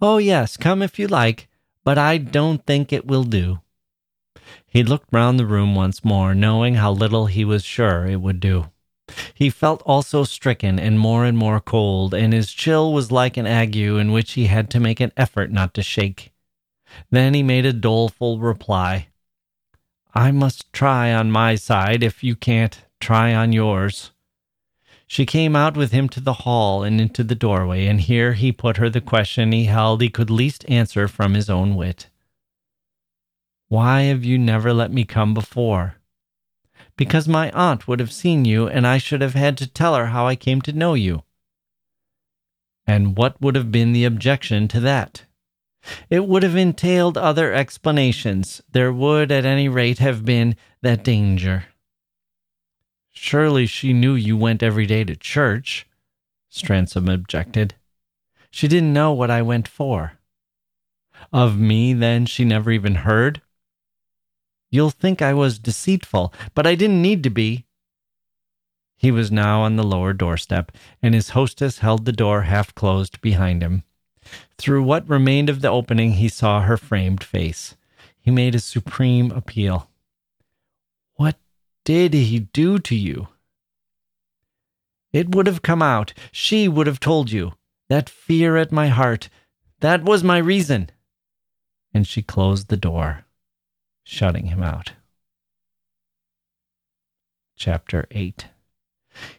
Oh, 0.02 0.18
yes, 0.18 0.58
come 0.58 0.82
if 0.82 0.98
you 0.98 1.08
like, 1.08 1.48
but 1.84 1.98
I 1.98 2.18
don't 2.18 2.66
think 2.66 2.92
it 2.92 3.06
will 3.06 3.24
do. 3.24 3.60
He 4.66 4.84
looked 4.84 5.10
round 5.12 5.40
the 5.40 5.46
room 5.46 5.76
once 5.76 6.04
more, 6.04 6.34
knowing 6.34 6.76
how 6.76 6.92
little 6.92 7.28
he 7.28 7.46
was 7.46 7.64
sure 7.64 8.06
it 8.06 8.22
would 8.22 8.40
do. 8.40 8.72
He 9.34 9.50
felt 9.50 9.82
also 9.84 10.24
stricken 10.24 10.80
and 10.80 11.00
more 11.00 11.26
and 11.26 11.38
more 11.38 11.60
cold, 11.60 12.14
and 12.14 12.32
his 12.32 12.52
chill 12.52 12.94
was 12.94 13.12
like 13.12 13.36
an 13.38 13.48
ague 13.48 13.76
in 13.76 14.12
which 14.12 14.34
he 14.34 14.46
had 14.48 14.70
to 14.72 14.80
make 14.80 15.00
an 15.00 15.12
effort 15.18 15.52
not 15.52 15.74
to 15.74 15.84
shake. 15.84 16.32
Then 17.10 17.34
he 17.34 17.44
made 17.44 17.66
a 17.66 17.74
doleful 17.74 18.40
reply. 18.40 19.08
I 20.14 20.32
must 20.32 20.72
try 20.72 21.14
on 21.14 21.32
my 21.32 21.56
side. 21.56 22.04
If 22.04 22.24
you 22.24 22.36
can't, 22.36 22.80
try 23.00 23.34
on 23.34 23.52
yours. 23.52 24.12
She 25.08 25.26
came 25.26 25.56
out 25.56 25.76
with 25.76 25.92
him 25.92 26.08
to 26.10 26.20
the 26.20 26.34
hall 26.34 26.84
and 26.84 27.02
into 27.02 27.24
the 27.24 27.36
doorway, 27.36 27.88
and 27.88 28.00
here 28.00 28.34
he 28.34 28.52
put 28.52 28.78
her 28.78 28.90
the 28.90 29.02
question 29.02 29.52
he 29.52 29.66
held 29.66 30.02
he 30.02 30.10
could 30.10 30.30
least 30.30 30.66
answer 30.68 31.08
from 31.08 31.34
his 31.34 31.50
own 31.50 31.76
wit. 31.76 32.10
Why 33.68 34.04
have 34.04 34.24
you 34.24 34.38
never 34.38 34.74
let 34.74 34.92
me 34.92 35.04
come 35.04 35.34
before? 35.34 35.96
Because 36.96 37.28
my 37.28 37.52
aunt 37.52 37.88
would 37.88 38.00
have 38.00 38.12
seen 38.12 38.46
you 38.46 38.68
and 38.68 38.86
I 38.86 38.98
should 38.98 39.22
have 39.22 39.34
had 39.34 39.58
to 39.58 39.68
tell 39.68 39.96
her 39.96 40.08
how 40.08 40.28
I 40.28 40.36
came 40.36 40.62
to 40.62 40.74
know 40.74 40.94
you. 40.94 41.24
And 42.86 43.18
what 43.18 43.40
would 43.42 43.56
have 43.56 43.72
been 43.72 43.94
the 43.94 44.06
objection 44.06 44.68
to 44.70 44.80
that? 44.82 45.26
It 46.10 46.28
would 46.28 46.44
have 46.44 46.56
entailed 46.56 47.18
other 47.18 47.54
explanations. 47.54 48.62
There 48.72 48.94
would, 48.94 49.32
at 49.32 49.46
any 49.46 49.68
rate, 49.68 50.00
have 50.00 50.24
been 50.24 50.56
that 50.82 51.04
danger. 51.04 51.66
Surely 53.12 53.66
she 53.66 53.94
knew 53.94 54.16
you 54.16 54.38
went 54.38 54.64
every 54.64 54.86
day 54.86 55.04
to 55.04 55.16
church, 55.16 55.86
Stransom 56.52 57.12
objected. 57.14 57.76
She 58.50 58.68
didn't 58.68 58.94
know 58.94 59.12
what 59.12 59.32
I 59.32 59.42
went 59.42 59.68
for. 59.68 60.14
Of 61.32 61.58
me, 61.58 61.94
then, 61.94 62.26
she 62.26 62.46
never 62.46 62.72
even 62.72 62.96
heard? 62.96 63.42
You'll 64.74 64.90
think 64.90 65.22
I 65.22 65.36
was 65.36 65.60
deceitful, 65.60 66.34
but 66.56 66.66
I 66.66 66.74
didn't 66.74 67.04
need 67.04 67.22
to 67.26 67.30
be. 67.30 67.68
He 68.98 69.12
was 69.12 69.32
now 69.32 69.62
on 69.62 69.76
the 69.76 69.84
lower 69.84 70.14
doorstep, 70.14 70.72
and 71.00 71.14
his 71.14 71.30
hostess 71.30 71.78
held 71.78 72.06
the 72.06 72.12
door 72.12 72.42
half 72.42 72.74
closed 72.74 73.22
behind 73.22 73.62
him. 73.62 73.84
Through 74.58 74.82
what 74.82 75.08
remained 75.08 75.48
of 75.48 75.62
the 75.62 75.70
opening, 75.70 76.14
he 76.14 76.28
saw 76.28 76.62
her 76.62 76.76
framed 76.76 77.24
face. 77.24 77.76
He 78.20 78.32
made 78.32 78.56
a 78.56 78.60
supreme 78.60 79.30
appeal. 79.30 79.92
What 81.18 81.38
did 81.86 82.16
he 82.16 82.40
do 82.40 82.80
to 82.80 82.96
you? 82.96 83.28
It 85.12 85.36
would 85.36 85.46
have 85.46 85.62
come 85.62 85.84
out. 85.84 86.16
She 86.32 86.68
would 86.68 86.88
have 86.88 87.00
told 87.00 87.30
you. 87.30 87.54
That 87.90 88.10
fear 88.10 88.58
at 88.58 88.72
my 88.72 88.88
heart, 88.88 89.30
that 89.82 90.02
was 90.02 90.24
my 90.24 90.40
reason. 90.40 90.90
And 91.94 92.08
she 92.08 92.24
closed 92.24 92.70
the 92.70 92.78
door 92.78 93.26
shutting 94.04 94.48
him 94.48 94.62
out. 94.62 94.94
Chapter 97.56 98.06
8 98.12 98.48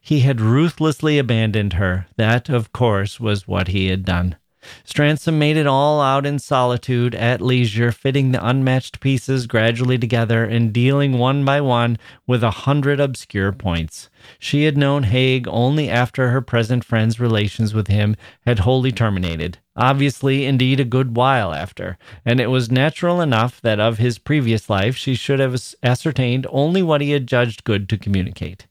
He 0.00 0.20
had 0.20 0.40
ruthlessly 0.40 1.18
abandoned 1.18 1.74
her. 1.74 2.06
That, 2.16 2.48
of 2.48 2.72
course, 2.72 3.20
was 3.20 3.46
what 3.46 3.68
he 3.68 3.88
had 3.88 4.04
done. 4.04 4.36
Stransom 4.84 5.38
made 5.38 5.58
it 5.58 5.66
all 5.66 6.00
out 6.00 6.24
in 6.24 6.38
solitude, 6.38 7.14
at 7.14 7.42
leisure, 7.42 7.92
fitting 7.92 8.32
the 8.32 8.46
unmatched 8.46 9.00
pieces 9.00 9.46
gradually 9.46 9.98
together 9.98 10.44
and 10.44 10.72
dealing 10.72 11.18
one 11.18 11.44
by 11.44 11.60
one 11.60 11.98
with 12.26 12.42
a 12.42 12.50
hundred 12.50 13.00
obscure 13.00 13.52
points. 13.52 14.08
She 14.38 14.64
had 14.64 14.78
known 14.78 15.02
Hague 15.02 15.46
only 15.48 15.90
after 15.90 16.30
her 16.30 16.40
present 16.40 16.82
friend's 16.82 17.20
relations 17.20 17.74
with 17.74 17.88
him 17.88 18.16
had 18.46 18.60
wholly 18.60 18.92
terminated. 18.92 19.58
Obviously, 19.76 20.44
indeed, 20.46 20.80
a 20.80 20.84
good 20.84 21.16
while 21.16 21.52
after, 21.52 21.98
and 22.24 22.40
it 22.40 22.48
was 22.48 22.70
natural 22.70 23.20
enough 23.20 23.60
that 23.60 23.80
of 23.80 23.98
his 23.98 24.18
previous 24.18 24.70
life 24.70 24.96
she 24.96 25.14
should 25.14 25.40
have 25.40 25.60
ascertained 25.82 26.46
only 26.50 26.82
what 26.82 27.00
he 27.00 27.10
had 27.10 27.26
judged 27.26 27.64
good 27.64 27.88
to 27.88 27.98
communicate. 27.98 28.66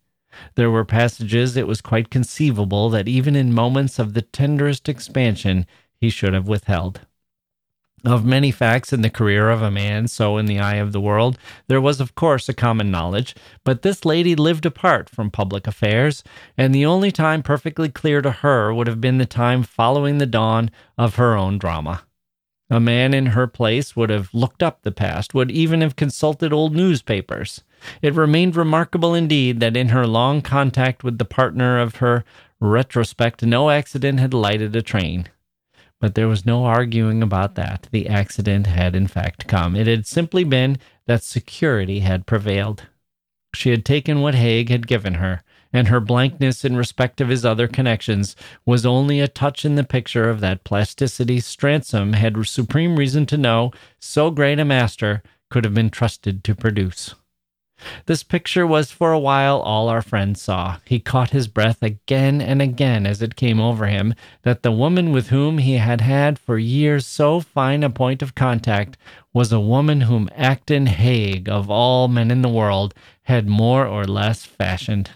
There 0.55 0.71
were 0.71 0.85
passages 0.85 1.55
it 1.55 1.67
was 1.67 1.81
quite 1.81 2.09
conceivable 2.09 2.89
that 2.89 3.07
even 3.07 3.35
in 3.35 3.53
moments 3.53 3.99
of 3.99 4.13
the 4.13 4.21
tenderest 4.21 4.89
expansion 4.89 5.65
he 5.99 6.09
should 6.09 6.33
have 6.33 6.47
withheld. 6.47 7.01
Of 8.05 8.25
many 8.25 8.51
facts 8.51 8.91
in 8.91 9.01
the 9.01 9.09
career 9.09 9.49
of 9.49 9.61
a 9.61 9.71
man, 9.71 10.09
so 10.09 10.37
in 10.37 10.45
the 10.45 10.59
eye 10.59 10.75
of 10.75 10.91
the 10.91 10.99
world, 10.99 11.37
there 11.67 11.79
was 11.79 12.01
of 12.01 12.15
course 12.15 12.49
a 12.49 12.53
common 12.53 12.91
knowledge, 12.91 13.33
but 13.63 13.81
this 13.81 14.03
lady 14.03 14.35
lived 14.35 14.65
apart 14.65 15.09
from 15.09 15.31
public 15.31 15.67
affairs, 15.67 16.21
and 16.57 16.75
the 16.75 16.85
only 16.85 17.11
time 17.13 17.41
perfectly 17.41 17.87
clear 17.87 18.21
to 18.21 18.31
her 18.31 18.73
would 18.73 18.87
have 18.87 18.99
been 18.99 19.19
the 19.19 19.25
time 19.25 19.63
following 19.63 20.17
the 20.17 20.25
dawn 20.25 20.69
of 20.97 21.15
her 21.15 21.37
own 21.37 21.57
drama. 21.57 22.03
A 22.69 22.81
man 22.81 23.13
in 23.13 23.27
her 23.27 23.47
place 23.47 23.95
would 23.95 24.09
have 24.09 24.33
looked 24.33 24.61
up 24.61 24.81
the 24.81 24.91
past, 24.91 25.33
would 25.33 25.49
even 25.49 25.79
have 25.79 25.95
consulted 25.95 26.51
old 26.51 26.75
newspapers. 26.75 27.63
It 28.01 28.15
remained 28.15 28.57
remarkable 28.57 29.13
indeed 29.15 29.61
that 29.61 29.77
in 29.77 29.89
her 29.89 30.05
long 30.05 30.41
contact 30.41 31.05
with 31.05 31.19
the 31.19 31.25
partner 31.25 31.79
of 31.79 31.97
her 31.97 32.25
retrospect, 32.59 33.43
no 33.43 33.69
accident 33.69 34.19
had 34.19 34.33
lighted 34.33 34.75
a 34.75 34.81
train. 34.81 35.29
But 36.03 36.15
there 36.15 36.27
was 36.27 36.45
no 36.45 36.65
arguing 36.65 37.23
about 37.23 37.55
that. 37.55 37.87
The 37.91 38.09
accident 38.09 38.67
had 38.67 38.93
in 38.93 39.07
fact 39.07 39.47
come. 39.47 39.73
It 39.73 39.87
had 39.87 40.05
simply 40.05 40.43
been 40.43 40.77
that 41.07 41.23
security 41.23 42.01
had 42.01 42.25
prevailed. 42.25 42.87
She 43.55 43.69
had 43.69 43.85
taken 43.85 44.19
what 44.19 44.35
Hague 44.35 44.67
had 44.67 44.85
given 44.85 45.13
her, 45.13 45.43
and 45.71 45.87
her 45.87 46.01
blankness 46.01 46.65
in 46.65 46.75
respect 46.75 47.21
of 47.21 47.29
his 47.29 47.45
other 47.45 47.69
connections 47.69 48.35
was 48.65 48.85
only 48.85 49.21
a 49.21 49.29
touch 49.29 49.63
in 49.63 49.75
the 49.75 49.85
picture 49.85 50.29
of 50.29 50.41
that 50.41 50.65
plasticity 50.65 51.39
Stransom 51.39 52.15
had 52.15 52.45
supreme 52.47 52.97
reason 52.97 53.25
to 53.27 53.37
know 53.37 53.71
so 53.97 54.29
great 54.29 54.59
a 54.59 54.65
master 54.65 55.23
could 55.49 55.63
have 55.63 55.73
been 55.73 55.89
trusted 55.89 56.43
to 56.43 56.53
produce. 56.53 57.15
This 58.05 58.23
picture 58.23 58.65
was 58.65 58.91
for 58.91 59.11
a 59.11 59.19
while 59.19 59.59
all 59.59 59.89
our 59.89 60.01
friend 60.01 60.37
saw. 60.37 60.77
He 60.85 60.99
caught 60.99 61.31
his 61.31 61.47
breath 61.47 61.81
again 61.81 62.41
and 62.41 62.61
again 62.61 63.05
as 63.05 63.21
it 63.21 63.35
came 63.35 63.59
over 63.59 63.87
him 63.87 64.13
that 64.43 64.63
the 64.63 64.71
woman 64.71 65.11
with 65.11 65.29
whom 65.29 65.57
he 65.57 65.73
had 65.73 66.01
had 66.01 66.39
for 66.39 66.57
years 66.57 67.05
so 67.05 67.39
fine 67.39 67.83
a 67.83 67.89
point 67.89 68.21
of 68.21 68.35
contact 68.35 68.97
was 69.33 69.51
a 69.51 69.59
woman 69.59 70.01
whom 70.01 70.29
Acton 70.35 70.85
Hague, 70.85 71.49
of 71.49 71.69
all 71.69 72.07
men 72.07 72.29
in 72.31 72.41
the 72.41 72.49
world, 72.49 72.93
had 73.23 73.47
more 73.47 73.85
or 73.85 74.05
less 74.05 74.45
fashioned. 74.45 75.11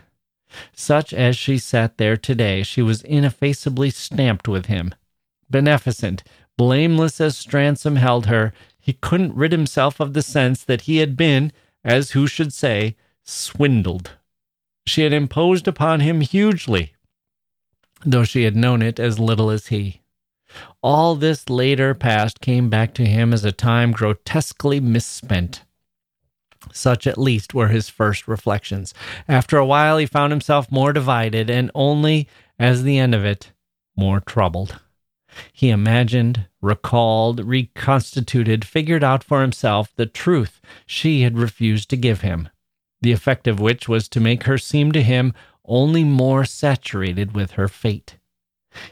Such 0.73 1.13
as 1.13 1.38
she 1.38 1.58
sat 1.58 1.97
there 1.97 2.17
today, 2.17 2.63
she 2.63 2.82
was 2.82 3.03
ineffaceably 3.03 3.91
stamped 3.91 4.47
with 4.47 4.65
him. 4.65 4.93
Beneficent, 5.49 6.23
blameless 6.58 7.21
as 7.21 7.38
Stransom 7.38 7.97
held 7.97 8.25
her, 8.25 8.53
he 8.80 8.93
couldn't 8.93 9.36
rid 9.36 9.51
himself 9.51 9.99
of 9.99 10.13
the 10.13 10.21
sense 10.21 10.63
that 10.63 10.82
he 10.82 10.97
had 10.97 11.15
been, 11.17 11.51
as 11.88 12.12
who 12.12 12.28
should 12.28 12.52
say, 12.54 12.95
swindled. 13.23 14.12
She 14.86 15.04
had 15.04 15.13
imposed 15.13 15.67
upon 15.67 16.02
him 16.02 16.21
hugely, 16.21 16.93
though 18.06 18.26
she 18.26 18.43
had 18.43 18.56
known 18.56 18.82
it 18.82 19.00
as 19.00 19.19
little 19.19 19.50
as 19.50 19.67
he. 19.67 20.02
All 20.84 21.15
this 21.15 21.50
later 21.50 21.93
past 21.93 22.41
came 22.41 22.69
back 22.69 22.93
to 22.95 23.06
him 23.06 23.34
as 23.34 23.43
a 23.43 23.52
time 23.52 23.91
grotesquely 23.91 24.80
misspent. 24.80 25.63
Such 26.73 27.08
at 27.08 27.17
least 27.17 27.54
were 27.54 27.69
his 27.69 27.89
first 27.89 28.28
reflections. 28.28 28.93
After 29.28 29.58
a 29.58 29.65
while, 29.65 29.97
he 29.97 30.06
found 30.06 30.32
himself 30.32 30.71
more 30.71 30.91
divided, 30.91 31.50
and 31.50 31.71
only, 31.73 32.28
as 32.60 32.84
the 32.84 32.97
end 32.97 33.15
of 33.15 33.23
it, 33.23 33.52
more 33.95 34.19
troubled. 34.19 34.80
He 35.54 35.69
imagined, 35.69 36.47
recalled, 36.67 37.39
reconstituted, 37.39 38.65
figured 38.65 39.03
out 39.03 39.23
for 39.23 39.41
himself 39.41 39.95
the 39.95 40.06
truth 40.06 40.62
she 40.86 41.21
had 41.21 41.38
refused 41.38 41.89
to 41.89 41.97
give 41.97 42.21
him, 42.21 42.49
the 43.01 43.12
effect 43.12 43.47
of 43.47 43.60
which 43.60 43.88
was 43.88 44.08
to 44.10 44.19
make 44.19 44.43
her 44.43 44.58
seem 44.58 44.91
to 44.91 45.01
him 45.01 45.34
only 45.65 46.03
more 46.03 46.45
saturated 46.45 47.34
with 47.34 47.51
her 47.51 47.67
fate. 47.67 48.17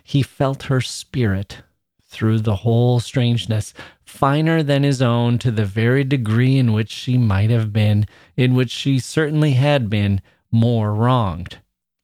He 0.04 0.24
felt 0.24 0.64
her 0.64 0.82
spirit 0.82 1.62
through 2.08 2.40
the 2.40 2.58
whole 2.58 3.00
strangeness, 3.00 3.74
finer 4.06 4.64
than 4.64 4.84
his 4.84 5.02
own 5.02 5.38
to 5.40 5.52
the 5.52 5.66
very 5.66 6.04
degree 6.04 6.58
in 6.58 6.72
which 6.72 6.90
she 6.90 7.18
might 7.18 7.50
have 7.50 7.74
been, 7.74 8.06
in 8.38 8.56
which 8.56 8.72
she 8.72 9.00
certainly 9.00 9.52
had 9.52 9.90
been, 9.90 10.22
more 10.52 10.94
wronged. 10.94 11.58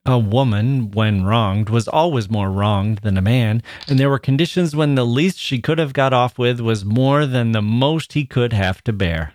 A 0.06 0.18
woman, 0.18 0.90
when 0.90 1.24
wronged, 1.24 1.70
was 1.70 1.88
always 1.88 2.28
more 2.28 2.50
wronged 2.50 3.00
than 3.00 3.18
a 3.18 3.22
man, 3.22 3.62
and 3.88 4.00
there 4.00 4.10
were 4.10 4.18
conditions 4.18 4.76
when 4.76 4.96
the 4.96 5.06
least 5.06 5.38
she 5.38 5.60
could 5.60 5.78
have 5.78 5.94
got 5.94 6.12
off 6.12 6.40
with 6.40 6.60
was 6.60 6.84
more 6.84 7.28
than 7.28 7.52
the 7.52 7.62
most 7.62 8.14
he 8.14 8.26
could 8.26 8.52
have 8.52 8.84
to 8.86 8.94
bear. 8.94 9.34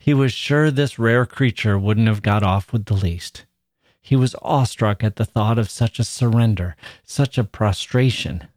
He 0.00 0.12
was 0.12 0.32
sure 0.32 0.70
this 0.70 0.98
rare 0.98 1.26
creature 1.26 1.78
wouldn't 1.78 2.08
have 2.08 2.22
got 2.22 2.42
off 2.42 2.72
with 2.72 2.86
the 2.86 2.94
least. 2.94 3.46
He 4.02 4.16
was 4.16 4.34
awestruck 4.42 5.04
at 5.04 5.14
the 5.14 5.24
thought 5.24 5.58
of 5.58 5.70
such 5.70 6.00
a 6.00 6.04
surrender, 6.04 6.74
such 7.04 7.38
a 7.38 7.44
prostration. 7.44 8.48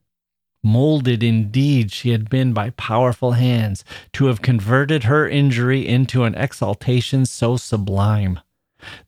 Molded 0.64 1.22
indeed 1.22 1.92
she 1.92 2.10
had 2.10 2.30
been 2.30 2.54
by 2.54 2.72
powerful 2.72 3.34
hands 3.34 3.84
to 4.14 4.26
have 4.26 4.42
converted 4.42 5.04
her 5.04 5.28
injury 5.28 5.88
into 5.88 6.24
an 6.24 6.34
exaltation 6.34 7.28
so 7.28 7.58
sublime. 7.58 8.40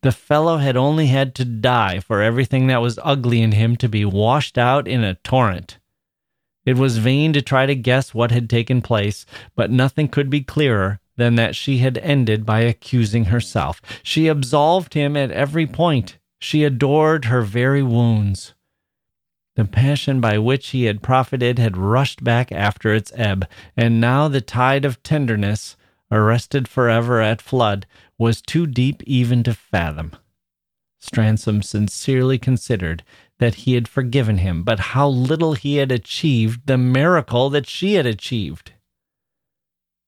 The 0.02 0.12
fellow 0.12 0.58
had 0.58 0.78
only 0.78 1.08
had 1.08 1.36
to 1.36 1.46
die 1.46 2.00
for 2.00 2.22
everything 2.22 2.68
that 2.68 2.82
was 2.82 3.00
ugly 3.04 3.42
in 3.42 3.54
him 3.54 3.76
to 3.78 3.90
be 3.90 4.06
washed 4.06 4.58
out 4.58 4.88
in 4.88 5.04
a 5.04 5.16
torrent. 5.16 5.80
It 6.66 6.78
was 6.78 6.98
vain 6.98 7.34
to 7.34 7.42
try 7.42 7.66
to 7.66 7.76
guess 7.76 8.14
what 8.14 8.32
had 8.32 8.50
taken 8.50 8.82
place, 8.82 9.26
but 9.56 9.70
nothing 9.70 10.08
could 10.08 10.30
be 10.30 10.42
clearer 10.42 11.00
than 11.16 11.36
that 11.36 11.56
she 11.56 11.78
had 11.78 11.98
ended 12.00 12.46
by 12.46 12.62
accusing 12.62 13.26
herself. 13.26 13.82
She 14.04 14.28
absolved 14.28 14.94
him 14.94 15.16
at 15.16 15.32
every 15.32 15.68
point. 15.68 16.18
She 16.40 16.64
adored 16.64 17.26
her 17.26 17.42
very 17.42 17.84
wounds. 17.84 18.54
The 19.56 19.66
passion 19.66 20.20
by 20.20 20.38
which 20.38 20.70
he 20.70 20.84
had 20.86 21.02
profited 21.02 21.60
had 21.60 21.78
rushed 21.78 22.24
back 22.24 22.52
after 22.52 22.94
its 22.94 23.14
ebb, 23.16 23.48
and 23.78 24.02
now 24.02 24.28
the 24.28 24.42
tide 24.42 24.84
of 24.84 25.02
tenderness, 25.02 25.78
arrested 26.12 26.68
forever 26.68 27.22
at 27.22 27.42
flood, 27.42 27.86
was 28.18 28.42
too 28.42 28.66
deep 28.66 29.04
even 29.04 29.44
to 29.44 29.54
fathom. 29.54 30.16
Stransom 31.00 31.62
sincerely 31.62 32.38
considered 32.38 33.04
that 33.40 33.56
he 33.56 33.74
had 33.74 33.88
forgiven 33.88 34.40
him, 34.40 34.64
but 34.64 34.80
how 34.80 35.08
little 35.08 35.54
he 35.54 35.78
had 35.78 35.92
achieved 35.92 36.66
the 36.66 36.78
miracle 36.78 37.50
that 37.50 37.68
she 37.68 37.94
had 37.94 38.06
achieved. 38.06 38.72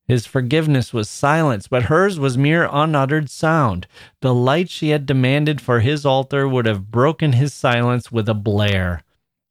His 0.06 0.26
forgiveness 0.26 0.94
was 0.94 1.10
silence, 1.10 1.68
but 1.68 1.84
hers 1.84 2.18
was 2.18 2.38
mere 2.38 2.68
unuttered 2.72 3.28
sound. 3.28 3.86
The 4.22 4.34
light 4.34 4.70
she 4.70 4.88
had 4.88 5.04
demanded 5.04 5.60
for 5.60 5.80
his 5.80 6.06
altar 6.06 6.48
would 6.48 6.64
have 6.64 6.90
broken 6.90 7.34
his 7.34 7.52
silence 7.52 8.10
with 8.10 8.28
a 8.28 8.34
blare, 8.34 9.02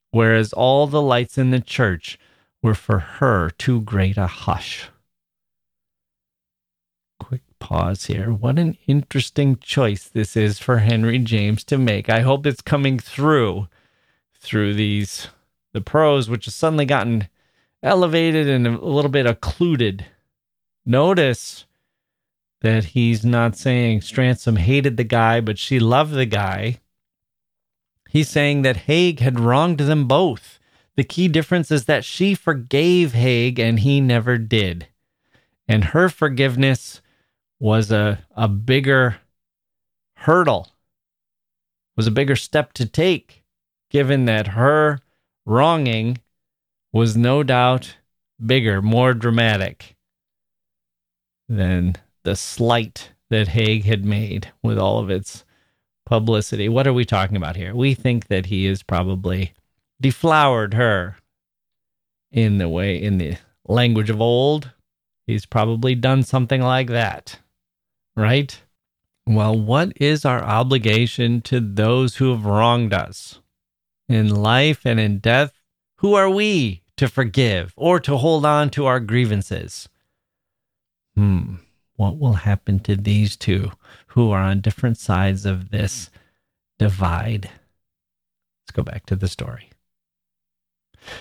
whereas 0.10 0.54
all 0.54 0.88
the 0.88 1.02
lights 1.02 1.38
in 1.38 1.52
the 1.52 1.62
church 1.62 2.18
were 2.64 2.74
for 2.74 2.98
her 2.98 3.52
too 3.52 3.82
great 3.82 4.18
a 4.18 4.26
hush 4.26 4.90
pause 7.60 8.06
here. 8.06 8.32
What 8.32 8.60
an 8.60 8.78
interesting 8.88 9.58
choice 9.58 10.08
this 10.08 10.36
is 10.36 10.60
for 10.60 10.80
Henry 10.80 11.20
James 11.20 11.64
to 11.66 11.78
make. 11.78 12.10
I 12.10 12.22
hope 12.22 12.46
it's 12.46 12.62
coming 12.62 13.00
through 13.00 13.68
through 14.40 14.74
these 14.74 15.28
the 15.74 15.82
prose, 15.82 16.30
which 16.30 16.46
has 16.46 16.56
suddenly 16.56 16.86
gotten 16.86 17.28
elevated 17.84 18.48
and 18.48 18.66
a 18.66 18.86
little 18.86 19.12
bit 19.12 19.26
occluded. 19.26 20.06
Notice 20.86 21.66
that 22.62 22.86
he's 22.86 23.24
not 23.24 23.56
saying 23.56 24.02
Stransom 24.02 24.58
hated 24.58 24.98
the 24.98 25.04
guy, 25.04 25.42
but 25.42 25.60
she 25.60 25.80
loved 25.80 26.14
the 26.14 26.26
guy. 26.26 26.80
He's 28.10 28.30
saying 28.30 28.62
that 28.64 28.78
Hague 28.88 29.20
had 29.20 29.40
wronged 29.40 29.80
them 29.80 30.08
both. 30.08 30.60
The 30.96 31.04
key 31.04 31.28
difference 31.28 31.70
is 31.70 31.86
that 31.86 32.06
she 32.06 32.34
forgave 32.34 33.14
Hague 33.14 33.60
and 33.60 33.80
he 33.80 34.02
never 34.02 34.38
did. 34.38 34.88
And 35.68 35.86
her 35.86 36.10
forgiveness 36.10 37.02
was 37.60 37.92
a, 37.92 38.20
a 38.36 38.48
bigger 38.48 39.18
hurdle, 40.16 40.68
was 41.96 42.08
a 42.08 42.12
bigger 42.12 42.36
step 42.36 42.74
to 42.74 42.86
take, 42.86 43.44
given 43.90 44.26
that 44.26 44.48
her 44.48 45.00
wronging 45.46 46.20
was 46.92 47.18
no 47.18 47.44
doubt 47.44 47.98
bigger, 48.44 48.82
more 48.82 49.14
dramatic 49.14 49.96
than 51.50 51.96
the 52.24 52.36
slight 52.36 53.12
that 53.30 53.50
Hague 53.50 53.86
had 53.86 54.06
made 54.06 54.52
with 54.62 54.78
all 54.78 55.00
of 55.00 55.10
its 55.10 55.44
publicity. 56.06 56.70
What 56.70 56.88
are 56.88 56.94
we 56.94 57.06
talking 57.06 57.38
about 57.38 57.56
here? 57.56 57.76
We 57.76 57.94
think 57.94 58.28
that 58.28 58.48
he 58.48 58.66
has 58.66 58.84
probably 58.84 59.54
deflowered 60.00 60.74
her 60.76 61.18
in 62.32 62.58
the 62.58 62.70
way, 62.70 63.02
in 63.02 63.18
the 63.18 63.38
language 63.68 64.10
of 64.10 64.22
old. 64.22 64.72
He's 65.26 65.46
probably 65.46 65.96
done 65.96 66.24
something 66.24 66.62
like 66.62 66.88
that 66.88 67.40
right? 68.18 68.62
Well, 69.26 69.58
what 69.58 69.94
is 69.96 70.26
our 70.26 70.44
obligation 70.44 71.42
to 71.44 71.62
those 71.62 72.18
who 72.18 72.32
have 72.32 72.46
wronged 72.46 72.94
us? 72.94 73.40
In 74.10 74.30
life 74.30 74.86
and 74.86 75.00
in 75.00 75.20
death, 75.20 75.54
who 75.98 76.14
are 76.16 76.30
we 76.30 76.82
to 76.98 77.08
forgive, 77.08 77.74
or 77.78 78.00
to 78.00 78.18
hold 78.18 78.46
on 78.46 78.70
to 78.72 78.86
our 78.86 79.00
grievances. 79.00 79.88
Hmm, 81.16 81.56
what 81.96 82.18
will 82.18 82.34
happen 82.34 82.80
to 82.82 82.96
these 82.96 83.36
two 83.36 83.72
who 84.08 84.32
are 84.32 84.42
on 84.42 84.62
different 84.62 84.98
sides 84.98 85.46
of 85.46 85.70
this 85.70 86.10
divide? 86.80 87.50
Let's 88.64 88.72
go 88.74 88.84
back 88.84 89.06
to 89.06 89.16
the 89.16 89.28
story. 89.28 89.70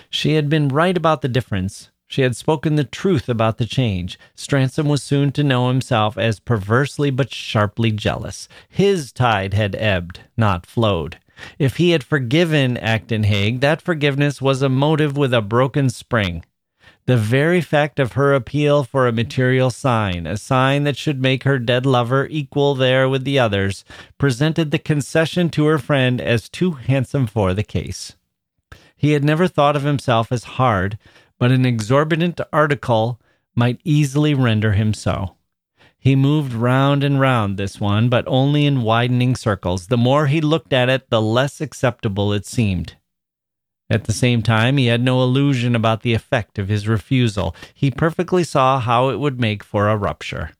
She 0.09 0.33
had 0.33 0.49
been 0.49 0.67
right 0.67 0.97
about 0.97 1.21
the 1.21 1.29
difference. 1.29 1.89
She 2.07 2.21
had 2.21 2.35
spoken 2.35 2.75
the 2.75 2.85
truth 2.85 3.27
about 3.27 3.57
the 3.57 3.65
change. 3.65 4.17
Stransom 4.33 4.87
was 4.87 5.03
soon 5.03 5.31
to 5.33 5.43
know 5.43 5.67
himself 5.67 6.17
as 6.17 6.39
perversely 6.39 7.11
but 7.11 7.33
sharply 7.33 7.91
jealous. 7.91 8.47
His 8.69 9.11
tide 9.11 9.53
had 9.53 9.75
ebbed, 9.75 10.21
not 10.37 10.65
flowed. 10.65 11.17
If 11.59 11.77
he 11.77 11.91
had 11.91 12.03
forgiven 12.03 12.77
Acton 12.77 13.23
Hague, 13.23 13.59
that 13.59 13.81
forgiveness 13.81 14.41
was 14.41 14.61
a 14.61 14.69
motive 14.69 15.17
with 15.17 15.33
a 15.33 15.41
broken 15.41 15.89
spring. 15.89 16.43
The 17.05 17.17
very 17.17 17.61
fact 17.61 17.99
of 17.99 18.13
her 18.13 18.33
appeal 18.33 18.83
for 18.83 19.07
a 19.07 19.13
material 19.13 19.69
sign, 19.69 20.25
a 20.27 20.35
sign 20.35 20.83
that 20.83 20.97
should 20.97 21.21
make 21.21 21.43
her 21.43 21.59
dead 21.59 21.85
lover 21.85 22.27
equal 22.29 22.75
there 22.75 23.07
with 23.07 23.23
the 23.23 23.39
others, 23.39 23.85
presented 24.17 24.71
the 24.71 24.79
concession 24.79 25.49
to 25.51 25.65
her 25.67 25.77
friend 25.77 26.19
as 26.19 26.49
too 26.49 26.71
handsome 26.71 27.27
for 27.27 27.53
the 27.53 27.63
case. 27.63 28.15
He 28.97 29.11
had 29.11 29.23
never 29.23 29.47
thought 29.47 29.75
of 29.75 29.83
himself 29.83 30.31
as 30.31 30.43
hard, 30.43 30.97
but 31.39 31.51
an 31.51 31.65
exorbitant 31.65 32.39
article 32.51 33.19
might 33.55 33.81
easily 33.83 34.33
render 34.33 34.73
him 34.73 34.93
so. 34.93 35.35
He 35.99 36.15
moved 36.15 36.53
round 36.53 37.03
and 37.03 37.19
round 37.19 37.57
this 37.57 37.79
one, 37.79 38.07
but 38.07 38.23
only 38.27 38.65
in 38.65 38.83
widening 38.83 39.35
circles. 39.35 39.87
The 39.87 39.97
more 39.97 40.27
he 40.27 40.39
looked 40.41 40.71
at 40.71 40.89
it, 40.89 41.09
the 41.09 41.21
less 41.21 41.59
acceptable 41.59 42.31
it 42.33 42.45
seemed. 42.45 42.95
At 43.89 44.03
the 44.03 44.13
same 44.13 44.41
time, 44.41 44.77
he 44.77 44.87
had 44.87 45.01
no 45.01 45.23
illusion 45.23 45.75
about 45.75 46.01
the 46.01 46.13
effect 46.13 46.59
of 46.59 46.67
his 46.67 46.87
refusal. 46.87 47.55
He 47.73 47.89
perfectly 47.89 48.43
saw 48.43 48.79
how 48.79 49.09
it 49.09 49.17
would 49.17 49.39
make 49.39 49.63
for 49.63 49.89
a 49.89 49.97
rupture. 49.97 50.51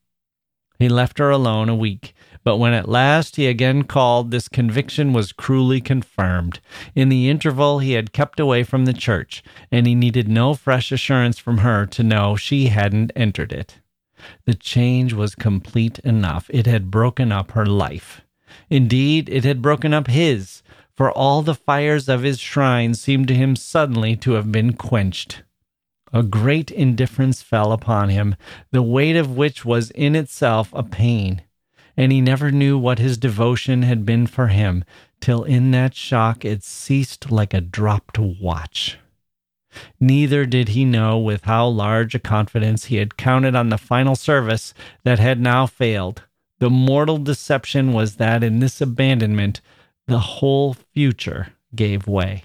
He 0.80 0.90
left 0.90 1.20
her 1.20 1.30
alone 1.30 1.70
a 1.70 1.76
week, 1.76 2.14
but 2.44 2.58
when 2.58 2.74
at 2.74 2.90
last 2.90 3.36
he 3.36 3.48
again 3.48 3.84
called, 3.84 4.32
this 4.32 4.48
conviction 4.48 5.14
was 5.14 5.32
cruelly 5.32 5.82
confirmed. 5.82 6.60
In 6.96 7.10
the 7.10 7.30
interval, 7.30 7.80
he 7.80 7.94
had 7.94 8.14
kept 8.14 8.40
away 8.40 8.64
from 8.64 8.86
the 8.86 8.94
church, 8.94 9.44
and 9.72 9.88
he 9.88 9.96
needed 9.96 10.28
no 10.28 10.54
fresh 10.54 10.92
assurance 10.92 11.38
from 11.40 11.60
her 11.60 11.86
to 11.88 12.04
know 12.04 12.36
she 12.36 12.68
hadn't 12.68 13.12
entered 13.16 13.52
it. 13.52 13.80
The 14.46 14.56
change 14.56 15.14
was 15.14 15.36
complete 15.36 16.00
enough. 16.00 16.50
It 16.50 16.66
had 16.66 16.92
broken 16.92 17.32
up 17.32 17.52
her 17.52 17.66
life. 17.66 18.22
Indeed, 18.70 19.30
it 19.30 19.44
had 19.44 19.62
broken 19.62 19.94
up 19.94 20.08
his, 20.08 20.64
for 20.96 21.12
all 21.12 21.42
the 21.42 21.56
fires 21.56 22.10
of 22.10 22.24
his 22.24 22.40
shrine 22.40 22.94
seemed 22.94 23.28
to 23.28 23.36
him 23.36 23.56
suddenly 23.56 24.16
to 24.18 24.32
have 24.32 24.52
been 24.52 24.74
quenched. 24.74 25.44
A 26.14 26.24
great 26.24 26.72
indifference 26.72 27.42
fell 27.42 27.72
upon 27.72 28.10
him, 28.10 28.36
the 28.72 28.82
weight 28.82 29.16
of 29.16 29.36
which 29.36 29.66
was 29.66 29.92
in 29.92 30.16
itself 30.16 30.70
a 30.74 30.82
pain 30.82 31.42
and 31.98 32.12
he 32.12 32.22
never 32.22 32.52
knew 32.52 32.78
what 32.78 33.00
his 33.00 33.18
devotion 33.18 33.82
had 33.82 34.06
been 34.06 34.28
for 34.28 34.48
him 34.48 34.86
till 35.20 35.44
in 35.44 35.72
that 35.72 35.96
shock 35.96 36.46
it 36.46 36.64
ceased 36.64 37.32
like 37.32 37.54
a 37.54 37.60
dropped 37.60 38.20
watch. 38.20 39.00
Neither 40.00 40.46
did 40.46 40.70
he 40.70 40.86
know 40.86 41.18
with 41.18 41.44
how 41.44 41.68
large 41.68 42.16
a 42.16 42.20
confidence 42.20 42.86
he 42.86 42.98
had 42.98 43.18
counted 43.18 43.56
on 43.56 43.70
the 43.70 43.78
final 43.78 44.16
service 44.16 44.74
that 45.04 45.20
had 45.20 45.40
now 45.40 45.66
failed. 45.66 46.24
The 46.60 46.70
mortal 46.70 47.18
deception 47.18 47.94
was 47.94 48.16
that 48.16 48.44
in 48.44 48.60
this 48.60 48.80
abandonment 48.80 49.62
the 50.08 50.20
whole 50.20 50.74
future 50.74 51.54
gave 51.76 52.08
way. 52.08 52.44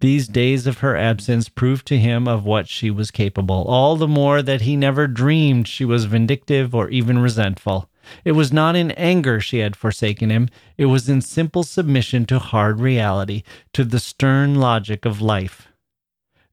These 0.00 0.28
days 0.28 0.66
of 0.66 0.78
her 0.78 0.96
absence 0.96 1.48
proved 1.48 1.86
to 1.86 1.98
him 1.98 2.28
of 2.28 2.44
what 2.44 2.68
she 2.68 2.90
was 2.90 3.10
capable, 3.10 3.64
all 3.64 3.96
the 3.96 4.08
more 4.08 4.42
that 4.42 4.62
he 4.62 4.76
never 4.76 5.06
dreamed 5.06 5.66
she 5.66 5.84
was 5.84 6.04
vindictive 6.04 6.74
or 6.74 6.90
even 6.90 7.18
resentful. 7.18 7.88
It 8.24 8.32
was 8.32 8.52
not 8.52 8.76
in 8.76 8.90
anger 8.92 9.40
she 9.40 9.58
had 9.58 9.76
forsaken 9.76 10.30
him, 10.30 10.48
it 10.76 10.86
was 10.86 11.08
in 11.08 11.20
simple 11.20 11.62
submission 11.62 12.26
to 12.26 12.38
hard 12.38 12.80
reality, 12.80 13.42
to 13.72 13.84
the 13.84 14.00
stern 14.00 14.56
logic 14.56 15.04
of 15.04 15.20
life. 15.20 15.68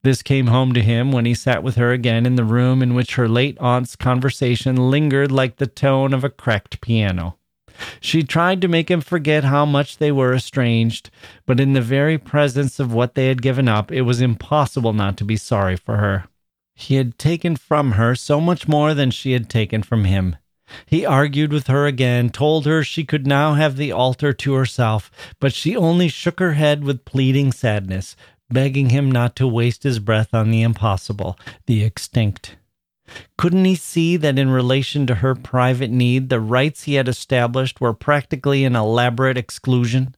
This 0.03 0.23
came 0.23 0.47
home 0.47 0.73
to 0.73 0.81
him 0.81 1.11
when 1.11 1.25
he 1.25 1.35
sat 1.35 1.61
with 1.61 1.75
her 1.75 1.91
again 1.91 2.25
in 2.25 2.35
the 2.35 2.43
room 2.43 2.81
in 2.81 2.95
which 2.95 3.15
her 3.15 3.27
late 3.27 3.57
aunt's 3.59 3.95
conversation 3.95 4.89
lingered 4.89 5.31
like 5.31 5.57
the 5.57 5.67
tone 5.67 6.13
of 6.13 6.23
a 6.23 6.29
cracked 6.29 6.81
piano. 6.81 7.37
She 7.99 8.23
tried 8.23 8.61
to 8.61 8.67
make 8.67 8.89
him 8.89 9.01
forget 9.01 9.43
how 9.43 9.65
much 9.65 9.97
they 9.97 10.11
were 10.11 10.33
estranged, 10.33 11.09
but 11.45 11.59
in 11.59 11.73
the 11.73 11.81
very 11.81 12.17
presence 12.17 12.79
of 12.79 12.93
what 12.93 13.15
they 13.15 13.27
had 13.27 13.41
given 13.41 13.67
up, 13.67 13.91
it 13.91 14.01
was 14.01 14.21
impossible 14.21 14.93
not 14.93 15.17
to 15.17 15.23
be 15.23 15.37
sorry 15.37 15.75
for 15.75 15.97
her. 15.97 16.25
He 16.75 16.95
had 16.95 17.17
taken 17.19 17.55
from 17.55 17.93
her 17.93 18.15
so 18.15 18.41
much 18.41 18.67
more 18.67 18.93
than 18.93 19.11
she 19.11 19.33
had 19.33 19.49
taken 19.49 19.83
from 19.83 20.05
him. 20.05 20.35
He 20.85 21.05
argued 21.05 21.51
with 21.51 21.67
her 21.67 21.85
again, 21.85 22.29
told 22.29 22.65
her 22.65 22.83
she 22.83 23.03
could 23.03 23.27
now 23.27 23.53
have 23.55 23.77
the 23.77 23.91
altar 23.91 24.33
to 24.33 24.53
herself, 24.53 25.11
but 25.39 25.53
she 25.53 25.75
only 25.75 26.07
shook 26.07 26.39
her 26.39 26.53
head 26.53 26.83
with 26.83 27.05
pleading 27.05 27.51
sadness, 27.51 28.15
begging 28.49 28.89
him 28.89 29.11
not 29.11 29.35
to 29.37 29.47
waste 29.47 29.83
his 29.83 29.99
breath 29.99 30.33
on 30.33 30.51
the 30.51 30.61
impossible, 30.61 31.37
the 31.65 31.83
extinct. 31.83 32.55
Couldn't 33.37 33.65
he 33.65 33.75
see 33.75 34.17
that 34.17 34.39
in 34.39 34.49
relation 34.49 35.05
to 35.07 35.15
her 35.15 35.35
private 35.35 35.91
need, 35.91 36.29
the 36.29 36.39
rights 36.39 36.83
he 36.83 36.95
had 36.95 37.07
established 37.07 37.81
were 37.81 37.93
practically 37.93 38.63
an 38.63 38.75
elaborate 38.75 39.37
exclusion? 39.37 40.15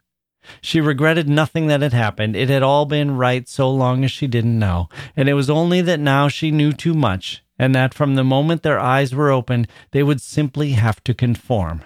She 0.62 0.82
regretted 0.82 1.30
nothing 1.30 1.68
that 1.68 1.82
had 1.82 1.94
happened. 1.94 2.36
It 2.36 2.50
had 2.50 2.64
all 2.64 2.86
been 2.86 3.18
right 3.18 3.48
so 3.48 3.72
long 3.72 4.04
as 4.04 4.12
she 4.12 4.28
didn't 4.28 4.58
know, 4.58 4.90
and 5.16 5.30
it 5.30 5.34
was 5.34 5.50
only 5.50 5.82
that 5.82 6.00
now 6.00 6.28
she 6.28 6.52
knew 6.52 6.72
too 6.72 6.94
much 6.94 7.44
and 7.58 7.74
that 7.76 7.94
from 7.94 8.16
the 8.16 8.24
moment 8.24 8.64
their 8.64 8.80
eyes 8.80 9.14
were 9.14 9.32
opened, 9.32 9.68
they 9.92 10.04
would 10.04 10.22
simply 10.22 10.72
have 10.72 11.04
to 11.04 11.14
conform. 11.14 11.84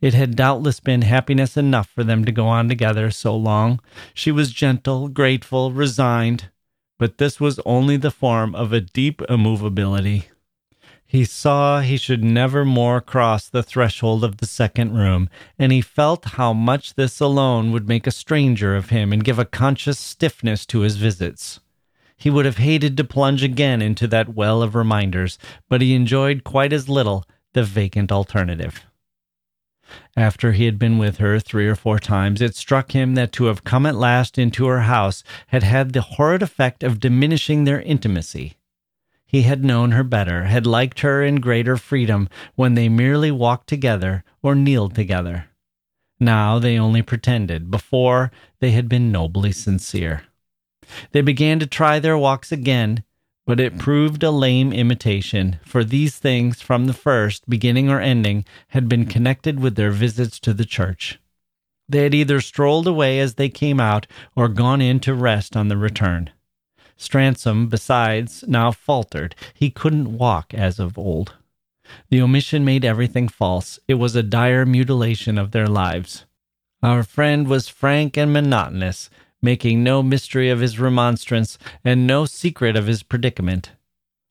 It 0.00 0.14
had 0.14 0.36
doubtless 0.36 0.80
been 0.80 1.02
happiness 1.02 1.56
enough 1.56 1.88
for 1.88 2.02
them 2.02 2.24
to 2.24 2.32
go 2.32 2.48
on 2.48 2.68
together 2.68 3.10
so 3.10 3.36
long. 3.36 3.80
She 4.14 4.32
was 4.32 4.50
gentle, 4.50 5.08
grateful, 5.08 5.72
resigned, 5.72 6.50
but 6.98 7.18
this 7.18 7.38
was 7.40 7.60
only 7.64 7.96
the 7.96 8.10
form 8.10 8.54
of 8.54 8.72
a 8.72 8.80
deep 8.80 9.22
immovability. 9.28 10.28
He 11.16 11.24
saw 11.24 11.80
he 11.80 11.96
should 11.96 12.22
never 12.22 12.62
more 12.62 13.00
cross 13.00 13.48
the 13.48 13.62
threshold 13.62 14.22
of 14.22 14.36
the 14.36 14.44
second 14.44 14.92
room, 14.92 15.30
and 15.58 15.72
he 15.72 15.80
felt 15.80 16.36
how 16.36 16.52
much 16.52 16.92
this 16.92 17.20
alone 17.20 17.72
would 17.72 17.88
make 17.88 18.06
a 18.06 18.10
stranger 18.10 18.76
of 18.76 18.90
him 18.90 19.14
and 19.14 19.24
give 19.24 19.38
a 19.38 19.46
conscious 19.46 19.98
stiffness 19.98 20.66
to 20.66 20.80
his 20.80 20.96
visits. 20.96 21.58
He 22.18 22.28
would 22.28 22.44
have 22.44 22.58
hated 22.58 22.98
to 22.98 23.04
plunge 23.04 23.42
again 23.42 23.80
into 23.80 24.06
that 24.08 24.34
well 24.34 24.62
of 24.62 24.74
reminders, 24.74 25.38
but 25.70 25.80
he 25.80 25.94
enjoyed 25.94 26.44
quite 26.44 26.74
as 26.74 26.86
little 26.86 27.24
the 27.54 27.64
vacant 27.64 28.12
alternative. 28.12 28.84
After 30.18 30.52
he 30.52 30.66
had 30.66 30.78
been 30.78 30.98
with 30.98 31.16
her 31.16 31.40
three 31.40 31.66
or 31.66 31.76
four 31.76 31.98
times, 31.98 32.42
it 32.42 32.54
struck 32.54 32.92
him 32.92 33.14
that 33.14 33.32
to 33.32 33.46
have 33.46 33.64
come 33.64 33.86
at 33.86 33.94
last 33.94 34.36
into 34.36 34.66
her 34.66 34.80
house 34.80 35.24
had 35.46 35.62
had 35.62 35.94
the 35.94 36.02
horrid 36.02 36.42
effect 36.42 36.82
of 36.82 37.00
diminishing 37.00 37.64
their 37.64 37.80
intimacy. 37.80 38.58
He 39.26 39.42
had 39.42 39.64
known 39.64 39.90
her 39.90 40.04
better, 40.04 40.44
had 40.44 40.66
liked 40.66 41.00
her 41.00 41.22
in 41.22 41.40
greater 41.40 41.76
freedom 41.76 42.28
when 42.54 42.74
they 42.74 42.88
merely 42.88 43.30
walked 43.30 43.68
together 43.68 44.24
or 44.42 44.54
kneeled 44.54 44.94
together. 44.94 45.46
Now 46.20 46.58
they 46.58 46.78
only 46.78 47.02
pretended, 47.02 47.70
before 47.70 48.30
they 48.60 48.70
had 48.70 48.88
been 48.88 49.12
nobly 49.12 49.52
sincere. 49.52 50.22
They 51.10 51.20
began 51.20 51.58
to 51.58 51.66
try 51.66 51.98
their 51.98 52.16
walks 52.16 52.52
again, 52.52 53.02
but 53.46 53.60
it 53.60 53.78
proved 53.78 54.22
a 54.22 54.30
lame 54.30 54.72
imitation, 54.72 55.58
for 55.64 55.84
these 55.84 56.16
things 56.16 56.62
from 56.62 56.86
the 56.86 56.92
first, 56.92 57.48
beginning 57.48 57.90
or 57.90 58.00
ending, 58.00 58.44
had 58.68 58.88
been 58.88 59.06
connected 59.06 59.60
with 59.60 59.76
their 59.76 59.90
visits 59.90 60.40
to 60.40 60.54
the 60.54 60.64
church. 60.64 61.18
They 61.88 62.02
had 62.02 62.14
either 62.14 62.40
strolled 62.40 62.86
away 62.86 63.20
as 63.20 63.34
they 63.34 63.48
came 63.48 63.78
out 63.78 64.06
or 64.34 64.48
gone 64.48 64.80
in 64.80 64.98
to 65.00 65.14
rest 65.14 65.56
on 65.56 65.68
the 65.68 65.76
return. 65.76 66.30
Stransom, 66.98 67.68
besides, 67.68 68.44
now 68.46 68.72
faltered. 68.72 69.34
He 69.52 69.70
couldn't 69.70 70.16
walk 70.16 70.54
as 70.54 70.78
of 70.78 70.98
old. 70.98 71.34
The 72.10 72.20
omission 72.20 72.64
made 72.64 72.84
everything 72.84 73.28
false. 73.28 73.78
It 73.86 73.94
was 73.94 74.16
a 74.16 74.22
dire 74.22 74.66
mutilation 74.66 75.38
of 75.38 75.50
their 75.52 75.68
lives. 75.68 76.24
Our 76.82 77.02
friend 77.02 77.48
was 77.48 77.68
frank 77.68 78.16
and 78.16 78.32
monotonous, 78.32 79.10
making 79.42 79.82
no 79.82 80.02
mystery 80.02 80.50
of 80.50 80.60
his 80.60 80.78
remonstrance 80.78 81.58
and 81.84 82.06
no 82.06 82.24
secret 82.24 82.76
of 82.76 82.86
his 82.86 83.02
predicament. 83.02 83.72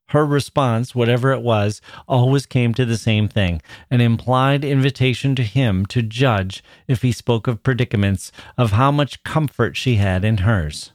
Her 0.10 0.26
response, 0.26 0.94
whatever 0.94 1.32
it 1.32 1.42
was, 1.42 1.82
always 2.08 2.46
came 2.46 2.74
to 2.76 2.86
the 2.86 2.98
same 2.98 3.28
thing 3.28 3.62
an 3.90 4.02
implied 4.02 4.64
invitation 4.64 5.36
to 5.36 5.44
him 5.44 5.86
to 5.88 6.02
judge, 6.02 6.64
if 6.88 7.02
he 7.02 7.12
spoke 7.12 7.48
of 7.48 7.64
predicaments, 7.64 8.32
of 8.58 8.72
how 8.72 8.92
much 8.92 9.24
comfort 9.24 9.76
she 9.76 9.96
had 9.96 10.24
in 10.24 10.40
hers. 10.40 10.92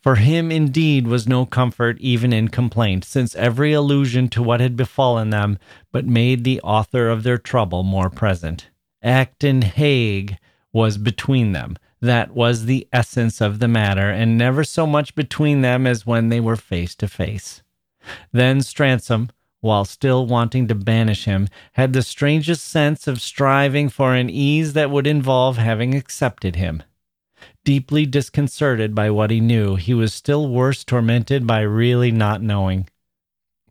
For 0.00 0.16
him, 0.16 0.52
indeed, 0.52 1.06
was 1.06 1.26
no 1.26 1.46
comfort 1.46 1.98
even 2.00 2.32
in 2.32 2.48
complaint, 2.48 3.04
since 3.04 3.34
every 3.34 3.72
allusion 3.72 4.28
to 4.28 4.42
what 4.42 4.60
had 4.60 4.76
befallen 4.76 5.30
them 5.30 5.58
but 5.90 6.06
made 6.06 6.44
the 6.44 6.60
author 6.60 7.08
of 7.08 7.22
their 7.22 7.38
trouble 7.38 7.82
more 7.82 8.10
present. 8.10 8.70
Acton 9.02 9.62
Hague 9.62 10.38
was 10.72 10.98
between 10.98 11.52
them, 11.52 11.76
That 12.00 12.34
was 12.34 12.66
the 12.66 12.86
essence 12.92 13.40
of 13.40 13.58
the 13.58 13.68
matter, 13.68 14.10
and 14.10 14.36
never 14.36 14.64
so 14.64 14.86
much 14.86 15.14
between 15.14 15.62
them 15.62 15.86
as 15.86 16.06
when 16.06 16.28
they 16.28 16.40
were 16.40 16.56
face 16.56 16.94
to 16.96 17.08
face. 17.08 17.62
Then 18.32 18.60
Stransom, 18.60 19.30
while 19.60 19.84
still 19.84 20.26
wanting 20.26 20.68
to 20.68 20.74
banish 20.74 21.24
him, 21.24 21.48
had 21.72 21.92
the 21.92 22.02
strangest 22.02 22.64
sense 22.66 23.06
of 23.06 23.22
striving 23.22 23.88
for 23.88 24.14
an 24.14 24.28
ease 24.28 24.74
that 24.74 24.90
would 24.90 25.06
involve 25.06 25.56
having 25.56 25.94
accepted 25.94 26.56
him. 26.56 26.82
Deeply 27.64 28.06
disconcerted 28.06 28.94
by 28.94 29.10
what 29.10 29.30
he 29.30 29.40
knew, 29.40 29.76
he 29.76 29.94
was 29.94 30.12
still 30.12 30.48
worse 30.48 30.84
tormented 30.84 31.46
by 31.46 31.60
really 31.60 32.10
not 32.10 32.42
knowing 32.42 32.86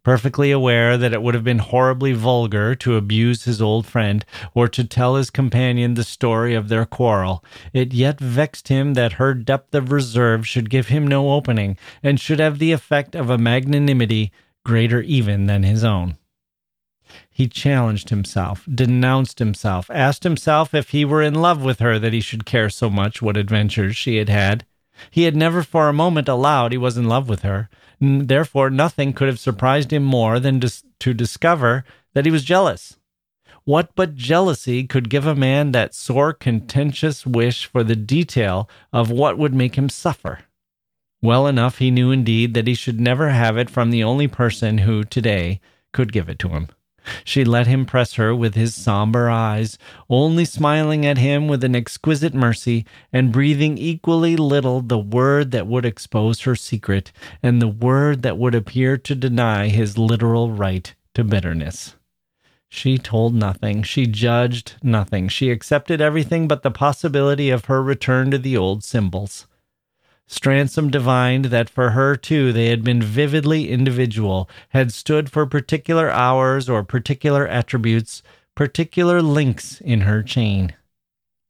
perfectly 0.03 0.51
aware 0.51 0.97
that 0.97 1.13
it 1.13 1.21
would 1.21 1.34
have 1.34 1.43
been 1.43 1.59
horribly 1.59 2.11
vulgar 2.11 2.76
to 2.76 2.97
abuse 2.97 3.45
his 3.45 3.61
old 3.61 3.86
friend 3.86 4.26
or 4.53 4.67
to 4.67 4.84
tell 4.84 5.15
his 5.15 5.30
companion 5.30 5.93
the 5.93 6.03
story 6.03 6.53
of 6.53 6.67
their 6.67 6.86
quarrel, 6.86 7.43
it 7.71 7.93
yet 7.93 8.19
vexed 8.19 8.67
him 8.67 8.93
that 8.93 9.13
her 9.13 9.34
depth 9.34 9.74
of 9.74 9.91
reserve 9.91 10.45
should 10.45 10.69
give 10.69 10.89
him 10.89 11.07
no 11.07 11.32
opening, 11.32 11.78
and 12.03 12.19
should 12.19 12.39
have 12.39 12.59
the 12.59 12.74
effect 12.74 13.15
of 13.15 13.30
a 13.30 13.38
magnanimity 13.38 14.32
greater 14.65 15.01
even 15.01 15.45
than 15.45 15.63
his 15.63 15.84
own. 15.84 16.17
He 17.34 17.47
challenged 17.47 18.09
himself, 18.09 18.63
denounced 18.73 19.39
himself, 19.39 19.89
asked 19.89 20.23
himself 20.23 20.73
if 20.73 20.89
he 20.91 21.03
were 21.03 21.23
in 21.23 21.34
love 21.34 21.63
with 21.63 21.79
her 21.79 21.99
that 21.99 22.13
he 22.13 22.21
should 22.21 22.45
care 22.45 22.69
so 22.69 22.89
much 22.89 23.21
what 23.21 23.38
adventures 23.38 23.97
she 23.97 24.17
had 24.17 24.29
had. 24.29 24.65
He 25.09 25.23
had 25.23 25.36
never 25.36 25.63
for 25.63 25.89
a 25.89 25.93
moment 25.93 26.29
allowed 26.29 26.71
he 26.71 26.77
was 26.77 26.97
in 26.97 27.07
love 27.07 27.27
with 27.27 27.41
her, 27.41 27.69
Therefore, 28.05 28.69
nothing 28.69 29.13
could 29.13 29.29
have 29.29 29.39
surprised 29.39 29.93
him 29.93 30.03
more 30.03 30.38
than 30.38 30.59
to 30.59 31.13
discover 31.13 31.86
that 32.13 32.25
he 32.25 32.31
was 32.31 32.43
jealous. 32.43 32.97
What 33.63 33.95
but 33.95 34.15
jealousy 34.15 34.86
could 34.86 35.09
give 35.09 35.25
a 35.25 35.36
man 35.36 35.71
that 35.71 35.93
sore, 35.93 36.34
contentious 36.34 37.25
wish 37.25 37.65
for 37.65 37.81
the 37.81 37.95
detail 37.95 38.69
of 38.91 39.09
what 39.09 39.38
would 39.38 39.53
make 39.53 39.75
him 39.75 39.88
suffer? 39.88 40.39
Well 41.21 41.47
enough 41.47 41.77
he 41.77 41.91
knew 41.91 42.11
indeed 42.11 42.53
that 42.55 42.67
he 42.67 42.75
should 42.75 42.99
never 42.99 43.29
have 43.29 43.57
it 43.57 43.69
from 43.69 43.89
the 43.89 44.03
only 44.03 44.27
person 44.27 44.79
who, 44.79 45.05
today, 45.05 45.61
could 45.93 46.11
give 46.11 46.27
it 46.27 46.39
to 46.39 46.49
him. 46.49 46.67
She 47.24 47.43
let 47.43 47.68
him 47.68 47.86
press 47.86 48.14
her 48.14 48.36
with 48.36 48.56
his 48.56 48.76
somber 48.76 49.30
eyes, 49.30 49.78
only 50.10 50.45
smiling 50.45 51.06
at 51.06 51.18
him 51.18 51.47
with 51.47 51.64
an 51.64 51.76
exquisite 51.76 52.34
mercy, 52.34 52.86
and 53.12 53.32
breathing 53.32 53.78
equally 53.78 54.36
little 54.36 54.82
the 54.82 54.99
word 54.99 55.51
that 55.51 55.68
would 55.68 55.86
expose 55.86 56.41
her 56.41 56.56
secret, 56.56 57.12
and 57.41 57.62
the 57.62 57.68
word 57.68 58.22
that 58.22 58.38
would 58.38 58.56
appear 58.56 58.97
to 58.97 59.16
deny 59.16 59.68
his 59.68 59.97
literal 59.97 60.51
right 60.51 60.93
to 61.14 61.24
bitterness. 61.24 61.95
She 62.70 62.97
told 62.97 63.36
nothing. 63.36 63.84
She 63.84 64.08
judged 64.08 64.74
nothing. 64.82 65.28
She 65.28 65.51
accepted 65.51 66.01
everything 66.01 66.47
but 66.47 66.64
the 66.64 66.72
possibility 66.72 67.51
of 67.51 67.66
her 67.66 67.84
return 67.84 68.32
to 68.32 68.39
the 68.39 68.58
old 68.58 68.84
symbols. 68.84 69.45
Stransom 70.34 70.89
divined 70.89 71.45
that 71.45 71.69
for 71.69 71.91
her, 71.91 72.15
too, 72.15 72.51
they 72.51 72.65
had 72.65 72.84
been 72.84 73.03
vividly 73.03 73.69
individual, 73.69 74.49
had 74.69 74.91
stood 74.91 75.29
for 75.31 75.45
particular 75.45 76.09
hours 76.09 76.67
or 76.67 76.84
particular 76.84 77.47
attributes, 77.47 78.23
particular 78.55 79.21
links 79.21 79.79
in 79.81 80.01
her 80.01 80.23
chain. 80.23 80.73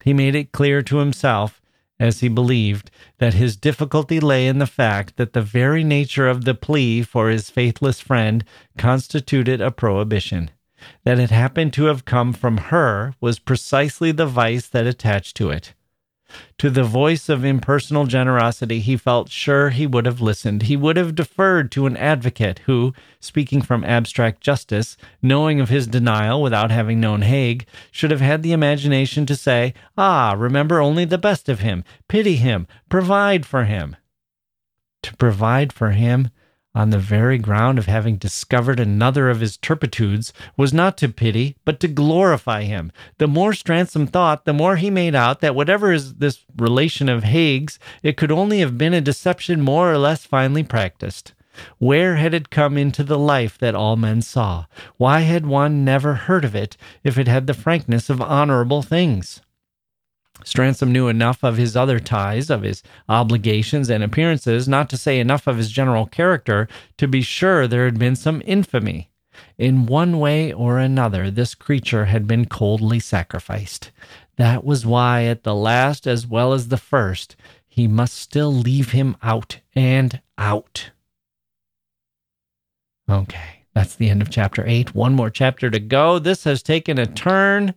He 0.03 0.13
made 0.13 0.35
it 0.35 0.51
clear 0.51 0.81
to 0.83 0.97
himself, 0.97 1.61
as 1.97 2.19
he 2.19 2.27
believed, 2.27 2.91
that 3.19 3.35
his 3.35 3.55
difficulty 3.55 4.19
lay 4.19 4.47
in 4.47 4.59
the 4.59 4.67
fact 4.67 5.15
that 5.15 5.31
the 5.31 5.41
very 5.41 5.85
nature 5.85 6.27
of 6.27 6.43
the 6.43 6.53
plea 6.53 7.03
for 7.03 7.29
his 7.29 7.49
faithless 7.49 8.01
friend 8.01 8.43
constituted 8.77 9.61
a 9.61 9.71
prohibition. 9.71 10.51
That 11.05 11.19
it 11.19 11.29
happened 11.29 11.71
to 11.73 11.85
have 11.85 12.03
come 12.03 12.33
from 12.33 12.57
her 12.57 13.13
was 13.21 13.39
precisely 13.39 14.11
the 14.11 14.27
vice 14.27 14.67
that 14.67 14.85
attached 14.85 15.37
to 15.37 15.51
it. 15.51 15.73
To 16.59 16.69
the 16.69 16.83
voice 16.83 17.29
of 17.29 17.43
impersonal 17.43 18.05
generosity, 18.05 18.79
he 18.79 18.97
felt 18.97 19.29
sure 19.29 19.69
he 19.69 19.87
would 19.87 20.05
have 20.05 20.21
listened. 20.21 20.63
He 20.63 20.75
would 20.77 20.97
have 20.97 21.15
deferred 21.15 21.71
to 21.71 21.85
an 21.85 21.97
advocate 21.97 22.59
who, 22.65 22.93
speaking 23.19 23.61
from 23.61 23.83
abstract 23.83 24.41
justice, 24.41 24.97
knowing 25.21 25.59
of 25.59 25.69
his 25.69 25.87
denial 25.87 26.41
without 26.41 26.71
having 26.71 26.99
known 26.99 27.21
Hague, 27.21 27.65
should 27.91 28.11
have 28.11 28.21
had 28.21 28.43
the 28.43 28.53
imagination 28.53 29.25
to 29.25 29.35
say, 29.35 29.73
Ah, 29.97 30.35
remember 30.37 30.79
only 30.79 31.05
the 31.05 31.17
best 31.17 31.49
of 31.49 31.59
him, 31.59 31.83
pity 32.07 32.35
him, 32.35 32.67
provide 32.89 33.45
for 33.45 33.65
him. 33.65 33.95
To 35.03 35.15
provide 35.17 35.73
for 35.73 35.91
him 35.91 36.29
on 36.75 36.89
the 36.89 36.97
very 36.97 37.37
ground 37.37 37.77
of 37.77 37.85
having 37.85 38.17
discovered 38.17 38.79
another 38.79 39.29
of 39.29 39.39
his 39.39 39.57
turpitudes, 39.57 40.33
was 40.57 40.73
not 40.73 40.97
to 40.97 41.07
pity, 41.07 41.55
but 41.65 41.79
to 41.79 41.87
glorify 41.87 42.63
him. 42.63 42.91
The 43.19 43.27
more 43.27 43.53
Stransom 43.53 44.07
thought, 44.07 44.45
the 44.45 44.53
more 44.53 44.75
he 44.77 44.89
made 44.89 45.13
out 45.13 45.39
that 45.41 45.53
whatever 45.53 45.91
is 45.91 46.15
this 46.15 46.45
relation 46.57 47.09
of 47.09 47.23
Hague's, 47.23 47.77
it 48.01 48.17
could 48.17 48.31
only 48.31 48.59
have 48.59 48.77
been 48.77 48.93
a 48.93 49.01
deception 49.01 49.61
more 49.61 49.91
or 49.91 49.99
less 49.99 50.25
finely 50.25 50.63
practiced. 50.63 51.33
Where 51.77 52.15
had 52.15 52.33
it 52.33 52.49
come 52.49 52.79
into 52.79 53.03
the 53.03 53.19
life 53.19 53.59
that 53.59 53.75
all 53.75 53.95
men 53.95 54.23
saw? 54.23 54.65
Why 54.97 55.19
had 55.19 55.45
one 55.45 55.85
never 55.85 56.15
heard 56.15 56.43
of 56.43 56.55
it 56.55 56.75
if 57.03 57.19
it 57.19 57.27
had 57.27 57.45
the 57.45 57.53
frankness 57.53 58.09
of 58.09 58.19
honorable 58.19 58.81
things? 58.81 59.41
Stransom 60.45 60.89
knew 60.91 61.07
enough 61.07 61.43
of 61.43 61.57
his 61.57 61.75
other 61.75 61.99
ties, 61.99 62.49
of 62.49 62.61
his 62.61 62.83
obligations 63.09 63.89
and 63.89 64.03
appearances, 64.03 64.67
not 64.67 64.89
to 64.89 64.97
say 64.97 65.19
enough 65.19 65.47
of 65.47 65.57
his 65.57 65.71
general 65.71 66.05
character, 66.05 66.67
to 66.97 67.07
be 67.07 67.21
sure 67.21 67.67
there 67.67 67.85
had 67.85 67.99
been 67.99 68.15
some 68.15 68.41
infamy. 68.45 69.09
In 69.57 69.85
one 69.85 70.19
way 70.19 70.53
or 70.53 70.79
another, 70.79 71.31
this 71.31 71.55
creature 71.55 72.05
had 72.05 72.27
been 72.27 72.45
coldly 72.45 72.99
sacrificed. 72.99 73.91
That 74.37 74.63
was 74.63 74.85
why, 74.85 75.23
at 75.23 75.43
the 75.43 75.55
last 75.55 76.07
as 76.07 76.27
well 76.27 76.53
as 76.53 76.67
the 76.67 76.77
first, 76.77 77.35
he 77.67 77.87
must 77.87 78.15
still 78.15 78.53
leave 78.53 78.91
him 78.91 79.17
out 79.23 79.59
and 79.75 80.21
out. 80.37 80.91
Okay, 83.09 83.65
that's 83.73 83.95
the 83.95 84.09
end 84.09 84.21
of 84.21 84.29
chapter 84.29 84.63
8. 84.65 84.95
One 84.95 85.13
more 85.13 85.29
chapter 85.29 85.69
to 85.69 85.79
go. 85.79 86.19
This 86.19 86.43
has 86.43 86.63
taken 86.63 86.97
a 86.97 87.05
turn 87.05 87.73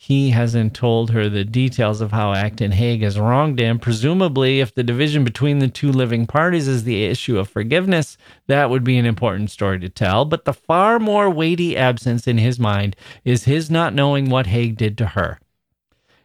he 0.00 0.30
hasn't 0.30 0.74
told 0.74 1.10
her 1.10 1.28
the 1.28 1.44
details 1.44 2.00
of 2.00 2.12
how 2.12 2.32
Acton 2.32 2.70
Hague 2.70 3.02
has 3.02 3.18
wronged 3.18 3.58
him. 3.58 3.80
Presumably, 3.80 4.60
if 4.60 4.72
the 4.72 4.84
division 4.84 5.24
between 5.24 5.58
the 5.58 5.66
two 5.66 5.90
living 5.90 6.24
parties 6.24 6.68
is 6.68 6.84
the 6.84 7.04
issue 7.04 7.36
of 7.36 7.48
forgiveness, 7.48 8.16
that 8.46 8.70
would 8.70 8.84
be 8.84 8.96
an 8.96 9.06
important 9.06 9.50
story 9.50 9.80
to 9.80 9.88
tell. 9.88 10.24
But 10.24 10.44
the 10.44 10.54
far 10.54 11.00
more 11.00 11.28
weighty 11.28 11.76
absence 11.76 12.28
in 12.28 12.38
his 12.38 12.60
mind 12.60 12.94
is 13.24 13.44
his 13.44 13.72
not 13.72 13.92
knowing 13.92 14.30
what 14.30 14.46
Hague 14.46 14.76
did 14.76 14.96
to 14.98 15.06
her. 15.06 15.40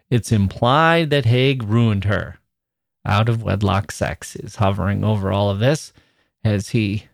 It's 0.08 0.32
implied 0.32 1.10
that 1.10 1.26
Hague 1.26 1.64
ruined 1.64 2.04
her. 2.04 2.38
Out 3.04 3.28
of 3.28 3.42
wedlock 3.42 3.92
sex 3.92 4.36
is 4.36 4.58
hovering 4.58 5.04
over 5.04 5.32
all 5.32 5.50
of 5.50 5.58
this. 5.58 5.94
Has 6.44 6.70
he 6.70 7.08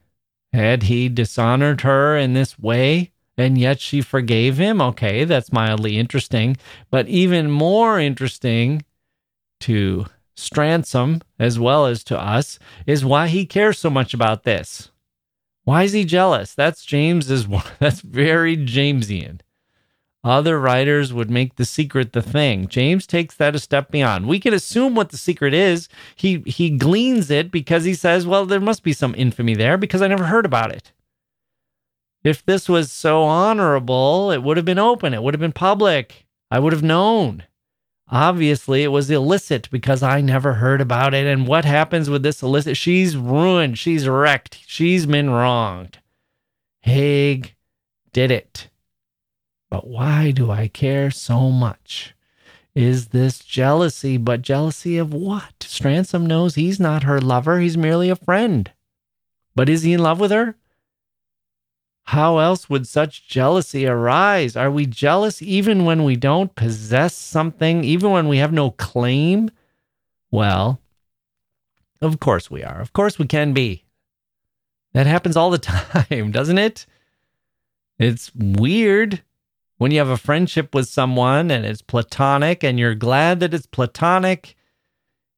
had 0.52 0.84
he 0.84 1.08
dishonored 1.08 1.82
her 1.82 2.18
in 2.18 2.34
this 2.34 2.60
way? 2.60 3.14
And 3.40 3.58
yet 3.58 3.80
she 3.80 4.02
forgave 4.02 4.58
him. 4.58 4.82
Okay, 4.82 5.24
that's 5.24 5.54
mildly 5.54 5.98
interesting. 5.98 6.58
But 6.92 7.08
even 7.08 7.50
more 7.50 8.00
interesting 8.00 8.84
to 9.62 10.06
Stransom, 10.36 11.22
as 11.38 11.60
well 11.60 11.86
as 11.86 12.04
to 12.06 12.20
us, 12.20 12.60
is 12.86 13.06
why 13.06 13.28
he 13.28 13.46
cares 13.46 13.78
so 13.78 13.90
much 13.90 14.14
about 14.14 14.44
this. 14.44 14.92
Why 15.64 15.84
is 15.84 15.94
he 15.94 16.04
jealous? 16.04 16.54
That's 16.54 16.86
James's 16.86 17.48
that's 17.80 18.02
very 18.02 18.58
Jamesian. 18.58 19.42
Other 20.22 20.60
writers 20.60 21.14
would 21.14 21.32
make 21.32 21.56
the 21.56 21.64
secret 21.64 22.12
the 22.12 22.22
thing. 22.22 22.68
James 22.68 23.08
takes 23.08 23.36
that 23.36 23.56
a 23.56 23.60
step 23.60 23.90
beyond. 23.90 24.28
We 24.28 24.42
can 24.42 24.54
assume 24.54 24.94
what 24.94 25.10
the 25.10 25.18
secret 25.18 25.54
is. 25.54 25.88
He 26.16 26.44
he 26.46 26.72
gleans 26.72 27.32
it 27.32 27.52
because 27.52 27.86
he 27.86 27.94
says, 27.94 28.28
"Well, 28.28 28.46
there 28.46 28.60
must 28.60 28.84
be 28.84 28.92
some 28.92 29.16
infamy 29.16 29.56
there 29.56 29.78
because 29.78 30.02
I 30.02 30.08
never 30.08 30.26
heard 30.26 30.46
about 30.46 30.74
it." 30.74 30.92
If 32.24 32.46
this 32.46 32.68
was 32.68 32.92
so 32.92 33.24
honorable, 33.24 34.32
it 34.32 34.44
would 34.44 34.58
have 34.58 34.66
been 34.66 34.80
open, 34.80 35.14
it 35.14 35.24
would 35.24 35.34
have 35.34 35.42
been 35.42 35.54
public. 35.54 36.26
I 36.52 36.60
would 36.60 36.74
have 36.74 36.84
known. 36.84 37.44
Obviously, 38.12 38.84
it 38.84 38.88
was 38.88 39.12
illicit 39.12 39.70
because 39.70 40.02
I 40.02 40.20
never 40.20 40.54
heard 40.54 40.82
about 40.82 41.14
it. 41.14 41.28
And 41.28 41.48
what 41.48 41.64
happens 41.64 42.10
with 42.10 42.24
this 42.24 42.42
illicit? 42.42 42.76
She's 42.76 43.16
ruined. 43.16 43.78
She's 43.78 44.08
wrecked. 44.08 44.60
She's 44.66 45.06
been 45.06 45.30
wronged. 45.30 46.00
Hague 46.82 47.54
did 48.12 48.32
it. 48.32 48.70
But 49.70 49.88
why 49.88 50.32
do 50.32 50.50
I 50.50 50.68
care 50.68 51.12
so 51.12 51.52
much? 51.52 52.16
Is 52.74 53.10
this 53.10 53.40
jealousy? 53.40 54.18
But 54.18 54.42
jealousy 54.42 54.98
of 54.98 55.14
what? 55.14 55.60
Stransom 55.60 56.26
knows 56.26 56.56
he's 56.56 56.80
not 56.80 57.04
her 57.04 57.22
lover. 57.22 57.60
He's 57.60 57.78
merely 57.78 58.10
a 58.10 58.16
friend. 58.16 58.72
But 59.56 59.70
is 59.70 59.84
he 59.84 59.94
in 59.94 60.00
love 60.02 60.20
with 60.20 60.32
her? 60.32 60.56
How 62.10 62.40
else 62.40 62.68
would 62.72 62.88
such 62.88 63.28
jealousy 63.28 63.86
arise? 63.86 64.56
Are 64.56 64.72
we 64.72 64.88
jealous 64.88 65.44
even 65.44 65.86
when 65.86 66.04
we 66.04 66.16
don't 66.16 66.56
possess 66.56 67.14
something, 67.14 67.84
even 67.84 68.10
when 68.10 68.28
we 68.28 68.40
have 68.40 68.52
no 68.52 68.72
claim? 68.72 69.52
Well, 70.32 70.82
of 72.02 72.20
course 72.20 72.50
we 72.50 72.64
are. 72.64 72.82
Of 72.82 72.94
course 72.94 73.20
we 73.20 73.28
can 73.28 73.54
be. 73.54 73.86
That 74.94 75.06
happens 75.06 75.38
all 75.38 75.52
the 75.52 75.58
time, 76.10 76.32
doesn't 76.32 76.58
it? 76.58 76.88
It's 78.00 78.32
weird. 78.34 79.22
When 79.78 79.92
you 79.92 80.00
have 80.00 80.10
a 80.10 80.18
friendship 80.18 80.74
with 80.74 80.88
someone 80.88 81.52
and 81.52 81.64
it's 81.64 81.84
platonic 81.84 82.64
and 82.64 82.80
you're 82.80 82.96
glad 82.96 83.40
that 83.42 83.54
it's 83.54 83.68
platonic, 83.68 84.56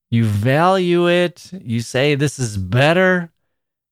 you 0.09 0.23
value 0.23 1.09
it, 1.09 1.51
you 1.51 1.81
say, 1.81 2.15
This 2.15 2.39
is 2.39 2.55
better 2.55 3.29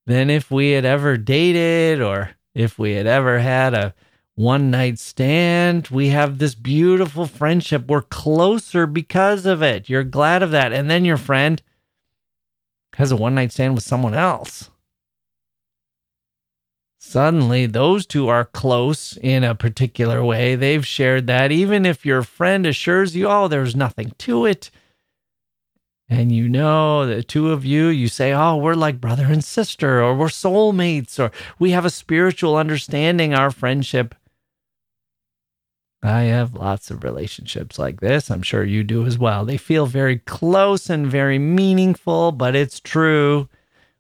than 0.06 0.30
if 0.30 0.50
we 0.50 0.72
had 0.72 0.86
ever 0.86 1.18
dated 1.18 2.02
or 2.02 2.38
if 2.54 2.80
we 2.80 2.94
had 2.94 3.08
ever 3.08 3.40
had 3.40 3.74
a 3.74 3.94
one 4.40 4.72
night 4.72 4.98
stand. 4.98 5.90
We 5.90 6.10
have 6.10 6.38
this 6.38 6.56
beautiful 6.56 7.26
friendship. 7.26 7.88
We're 7.88 8.02
closer 8.02 8.88
because 8.88 9.46
of 9.46 9.62
it. 9.62 9.90
You're 9.90 10.06
glad 10.06 10.42
of 10.42 10.52
that. 10.52 10.72
And 10.72 10.90
then 10.90 11.04
your 11.04 11.18
friend 11.18 11.62
has 12.96 13.12
a 13.12 13.18
one 13.18 13.36
night 13.36 13.52
stand 13.52 13.76
with 13.76 13.84
someone 13.84 14.14
else. 14.14 14.70
Suddenly, 17.02 17.66
those 17.66 18.06
two 18.06 18.30
are 18.30 18.46
close 18.46 19.18
in 19.18 19.44
a 19.44 19.56
particular 19.56 20.24
way. 20.24 20.56
They've 20.56 20.86
shared 20.86 21.28
that. 21.28 21.52
Even 21.52 21.86
if 21.86 22.06
your 22.06 22.24
friend 22.24 22.66
assures 22.66 23.16
you, 23.16 23.28
oh, 23.28 23.50
there's 23.50 23.76
nothing 23.76 24.14
to 24.20 24.46
it. 24.46 24.72
And 26.10 26.32
you 26.32 26.50
know, 26.50 27.06
the 27.06 27.22
two 27.22 27.52
of 27.52 27.64
you, 27.64 27.88
you 27.88 28.08
say, 28.08 28.34
oh, 28.34 28.56
we're 28.58 28.74
like 28.74 29.00
brother 29.00 29.26
and 29.26 29.44
sister, 29.44 30.02
or 30.02 30.16
we're 30.16 30.28
soulmates, 30.28 31.20
or 31.20 31.32
we 31.60 31.72
have 31.72 31.86
a 31.86 31.92
spiritual 31.92 32.56
understanding, 32.56 33.36
our 33.36 33.52
friendship. 33.52 34.16
I 36.02 36.22
have 36.22 36.56
lots 36.56 36.90
of 36.90 37.04
relationships 37.04 37.78
like 37.78 38.00
this. 38.00 38.32
I'm 38.32 38.42
sure 38.42 38.64
you 38.64 38.84
do 38.84 39.06
as 39.06 39.20
well. 39.20 39.46
They 39.46 39.58
feel 39.58 39.86
very 39.86 40.18
close 40.18 40.90
and 40.90 41.06
very 41.06 41.38
meaningful, 41.38 42.32
but 42.32 42.56
it's 42.56 42.80
true 42.80 43.50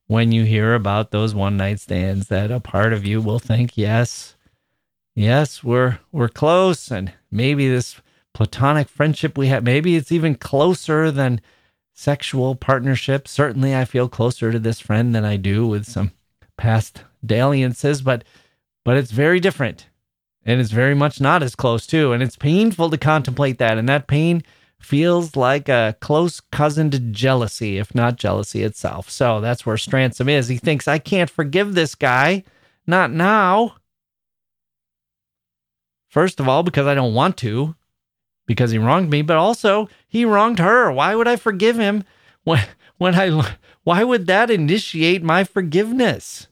when 0.08 0.32
you 0.32 0.46
hear 0.46 0.74
about 0.74 1.12
those 1.12 1.36
one 1.36 1.58
night 1.58 1.80
stands 1.80 2.30
that 2.30 2.50
a 2.50 2.60
part 2.60 2.94
of 2.94 3.06
you 3.06 3.22
will 3.22 3.38
think, 3.38 3.78
yes, 3.78 4.36
yes, 5.14 5.64
we're 5.64 6.00
we're 6.12 6.30
close, 6.30 6.90
and 6.90 7.14
maybe 7.30 7.70
this 7.70 8.02
platonic 8.34 8.88
friendship 8.88 9.38
we 9.38 9.48
have, 9.48 9.64
maybe 9.64 9.96
it's 9.96 10.12
even 10.12 10.34
closer 10.34 11.12
than 11.12 11.42
sexual 12.00 12.56
partnership. 12.56 13.28
Certainly, 13.28 13.76
I 13.76 13.84
feel 13.84 14.08
closer 14.08 14.52
to 14.52 14.60
this 14.60 14.80
friend 14.80 15.14
than 15.14 15.26
I 15.26 15.36
do 15.36 15.68
with 15.68 15.86
some 15.86 16.12
past 16.56 17.04
dalliances, 17.26 18.02
but 18.02 18.24
but 18.86 18.96
it's 18.96 19.12
very 19.12 19.40
different. 19.40 19.88
And 20.46 20.62
it's 20.62 20.72
very 20.72 20.96
much 20.96 21.20
not 21.20 21.44
as 21.44 21.54
close 21.54 21.86
too. 21.86 22.14
And 22.14 22.24
it's 22.24 22.38
painful 22.38 22.90
to 22.90 22.98
contemplate 22.98 23.58
that. 23.58 23.78
And 23.78 23.88
that 23.90 24.08
pain 24.08 24.42
feels 24.80 25.36
like 25.36 25.68
a 25.68 25.98
close 26.00 26.40
cousin 26.40 26.90
to 26.92 27.00
jealousy 27.00 27.78
if 27.78 27.94
not 27.94 28.16
jealousy 28.16 28.64
itself. 28.64 29.10
So 29.10 29.42
that's 29.42 29.66
where 29.66 29.76
stransom 29.76 30.30
is. 30.30 30.48
He 30.48 30.58
thinks 30.58 30.88
i 30.88 30.98
can't 30.98 31.30
forgive 31.30 31.76
this 31.76 31.96
guy. 31.96 32.46
Not 32.88 33.12
now. 33.12 33.76
First 36.08 36.40
of 36.40 36.48
all 36.48 36.64
because 36.64 36.88
i 36.88 36.96
don't 36.96 37.14
want 37.14 37.36
to 37.38 37.76
because 38.50 38.72
he 38.72 38.80
wronged 38.80 39.12
me 39.12 39.22
but 39.22 39.38
also 39.38 39.88
he 40.08 40.26
wronged 40.26 40.58
her 40.58 40.92
why 40.92 41.14
would 41.14 41.28
i 41.28 41.36
forgive 41.36 41.78
him 41.78 42.04
when 42.44 42.66
when 42.98 43.14
i 43.14 43.30
why 43.84 44.04
would 44.04 44.26
that 44.26 44.50
initiate 44.50 45.22
my 45.22 45.44
forgiveness 45.44 46.48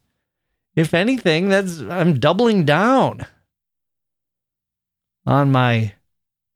if 0.76 0.93
anything 0.93 1.50
that's 1.50 1.80
i'm 1.80 2.20
doubling 2.20 2.64
down 2.64 3.26
on 5.26 5.52
my 5.52 5.93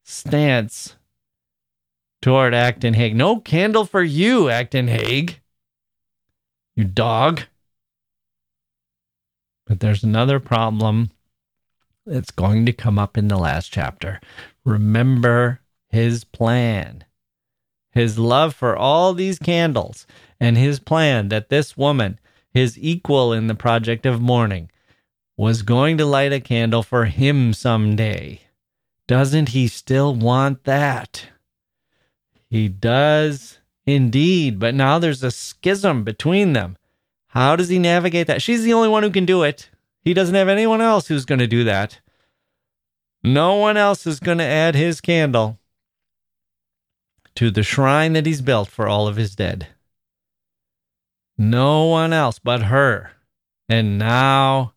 stance 0.03 0.95
toward 2.21 2.53
Acton 2.53 2.93
Hague. 2.93 3.15
No 3.15 3.39
candle 3.39 3.85
for 3.85 4.03
you, 4.03 4.49
Acton 4.49 4.87
Hague. 4.87 5.41
You 6.75 6.83
dog. 6.83 7.41
But 9.65 9.79
there's 9.79 10.03
another 10.03 10.39
problem 10.39 11.09
that's 12.05 12.31
going 12.31 12.65
to 12.65 12.73
come 12.73 12.97
up 12.97 13.17
in 13.17 13.27
the 13.27 13.37
last 13.37 13.71
chapter. 13.71 14.19
Remember 14.65 15.61
his 15.89 16.23
plan, 16.23 17.03
his 17.91 18.17
love 18.17 18.55
for 18.55 18.75
all 18.75 19.13
these 19.13 19.39
candles, 19.39 20.07
and 20.39 20.57
his 20.57 20.79
plan 20.79 21.29
that 21.29 21.49
this 21.49 21.77
woman, 21.77 22.19
his 22.53 22.77
equal 22.79 23.33
in 23.33 23.47
the 23.47 23.55
project 23.55 24.05
of 24.05 24.21
mourning, 24.21 24.69
was 25.37 25.61
going 25.61 25.97
to 25.97 26.05
light 26.05 26.33
a 26.33 26.39
candle 26.39 26.83
for 26.83 27.05
him 27.05 27.53
someday. 27.53 28.41
Doesn't 29.07 29.49
he 29.49 29.67
still 29.67 30.13
want 30.15 30.63
that? 30.65 31.25
He 32.49 32.67
does 32.67 33.59
indeed, 33.85 34.59
but 34.59 34.75
now 34.75 34.99
there's 34.99 35.23
a 35.23 35.31
schism 35.31 36.03
between 36.03 36.53
them. 36.53 36.77
How 37.27 37.55
does 37.55 37.69
he 37.69 37.79
navigate 37.79 38.27
that? 38.27 38.41
She's 38.41 38.63
the 38.63 38.73
only 38.73 38.89
one 38.89 39.03
who 39.03 39.09
can 39.09 39.25
do 39.25 39.43
it. 39.43 39.70
He 40.03 40.13
doesn't 40.13 40.35
have 40.35 40.47
anyone 40.47 40.81
else 40.81 41.07
who's 41.07 41.25
going 41.25 41.39
to 41.39 41.47
do 41.47 41.63
that. 41.63 41.99
No 43.23 43.55
one 43.55 43.77
else 43.77 44.07
is 44.07 44.19
going 44.19 44.39
to 44.39 44.43
add 44.43 44.75
his 44.75 44.99
candle 44.99 45.59
to 47.35 47.51
the 47.51 47.63
shrine 47.63 48.13
that 48.13 48.25
he's 48.25 48.41
built 48.41 48.69
for 48.69 48.87
all 48.87 49.07
of 49.07 49.15
his 49.15 49.35
dead. 49.35 49.67
No 51.37 51.85
one 51.85 52.13
else 52.13 52.39
but 52.39 52.63
her. 52.63 53.11
And 53.69 53.97
now 53.97 54.73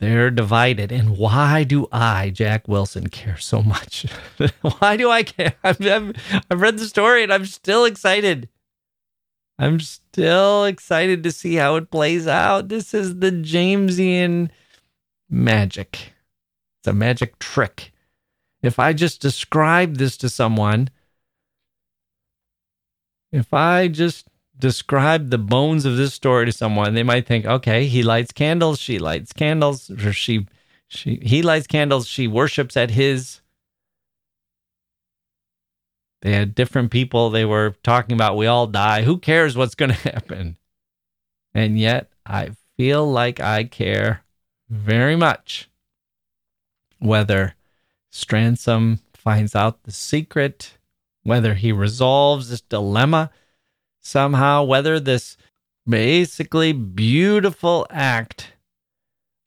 they're 0.00 0.30
divided. 0.30 0.90
And 0.90 1.16
why 1.16 1.64
do 1.64 1.86
I, 1.92 2.30
Jacke 2.30 2.66
Wilson, 2.66 3.08
care 3.08 3.36
so 3.38 3.62
much? 3.62 4.06
why 4.78 4.96
do 4.96 5.10
I 5.10 5.22
care? 5.22 5.54
I've, 5.62 5.80
I've, 5.80 6.12
I've 6.50 6.60
read 6.60 6.78
the 6.78 6.86
story 6.86 7.22
and 7.22 7.32
I'm 7.32 7.46
still 7.46 7.84
excited. 7.84 8.48
I'm 9.58 9.80
still 9.80 10.64
excited 10.64 11.22
to 11.22 11.32
see 11.32 11.54
how 11.54 11.76
it 11.76 11.90
plays 11.90 12.26
out. 12.26 12.68
This 12.68 12.92
is 12.92 13.18
the 13.20 13.30
Jamesian 13.30 14.50
magic. 15.30 16.12
It's 16.80 16.88
a 16.88 16.92
magic 16.92 17.38
trick. 17.38 17.92
If 18.62 18.78
I 18.78 18.92
just 18.92 19.20
describe 19.20 19.96
this 19.96 20.16
to 20.18 20.28
someone, 20.28 20.88
if 23.30 23.52
I 23.52 23.88
just 23.88 24.26
describe 24.58 25.30
the 25.30 25.38
bones 25.38 25.84
of 25.84 25.96
this 25.96 26.14
story 26.14 26.46
to 26.46 26.52
someone, 26.52 26.94
they 26.94 27.02
might 27.02 27.26
think, 27.26 27.44
okay, 27.44 27.86
he 27.86 28.02
lights 28.02 28.32
candles, 28.32 28.80
she 28.80 28.98
lights 28.98 29.32
candles, 29.32 29.90
or 29.90 30.12
she 30.12 30.46
she 30.88 31.20
he 31.22 31.42
lights 31.42 31.66
candles, 31.66 32.06
she 32.06 32.26
worships 32.26 32.76
at 32.76 32.90
his 32.90 33.40
they 36.24 36.32
had 36.32 36.54
different 36.54 36.90
people 36.90 37.28
they 37.28 37.44
were 37.44 37.76
talking 37.82 38.14
about 38.14 38.38
we 38.38 38.46
all 38.46 38.66
die. 38.66 39.02
Who 39.02 39.18
cares 39.18 39.58
what's 39.58 39.74
going 39.74 39.90
to 39.94 40.10
happen? 40.10 40.56
And 41.52 41.78
yet 41.78 42.10
I 42.24 42.52
feel 42.78 43.06
like 43.06 43.40
I 43.40 43.64
care 43.64 44.24
very 44.70 45.16
much 45.16 45.68
whether 46.98 47.54
Stransom 48.10 49.00
finds 49.12 49.54
out 49.54 49.82
the 49.82 49.92
secret, 49.92 50.78
whether 51.24 51.54
he 51.54 51.72
resolves 51.72 52.48
this 52.48 52.62
dilemma 52.62 53.30
somehow, 54.00 54.64
whether 54.64 54.98
this 54.98 55.36
basically 55.86 56.72
beautiful 56.72 57.86
act 57.90 58.54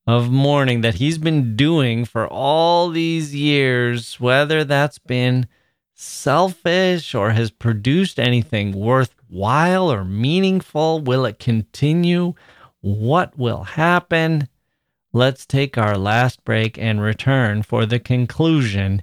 of 0.06 0.30
mourning 0.30 0.82
that 0.82 0.96
he's 0.96 1.18
been 1.18 1.56
doing 1.56 2.06
for 2.06 2.28
all 2.28 2.92
these 2.92 3.34
years, 3.34 4.20
whether 4.20 4.64
that's 4.64 5.00
been 5.00 5.48
selfish 5.98 7.16
or 7.16 7.32
has 7.32 7.50
produced 7.50 8.20
anything 8.20 8.72
worthwhile 8.72 9.92
or 9.92 10.06
meaningful, 10.06 11.02
will 11.02 11.26
it 11.26 11.40
continue? 11.40 12.36
What 12.82 13.38
will 13.38 13.64
happen? 13.64 14.48
Let's 15.12 15.46
take 15.46 15.78
our 15.78 15.98
last 15.98 16.46
break 16.46 16.78
and 16.78 17.02
return 17.02 17.64
for 17.64 17.86
the 17.86 18.00
conclusion 18.00 19.02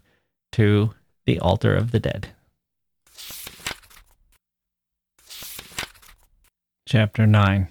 to 0.52 0.94
the 1.26 1.40
altar 1.40 1.74
of 1.74 1.90
the 1.90 1.98
dead. 1.98 2.28
Chapter 6.86 7.26
9 7.26 7.68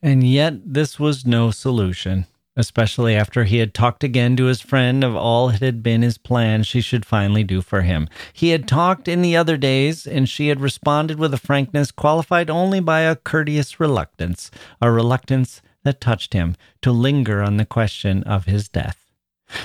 And 0.00 0.24
yet 0.24 0.54
this 0.64 0.98
was 0.98 1.26
no 1.26 1.50
solution, 1.50 2.26
especially 2.56 3.14
after 3.14 3.44
he 3.44 3.58
had 3.58 3.74
talked 3.74 4.04
again 4.04 4.36
to 4.36 4.44
his 4.44 4.60
friend 4.60 5.02
of 5.02 5.14
all 5.16 5.50
it 5.50 5.60
had 5.60 5.82
been 5.82 6.02
his 6.02 6.18
plan 6.18 6.62
she 6.62 6.80
should 6.80 7.04
finally 7.04 7.44
do 7.44 7.60
for 7.60 7.82
him. 7.82 8.08
He 8.32 8.50
had 8.50 8.68
talked 8.68 9.08
in 9.08 9.22
the 9.22 9.36
other 9.36 9.56
days, 9.56 10.06
and 10.06 10.28
she 10.28 10.48
had 10.48 10.60
responded 10.60 11.18
with 11.18 11.34
a 11.34 11.38
frankness 11.38 11.90
qualified 11.90 12.50
only 12.50 12.80
by 12.80 13.00
a 13.00 13.16
courteous 13.16 13.78
reluctance, 13.80 14.50
a 14.80 14.90
reluctance 14.90 15.62
that 15.82 16.00
touched 16.00 16.32
him 16.32 16.56
to 16.82 16.92
linger 16.92 17.42
on 17.42 17.56
the 17.56 17.66
question 17.66 18.22
of 18.24 18.46
his 18.46 18.68
death. 18.68 19.03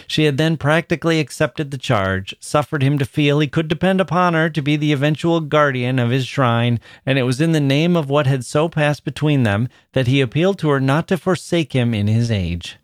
She 0.07 0.25
had 0.25 0.38
then 0.38 0.57
practically 0.57 1.19
accepted 1.19 1.71
the 1.71 1.77
charge, 1.77 2.36
suffered 2.39 2.84
him 2.84 2.97
to 2.97 3.05
feel 3.05 3.39
he 3.39 3.47
could 3.47 3.67
depend 3.67 4.01
upon 4.01 4.34
her 4.34 4.49
to 4.49 4.61
be 4.61 4.75
the 4.75 4.91
eventual 4.91 5.39
guardian 5.39 5.99
of 5.99 6.09
his 6.09 6.27
shrine, 6.27 6.80
and 7.05 7.17
it 7.17 7.23
was 7.23 7.39
in 7.39 7.53
the 7.53 7.59
name 7.59 7.95
of 7.95 8.09
what 8.09 8.27
had 8.27 8.43
so 8.43 8.67
passed 8.67 9.05
between 9.05 9.43
them 9.43 9.69
that 9.93 10.07
he 10.07 10.19
appealed 10.19 10.59
to 10.59 10.69
her 10.69 10.80
not 10.80 11.07
to 11.07 11.17
forsake 11.17 11.73
him 11.73 11.93
in 11.93 12.07
his 12.07 12.30
age. 12.30 12.77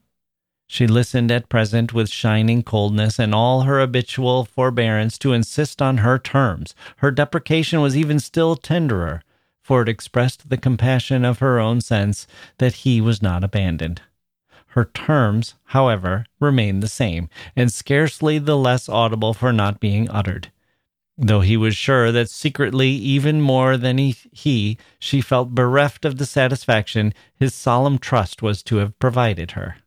She 0.68 0.88
listened 0.88 1.32
at 1.32 1.50
present 1.50 1.94
with 1.94 2.10
shining 2.10 2.64
coldness 2.64 3.20
and 3.20 3.36
all 3.36 3.62
her 3.62 3.80
habitual 3.80 4.46
forbearance 4.46 5.18
to 5.20 5.34
insist 5.34 5.82
on 5.82 5.98
her 5.98 6.18
terms. 6.18 6.74
Her 6.98 7.12
deprecation 7.12 7.82
was 7.82 7.96
even 7.96 8.20
still 8.20 8.56
tenderer, 8.56 9.22
for 9.62 9.82
it 9.82 9.90
expressed 9.90 10.50
the 10.50 10.58
compassion 10.58 11.26
of 11.26 11.40
her 11.40 11.60
own 11.60 11.82
sense 11.82 12.26
that 12.58 12.74
he 12.74 13.02
was 13.02 13.22
not 13.22 13.44
abandoned. 13.44 14.02
Her 14.76 14.84
terms, 14.94 15.56
however, 15.68 16.26
remained 16.42 16.84
the 16.84 16.90
same, 16.90 17.30
and 17.56 17.72
scarcely 17.72 18.40
the 18.40 18.58
less 18.58 18.90
audible 18.90 19.34
for 19.34 19.54
not 19.54 19.80
being 19.80 20.10
uttered. 20.10 20.52
Though 21.18 21.40
he 21.40 21.56
was 21.56 21.78
sure 21.78 22.12
that 22.12 22.30
secretly, 22.30 22.90
even 22.90 23.40
more 23.40 23.78
than 23.78 23.98
he, 23.98 24.18
he, 24.34 24.78
she 25.00 25.22
felt 25.22 25.56
bereft 25.56 26.04
of 26.04 26.18
the 26.18 26.26
satisfaction 26.26 27.14
his 27.34 27.56
solemn 27.56 28.00
trust 28.00 28.42
was 28.42 28.62
to 28.64 28.76
have 28.76 29.00
provided 29.00 29.52
her. 29.52 29.78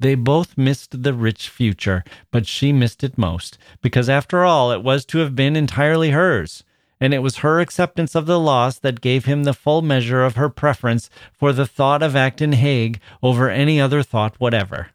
They 0.00 0.14
both 0.14 0.56
missed 0.56 1.02
the 1.02 1.12
rich 1.12 1.50
future, 1.50 2.02
but 2.30 2.46
she 2.46 2.72
missed 2.72 3.04
it 3.04 3.18
most, 3.18 3.58
because 3.82 4.08
after 4.08 4.44
all, 4.44 4.72
it 4.72 4.82
was 4.82 5.04
to 5.06 5.18
have 5.18 5.36
been 5.36 5.56
entirely 5.56 6.12
hers, 6.12 6.64
and 7.02 7.12
it 7.12 7.18
was 7.18 7.38
her 7.38 7.58
acceptance 7.58 8.14
of 8.14 8.26
the 8.26 8.38
loss 8.38 8.78
that 8.78 9.00
gave 9.00 9.24
him 9.24 9.42
the 9.42 9.52
full 9.52 9.82
measure 9.82 10.22
of 10.22 10.36
her 10.36 10.48
preference 10.48 11.10
for 11.32 11.52
the 11.52 11.66
thought 11.66 12.00
of 12.00 12.14
Acton 12.14 12.52
Hague 12.52 13.00
over 13.24 13.50
any 13.50 13.80
other 13.80 14.04
thought 14.04 14.36
whatever. 14.38 14.90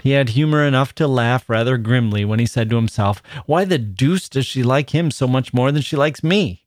He 0.00 0.12
had 0.12 0.28
humor 0.28 0.64
enough 0.64 0.94
to 0.94 1.08
laugh 1.08 1.50
rather 1.50 1.78
grimly 1.78 2.24
when 2.24 2.38
he 2.38 2.46
said 2.46 2.70
to 2.70 2.76
himself, 2.76 3.20
Why 3.46 3.64
the 3.64 3.76
deuce 3.76 4.28
does 4.28 4.46
she 4.46 4.62
like 4.62 4.90
him 4.90 5.10
so 5.10 5.26
much 5.26 5.52
more 5.52 5.72
than 5.72 5.82
she 5.82 5.96
likes 5.96 6.22
me? 6.22 6.64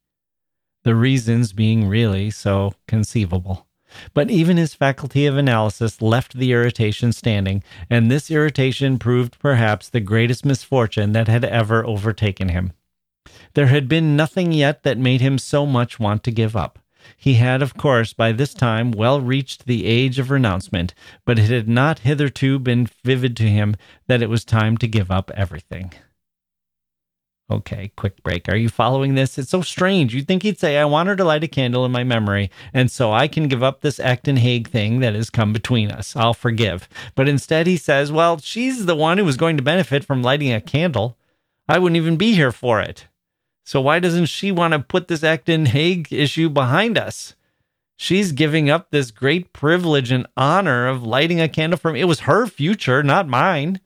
The 0.83 0.93
reasons 0.93 1.53
being 1.53 1.87
really 1.87 2.29
so 2.29 2.73
conceivable. 2.85 3.67
But 4.13 4.29
even 4.29 4.57
his 4.57 4.73
faculty 4.73 5.25
of 5.25 5.37
analysis 5.37 6.01
left 6.01 6.33
the 6.33 6.51
irritation 6.51 7.13
standing, 7.13 7.63
and 7.89 8.11
this 8.11 8.29
irritation 8.29 8.99
proved 8.99 9.39
perhaps 9.39 9.87
the 9.87 10.01
greatest 10.01 10.43
misfortune 10.43 11.13
that 11.13 11.29
had 11.29 11.45
ever 11.45 11.85
overtaken 11.85 12.49
him. 12.49 12.73
There 13.53 13.67
had 13.67 13.87
been 13.87 14.15
nothing 14.15 14.51
yet 14.51 14.83
that 14.83 14.97
made 14.97 15.21
him 15.21 15.37
so 15.37 15.65
much 15.65 15.99
want 15.99 16.23
to 16.23 16.31
give 16.31 16.55
up. 16.55 16.79
He 17.17 17.35
had, 17.35 17.61
of 17.61 17.77
course, 17.77 18.13
by 18.13 18.31
this 18.31 18.53
time 18.53 18.91
well 18.91 19.21
reached 19.21 19.65
the 19.65 19.85
age 19.85 20.19
of 20.19 20.31
renouncement, 20.31 20.93
but 21.23 21.37
it 21.37 21.49
had 21.49 21.69
not 21.69 21.99
hitherto 21.99 22.59
been 22.59 22.89
vivid 23.03 23.37
to 23.37 23.43
him 23.43 23.75
that 24.07 24.21
it 24.21 24.29
was 24.29 24.43
time 24.43 24.77
to 24.77 24.87
give 24.87 25.11
up 25.11 25.31
everything. 25.35 25.93
Okay, 27.51 27.91
quick 27.95 28.23
break. 28.23 28.49
Are 28.49 28.55
you 28.55 28.69
following 28.69 29.13
this? 29.13 29.37
It's 29.37 29.51
so 29.51 29.61
strange. 29.61 30.15
You'd 30.15 30.27
think 30.27 30.41
he'd 30.41 30.59
say, 30.59 30.77
I 30.77 30.85
want 30.85 31.09
her 31.09 31.15
to 31.15 31.23
light 31.23 31.43
a 31.43 31.47
candle 31.47 31.85
in 31.85 31.91
my 31.91 32.03
memory, 32.03 32.49
and 32.73 32.89
so 32.89 33.13
I 33.13 33.27
can 33.27 33.47
give 33.47 33.61
up 33.61 33.81
this 33.81 33.99
Acton 33.99 34.37
Hague 34.37 34.67
thing 34.67 34.99
that 35.01 35.13
has 35.13 35.29
come 35.29 35.53
between 35.53 35.91
us. 35.91 36.15
I'll 36.15 36.33
forgive. 36.33 36.89
But 37.13 37.29
instead, 37.29 37.67
he 37.67 37.77
says, 37.77 38.11
Well, 38.11 38.39
she's 38.39 38.87
the 38.87 38.95
one 38.95 39.19
who 39.19 39.25
was 39.25 39.37
going 39.37 39.57
to 39.57 39.63
benefit 39.63 40.03
from 40.03 40.23
lighting 40.23 40.51
a 40.51 40.59
candle. 40.59 41.17
I 41.69 41.77
wouldn't 41.77 41.97
even 41.97 42.17
be 42.17 42.33
here 42.33 42.51
for 42.51 42.81
it. 42.81 43.05
So 43.65 43.81
why 43.81 43.99
doesn't 43.99 44.27
she 44.27 44.51
want 44.51 44.73
to 44.73 44.79
put 44.79 45.09
this 45.09 45.23
Acton 45.23 45.65
Hague 45.65 46.13
issue 46.13 46.49
behind 46.49 46.97
us? 46.97 47.35
She's 47.97 48.31
giving 48.31 48.69
up 48.69 48.91
this 48.91 49.11
great 49.11 49.51
privilege 49.51 50.11
and 50.11 50.27
honor 50.37 50.87
of 50.87 51.03
lighting 51.03 51.41
a 51.41 51.49
candle 51.49 51.79
for 51.79 51.91
me. 51.91 51.99
It 51.99 52.05
was 52.05 52.21
her 52.21 52.45
future, 52.47 53.03
not 53.03 53.27
mine 53.27 53.81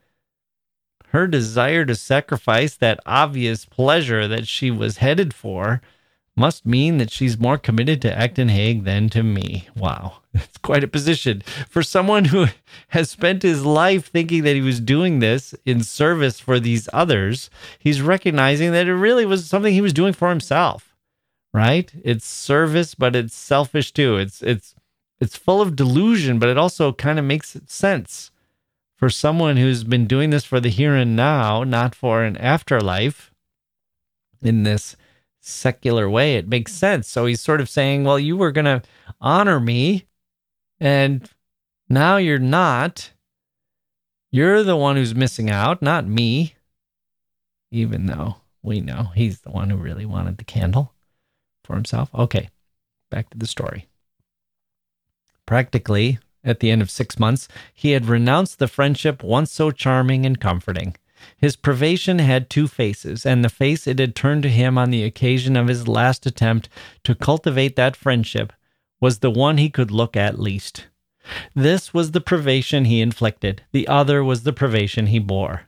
her 1.09 1.27
desire 1.27 1.85
to 1.85 1.95
sacrifice 1.95 2.75
that 2.75 2.99
obvious 3.05 3.65
pleasure 3.65 4.27
that 4.27 4.47
she 4.47 4.69
was 4.71 4.97
headed 4.97 5.33
for 5.33 5.81
must 6.39 6.65
mean 6.65 6.97
that 6.97 7.11
she's 7.11 7.37
more 7.37 7.57
committed 7.57 8.01
to 8.01 8.17
Acton 8.17 8.47
Hague 8.47 8.85
than 8.85 9.09
to 9.09 9.21
me. 9.21 9.67
Wow, 9.75 10.21
it's 10.33 10.57
quite 10.57 10.85
a 10.85 10.87
position 10.87 11.41
for 11.67 11.83
someone 11.83 12.25
who 12.25 12.47
has 12.89 13.11
spent 13.11 13.43
his 13.43 13.65
life 13.65 14.07
thinking 14.07 14.43
that 14.43 14.55
he 14.55 14.61
was 14.61 14.79
doing 14.79 15.19
this 15.19 15.53
in 15.65 15.83
service 15.83 16.39
for 16.39 16.59
these 16.59 16.87
others. 16.93 17.49
He's 17.77 18.01
recognizing 18.01 18.71
that 18.71 18.87
it 18.87 18.95
really 18.95 19.25
was 19.25 19.45
something 19.45 19.73
he 19.73 19.81
was 19.81 19.93
doing 19.93 20.13
for 20.13 20.29
himself, 20.29 20.95
right? 21.53 21.91
It's 22.03 22.25
service, 22.25 22.95
but 22.95 23.17
it's 23.17 23.35
selfish 23.35 23.91
too. 23.91 24.15
It's 24.15 24.41
it's 24.41 24.73
it's 25.19 25.35
full 25.35 25.61
of 25.61 25.75
delusion, 25.75 26.39
but 26.39 26.47
it 26.47 26.57
also 26.57 26.93
kind 26.93 27.19
of 27.19 27.25
makes 27.25 27.57
sense 27.67 28.31
for 28.95 29.09
someone 29.09 29.57
who's 29.57 29.83
been 29.83 30.07
doing 30.07 30.29
this 30.29 30.45
for 30.45 30.61
the 30.61 30.69
here 30.69 30.95
and 30.95 31.15
now, 31.17 31.65
not 31.65 31.93
for 31.93 32.23
an 32.23 32.37
afterlife 32.37 33.33
in 34.41 34.63
this 34.63 34.95
secular 35.49 36.09
way, 36.09 36.35
it 36.35 36.47
makes 36.47 36.73
sense. 36.73 37.07
So 37.07 37.25
he's 37.25 37.41
sort 37.41 37.61
of 37.61 37.69
saying, 37.69 38.03
well, 38.03 38.19
you 38.19 38.37
were 38.37 38.51
going 38.51 38.65
to 38.65 38.81
honor 39.19 39.59
me, 39.59 40.05
and 40.79 41.29
now 41.89 42.17
you're 42.17 42.39
not. 42.39 43.11
You're 44.31 44.63
the 44.63 44.75
one 44.75 44.95
who's 44.95 45.15
missing 45.15 45.49
out, 45.49 45.81
not 45.81 46.07
me. 46.07 46.55
Even 47.71 48.05
though 48.05 48.37
we 48.61 48.81
know 48.81 49.11
he's 49.15 49.41
the 49.41 49.51
one 49.51 49.69
who 49.69 49.77
really 49.77 50.05
wanted 50.05 50.37
the 50.37 50.43
candle 50.43 50.93
for 51.63 51.75
himself. 51.75 52.09
Okay, 52.13 52.49
back 53.09 53.29
to 53.29 53.37
the 53.37 53.47
story. 53.47 53.87
Practically, 55.45 56.19
at 56.43 56.59
the 56.59 56.71
end 56.71 56.81
of 56.81 56.91
six 56.91 57.19
months, 57.19 57.47
he 57.73 57.91
had 57.91 58.05
renounced 58.05 58.59
the 58.59 58.67
friendship 58.67 59.23
once 59.23 59.51
so 59.51 59.71
charming 59.71 60.25
and 60.25 60.39
comforting. 60.39 60.95
His 61.37 61.55
privation 61.55 62.19
had 62.19 62.49
two 62.49 62.67
faces, 62.67 63.25
and 63.25 63.43
the 63.43 63.49
face 63.49 63.87
it 63.87 63.99
had 63.99 64.15
turned 64.15 64.43
to 64.43 64.49
him 64.49 64.77
on 64.77 64.89
the 64.89 65.03
occasion 65.03 65.55
of 65.55 65.67
his 65.67 65.87
last 65.87 66.25
attempt 66.25 66.69
to 67.03 67.15
cultivate 67.15 67.75
that 67.75 67.95
friendship 67.95 68.53
was 68.99 69.19
the 69.19 69.31
one 69.31 69.57
he 69.57 69.69
could 69.69 69.91
look 69.91 70.15
at 70.15 70.39
least. 70.39 70.87
This 71.55 71.93
was 71.93 72.11
the 72.11 72.21
privation 72.21 72.85
he 72.85 73.01
inflicted, 73.01 73.63
the 73.71 73.87
other 73.87 74.23
was 74.23 74.43
the 74.43 74.53
privation 74.53 75.07
he 75.07 75.19
bore. 75.19 75.63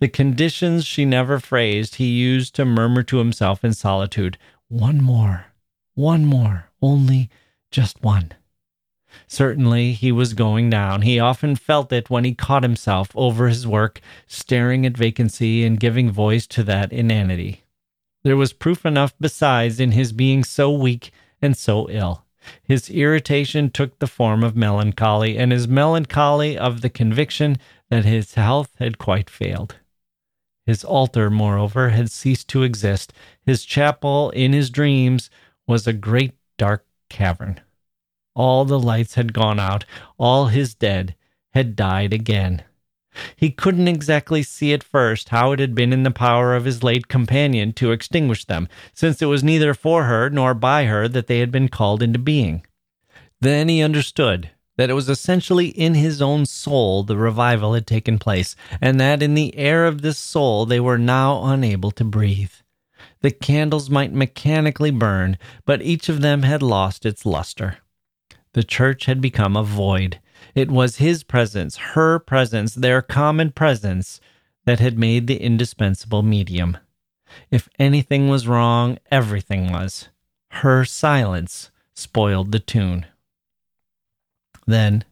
The 0.00 0.08
conditions 0.08 0.86
she 0.86 1.04
never 1.04 1.38
phrased 1.38 1.96
he 1.96 2.06
used 2.06 2.54
to 2.54 2.64
murmur 2.64 3.02
to 3.04 3.18
himself 3.18 3.64
in 3.64 3.74
solitude 3.74 4.38
One 4.68 5.00
more, 5.00 5.46
one 5.94 6.24
more, 6.24 6.70
only 6.82 7.30
just 7.70 8.02
one. 8.02 8.32
Certainly, 9.26 9.92
he 9.92 10.12
was 10.12 10.34
going 10.34 10.70
down. 10.70 11.02
He 11.02 11.18
often 11.18 11.56
felt 11.56 11.92
it 11.92 12.10
when 12.10 12.24
he 12.24 12.34
caught 12.34 12.62
himself 12.62 13.10
over 13.14 13.48
his 13.48 13.66
work, 13.66 14.00
staring 14.26 14.86
at 14.86 14.96
vacancy 14.96 15.64
and 15.64 15.80
giving 15.80 16.10
voice 16.10 16.46
to 16.48 16.62
that 16.64 16.92
inanity. 16.92 17.64
There 18.24 18.36
was 18.36 18.52
proof 18.52 18.84
enough 18.84 19.14
besides 19.20 19.78
in 19.78 19.92
his 19.92 20.12
being 20.12 20.42
so 20.44 20.70
weak 20.70 21.12
and 21.40 21.56
so 21.56 21.88
ill. 21.88 22.24
His 22.62 22.90
irritation 22.90 23.70
took 23.70 23.98
the 23.98 24.06
form 24.06 24.44
of 24.44 24.56
melancholy, 24.56 25.36
and 25.36 25.52
his 25.52 25.66
melancholy 25.66 26.56
of 26.56 26.80
the 26.80 26.90
conviction 26.90 27.58
that 27.88 28.04
his 28.04 28.34
health 28.34 28.70
had 28.78 28.98
quite 28.98 29.30
failed. 29.30 29.76
His 30.64 30.84
altar, 30.84 31.30
moreover, 31.30 31.90
had 31.90 32.10
ceased 32.10 32.48
to 32.48 32.64
exist. 32.64 33.12
His 33.44 33.64
chapel 33.64 34.30
in 34.30 34.52
his 34.52 34.70
dreams 34.70 35.30
was 35.66 35.86
a 35.86 35.92
great 35.92 36.34
dark 36.58 36.84
cavern. 37.08 37.60
All 38.36 38.66
the 38.66 38.78
lights 38.78 39.14
had 39.14 39.32
gone 39.32 39.58
out. 39.58 39.86
All 40.18 40.48
his 40.48 40.74
dead 40.74 41.16
had 41.54 41.74
died 41.74 42.12
again. 42.12 42.62
He 43.34 43.50
couldn't 43.50 43.88
exactly 43.88 44.42
see 44.42 44.74
at 44.74 44.84
first 44.84 45.30
how 45.30 45.52
it 45.52 45.58
had 45.58 45.74
been 45.74 45.90
in 45.90 46.02
the 46.02 46.10
power 46.10 46.54
of 46.54 46.66
his 46.66 46.82
late 46.82 47.08
companion 47.08 47.72
to 47.72 47.92
extinguish 47.92 48.44
them, 48.44 48.68
since 48.92 49.22
it 49.22 49.26
was 49.26 49.42
neither 49.42 49.72
for 49.72 50.04
her 50.04 50.28
nor 50.28 50.52
by 50.52 50.84
her 50.84 51.08
that 51.08 51.28
they 51.28 51.38
had 51.38 51.50
been 51.50 51.70
called 51.70 52.02
into 52.02 52.18
being. 52.18 52.62
Then 53.40 53.70
he 53.70 53.80
understood 53.80 54.50
that 54.76 54.90
it 54.90 54.92
was 54.94 55.08
essentially 55.08 55.68
in 55.68 55.94
his 55.94 56.20
own 56.20 56.44
soul 56.44 57.04
the 57.04 57.16
revival 57.16 57.72
had 57.72 57.86
taken 57.86 58.18
place, 58.18 58.54
and 58.82 59.00
that 59.00 59.22
in 59.22 59.32
the 59.32 59.56
air 59.56 59.86
of 59.86 60.02
this 60.02 60.18
soul 60.18 60.66
they 60.66 60.78
were 60.78 60.98
now 60.98 61.42
unable 61.44 61.90
to 61.92 62.04
breathe. 62.04 62.52
The 63.22 63.30
candles 63.30 63.88
might 63.88 64.12
mechanically 64.12 64.90
burn, 64.90 65.38
but 65.64 65.80
each 65.80 66.10
of 66.10 66.20
them 66.20 66.42
had 66.42 66.62
lost 66.62 67.06
its 67.06 67.24
luster. 67.24 67.78
The 68.56 68.64
church 68.64 69.04
had 69.04 69.20
become 69.20 69.54
a 69.54 69.62
void. 69.62 70.18
It 70.54 70.70
was 70.70 70.96
his 70.96 71.22
presence, 71.22 71.76
her 71.92 72.18
presence, 72.18 72.74
their 72.74 73.02
common 73.02 73.50
presence 73.50 74.18
that 74.64 74.80
had 74.80 74.98
made 74.98 75.26
the 75.26 75.36
indispensable 75.36 76.22
medium. 76.22 76.78
If 77.50 77.68
anything 77.78 78.30
was 78.30 78.48
wrong, 78.48 78.96
everything 79.10 79.70
was. 79.70 80.08
Her 80.62 80.86
silence 80.86 81.70
spoiled 81.92 82.50
the 82.50 82.58
tune. 82.58 83.04
Then, 84.66 85.04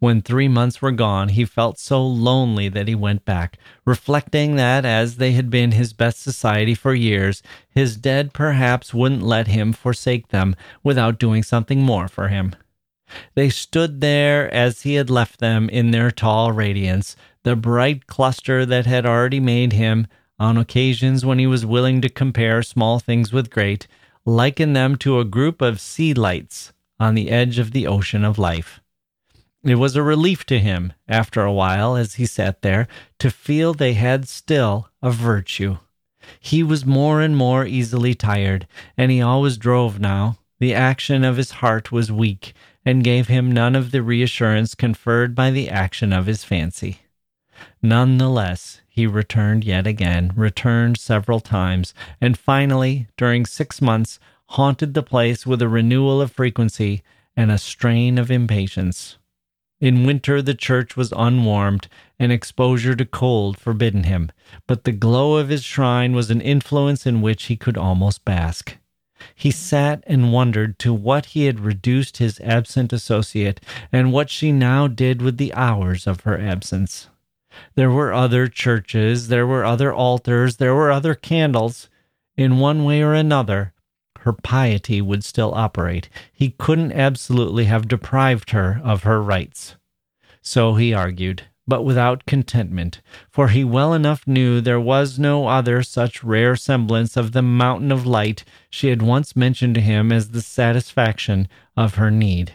when 0.00 0.20
three 0.20 0.48
months 0.48 0.82
were 0.82 0.90
gone, 0.90 1.28
he 1.28 1.44
felt 1.44 1.78
so 1.78 2.04
lonely 2.04 2.68
that 2.68 2.88
he 2.88 2.96
went 2.96 3.24
back, 3.24 3.58
reflecting 3.84 4.56
that 4.56 4.84
as 4.84 5.18
they 5.18 5.34
had 5.34 5.50
been 5.50 5.70
his 5.70 5.92
best 5.92 6.20
society 6.20 6.74
for 6.74 6.94
years, 6.94 7.44
his 7.70 7.96
dead 7.96 8.32
perhaps 8.32 8.92
wouldn't 8.92 9.22
let 9.22 9.46
him 9.46 9.72
forsake 9.72 10.30
them 10.30 10.56
without 10.82 11.20
doing 11.20 11.44
something 11.44 11.80
more 11.82 12.08
for 12.08 12.26
him. 12.26 12.56
They 13.34 13.50
stood 13.50 14.00
there 14.00 14.52
as 14.52 14.82
he 14.82 14.94
had 14.94 15.10
left 15.10 15.40
them 15.40 15.68
in 15.68 15.90
their 15.90 16.10
tall 16.10 16.52
radiance, 16.52 17.16
the 17.42 17.56
bright 17.56 18.06
cluster 18.06 18.66
that 18.66 18.86
had 18.86 19.06
already 19.06 19.40
made 19.40 19.72
him, 19.72 20.06
on 20.38 20.56
occasions 20.56 21.24
when 21.24 21.38
he 21.38 21.46
was 21.46 21.66
willing 21.66 22.00
to 22.00 22.08
compare 22.08 22.62
small 22.62 22.98
things 22.98 23.32
with 23.32 23.50
great, 23.50 23.86
liken 24.24 24.72
them 24.72 24.96
to 24.96 25.18
a 25.18 25.24
group 25.24 25.60
of 25.60 25.80
sea 25.80 26.14
lights 26.14 26.72
on 27.00 27.14
the 27.14 27.30
edge 27.30 27.58
of 27.58 27.72
the 27.72 27.86
ocean 27.86 28.24
of 28.24 28.38
life. 28.38 28.80
It 29.64 29.76
was 29.76 29.96
a 29.96 30.02
relief 30.02 30.46
to 30.46 30.60
him, 30.60 30.92
after 31.08 31.42
a 31.42 31.52
while, 31.52 31.96
as 31.96 32.14
he 32.14 32.26
sat 32.26 32.62
there, 32.62 32.86
to 33.18 33.30
feel 33.30 33.74
they 33.74 33.94
had 33.94 34.28
still 34.28 34.88
a 35.02 35.10
virtue. 35.10 35.78
He 36.38 36.62
was 36.62 36.86
more 36.86 37.20
and 37.20 37.36
more 37.36 37.66
easily 37.66 38.14
tired, 38.14 38.66
and 38.96 39.10
he 39.10 39.20
always 39.20 39.56
drove 39.56 39.98
now. 39.98 40.38
The 40.60 40.74
action 40.74 41.24
of 41.24 41.36
his 41.36 41.52
heart 41.52 41.90
was 41.90 42.12
weak, 42.12 42.52
and 42.88 43.04
gave 43.04 43.28
him 43.28 43.52
none 43.52 43.76
of 43.76 43.90
the 43.90 44.02
reassurance 44.02 44.74
conferred 44.74 45.34
by 45.34 45.50
the 45.50 45.68
action 45.68 46.10
of 46.10 46.24
his 46.24 46.42
fancy. 46.42 47.00
None 47.82 48.16
the 48.16 48.30
less, 48.30 48.80
he 48.88 49.06
returned 49.06 49.62
yet 49.62 49.86
again, 49.86 50.32
returned 50.34 50.96
several 50.96 51.38
times, 51.38 51.92
and 52.18 52.38
finally, 52.38 53.06
during 53.18 53.44
six 53.44 53.82
months, 53.82 54.18
haunted 54.52 54.94
the 54.94 55.02
place 55.02 55.46
with 55.46 55.60
a 55.60 55.68
renewal 55.68 56.22
of 56.22 56.32
frequency 56.32 57.02
and 57.36 57.50
a 57.50 57.58
strain 57.58 58.16
of 58.16 58.30
impatience. 58.30 59.18
In 59.82 60.06
winter, 60.06 60.40
the 60.40 60.54
church 60.54 60.96
was 60.96 61.12
unwarmed, 61.14 61.88
and 62.18 62.32
exposure 62.32 62.96
to 62.96 63.04
cold 63.04 63.58
forbidden 63.58 64.04
him, 64.04 64.30
but 64.66 64.84
the 64.84 64.92
glow 64.92 65.36
of 65.36 65.50
his 65.50 65.62
shrine 65.62 66.14
was 66.14 66.30
an 66.30 66.40
influence 66.40 67.04
in 67.04 67.20
which 67.20 67.44
he 67.44 67.56
could 67.56 67.76
almost 67.76 68.24
bask. 68.24 68.77
He 69.34 69.50
sat 69.50 70.04
and 70.06 70.32
wondered 70.32 70.78
to 70.80 70.92
what 70.92 71.26
he 71.26 71.46
had 71.46 71.60
reduced 71.60 72.18
his 72.18 72.40
absent 72.40 72.92
associate, 72.92 73.60
and 73.92 74.12
what 74.12 74.30
she 74.30 74.52
now 74.52 74.86
did 74.86 75.22
with 75.22 75.38
the 75.38 75.52
hours 75.54 76.06
of 76.06 76.20
her 76.20 76.38
absence. 76.40 77.08
There 77.74 77.90
were 77.90 78.12
other 78.12 78.46
churches, 78.46 79.28
there 79.28 79.46
were 79.46 79.64
other 79.64 79.92
altars, 79.92 80.56
there 80.56 80.74
were 80.74 80.90
other 80.90 81.14
candles. 81.14 81.88
In 82.36 82.58
one 82.58 82.84
way 82.84 83.02
or 83.02 83.14
another, 83.14 83.72
her 84.20 84.32
piety 84.32 85.00
would 85.00 85.24
still 85.24 85.52
operate. 85.54 86.08
He 86.32 86.50
couldn't 86.50 86.92
absolutely 86.92 87.64
have 87.64 87.88
deprived 87.88 88.50
her 88.50 88.80
of 88.84 89.02
her 89.02 89.22
rights. 89.22 89.76
So 90.42 90.74
he 90.74 90.94
argued, 90.94 91.44
but 91.68 91.84
without 91.84 92.24
contentment, 92.26 93.02
for 93.28 93.48
he 93.48 93.62
well 93.62 93.92
enough 93.92 94.26
knew 94.26 94.60
there 94.60 94.80
was 94.80 95.18
no 95.18 95.46
other 95.46 95.82
such 95.82 96.24
rare 96.24 96.56
semblance 96.56 97.14
of 97.16 97.32
the 97.32 97.42
mountain 97.42 97.92
of 97.92 98.06
light 98.06 98.42
she 98.70 98.88
had 98.88 99.02
once 99.02 99.36
mentioned 99.36 99.74
to 99.74 99.80
him 99.82 100.10
as 100.10 100.30
the 100.30 100.40
satisfaction 100.40 101.46
of 101.76 101.96
her 101.96 102.10
need. 102.10 102.54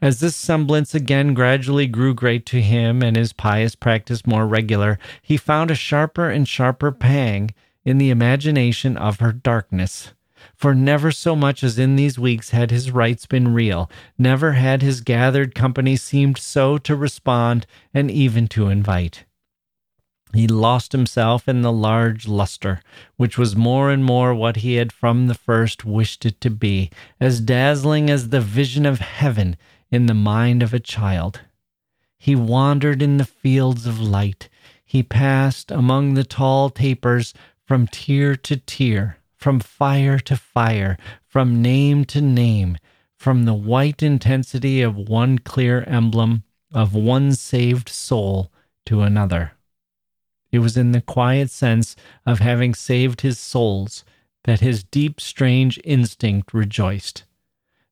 As 0.00 0.20
this 0.20 0.34
semblance 0.34 0.94
again 0.94 1.34
gradually 1.34 1.86
grew 1.86 2.14
great 2.14 2.46
to 2.46 2.62
him 2.62 3.02
and 3.02 3.16
his 3.16 3.34
pious 3.34 3.74
practice 3.74 4.26
more 4.26 4.46
regular, 4.46 4.98
he 5.20 5.36
found 5.36 5.70
a 5.70 5.74
sharper 5.74 6.30
and 6.30 6.48
sharper 6.48 6.90
pang 6.90 7.50
in 7.84 7.98
the 7.98 8.10
imagination 8.10 8.96
of 8.96 9.20
her 9.20 9.32
darkness 9.32 10.14
for 10.56 10.74
never 10.74 11.12
so 11.12 11.36
much 11.36 11.62
as 11.62 11.78
in 11.78 11.96
these 11.96 12.18
weeks 12.18 12.50
had 12.50 12.70
his 12.70 12.90
rights 12.90 13.26
been 13.26 13.52
real, 13.52 13.90
never 14.18 14.52
had 14.52 14.80
his 14.80 15.02
gathered 15.02 15.54
company 15.54 15.96
seemed 15.96 16.38
so 16.38 16.78
to 16.78 16.96
respond 16.96 17.66
and 17.92 18.10
even 18.10 18.48
to 18.48 18.68
invite. 18.68 19.24
He 20.32 20.48
lost 20.48 20.92
himself 20.92 21.48
in 21.48 21.62
the 21.62 21.72
large 21.72 22.26
luster, 22.26 22.80
which 23.16 23.38
was 23.38 23.54
more 23.54 23.90
and 23.90 24.04
more 24.04 24.34
what 24.34 24.56
he 24.56 24.74
had 24.74 24.92
from 24.92 25.28
the 25.28 25.34
first 25.34 25.84
wished 25.84 26.26
it 26.26 26.40
to 26.40 26.50
be, 26.50 26.90
as 27.20 27.40
dazzling 27.40 28.10
as 28.10 28.30
the 28.30 28.40
vision 28.40 28.84
of 28.84 28.98
heaven 28.98 29.56
in 29.90 30.06
the 30.06 30.14
mind 30.14 30.62
of 30.62 30.74
a 30.74 30.80
child. 30.80 31.40
He 32.18 32.34
wandered 32.34 33.02
in 33.02 33.18
the 33.18 33.24
fields 33.24 33.86
of 33.86 34.00
light. 34.00 34.48
He 34.84 35.02
passed 35.02 35.70
among 35.70 36.14
the 36.14 36.24
tall 36.24 36.70
tapers 36.70 37.34
from 37.64 37.86
tier 37.86 38.36
to 38.36 38.56
tier, 38.56 39.18
from 39.46 39.60
fire 39.60 40.18
to 40.18 40.36
fire, 40.36 40.98
from 41.24 41.62
name 41.62 42.04
to 42.04 42.20
name, 42.20 42.76
from 43.16 43.44
the 43.44 43.54
white 43.54 44.02
intensity 44.02 44.82
of 44.82 44.96
one 44.96 45.38
clear 45.38 45.84
emblem 45.86 46.42
of 46.72 46.96
one 46.96 47.32
saved 47.32 47.88
soul 47.88 48.50
to 48.84 49.02
another. 49.02 49.52
It 50.50 50.58
was 50.58 50.76
in 50.76 50.90
the 50.90 51.00
quiet 51.00 51.48
sense 51.48 51.94
of 52.26 52.40
having 52.40 52.74
saved 52.74 53.20
his 53.20 53.38
souls 53.38 54.04
that 54.46 54.58
his 54.58 54.82
deep, 54.82 55.20
strange 55.20 55.78
instinct 55.84 56.52
rejoiced. 56.52 57.22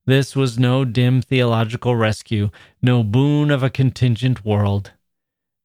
This 0.07 0.35
was 0.35 0.59
no 0.59 0.85
dim 0.85 1.23
theological 1.23 1.95
rescue, 1.95 2.51
no 2.83 3.05
boon 3.05 3.53
of 3.53 3.63
a 3.63 3.71
contingent 3.71 4.45
world. 4.45 4.91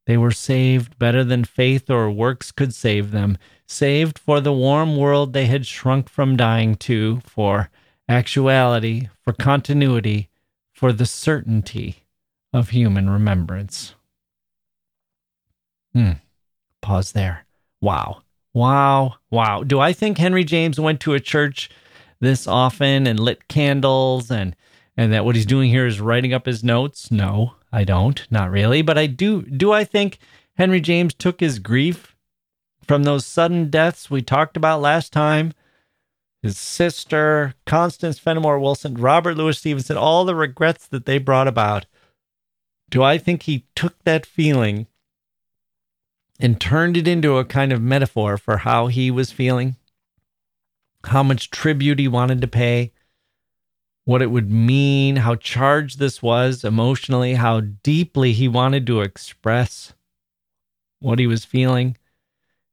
They 0.10 0.18
were 0.18 0.32
saved 0.32 0.98
better 0.98 1.24
than 1.24 1.44
faith 1.44 1.88
or 1.88 2.10
works 2.10 2.52
could 2.52 2.74
save 2.74 3.12
them, 3.12 3.38
saved 3.68 4.18
for 4.18 4.42
the 4.42 4.52
warm 4.52 4.98
world 4.98 5.34
they 5.34 5.46
had 5.46 5.68
shrunk 5.68 6.10
from 6.10 6.36
dying 6.36 6.74
to, 6.78 7.22
for 7.28 7.70
actuality, 8.08 9.10
for 9.24 9.34
continuity, 9.34 10.30
for 10.74 10.92
the 10.92 11.06
certainty 11.06 12.08
of 12.52 12.70
human 12.70 13.08
remembrance. 13.08 13.94
Hmm. 15.94 16.14
Pause 16.82 17.12
there. 17.12 17.46
Wow. 17.80 18.24
Wow. 18.52 19.18
Wow. 19.30 19.62
Do 19.62 19.80
I 19.80 19.94
think 19.94 20.18
Henry 20.18 20.44
James 20.44 20.80
went 20.80 21.02
to 21.02 21.14
a 21.14 21.20
church 21.20 21.70
this 22.20 22.48
often 22.48 23.06
and 23.06 23.20
lit 23.20 23.48
candles 23.48 24.32
and 24.32 24.56
and 24.98 25.14
that 25.14 25.24
what 25.24 25.36
he's 25.36 25.46
doing 25.46 25.70
here 25.70 25.86
is 25.86 26.02
writing 26.02 26.34
up 26.34 26.48
his 26.48 26.64
notes? 26.64 27.12
No, 27.12 27.54
I 27.72 27.84
don't. 27.84 28.26
Not 28.32 28.52
really, 28.52 28.82
but 28.82 28.98
I 28.98 29.08
do 29.08 29.44
do 29.44 29.72
I 29.72 29.84
think 29.84 30.20
Henry 30.56 30.82
James 30.82 31.14
took 31.14 31.40
his 31.40 31.60
grief 31.60 32.16
from 32.82 33.04
those 33.04 33.26
sudden 33.26 33.70
deaths 33.70 34.10
we 34.10 34.22
talked 34.22 34.58
about 34.58 34.82
last 34.82 35.14
time 35.14 35.54
his 36.42 36.58
sister, 36.58 37.54
Constance 37.66 38.18
Fenimore 38.18 38.60
Woolson, 38.60 38.96
Robert 38.98 39.36
Louis 39.36 39.58
Stevenson, 39.58 39.98
all 39.98 40.24
the 40.24 40.36
regrets 40.36 40.88
that 40.88 41.06
they 41.06 41.18
brought 41.18 41.48
about. 41.48 41.86
Do 42.90 43.04
I 43.04 43.18
think 43.18 43.44
he 43.44 43.66
took 43.76 44.02
that 44.04 44.26
feeling 44.26 44.88
and 46.40 46.60
turned 46.60 46.96
it 46.96 47.08
into 47.08 47.38
a 47.38 47.46
kind 47.46 47.74
of 47.74 47.82
metaphor 47.82 48.38
for 48.38 48.58
how 48.58 48.88
he 48.88 49.12
was 49.12 49.32
feeling? 49.32 49.76
How 51.06 51.24
much 51.24 51.50
tribute 51.50 52.00
he 52.00 52.08
wanted 52.08 52.42
to 52.42 52.48
pay? 52.48 52.94
What 54.10 54.24
it 54.24 54.32
would 54.32 54.50
mean, 54.50 55.18
how 55.18 55.36
charged 55.36 56.00
this 56.00 56.20
was 56.20 56.64
emotionally, 56.64 57.36
how 57.36 57.60
deeply 57.60 58.34
he 58.34 58.48
wanted 58.48 58.88
to 58.88 59.02
express 59.02 59.94
what 61.00 61.20
he 61.20 61.28
was 61.28 61.46
feeling 61.46 61.96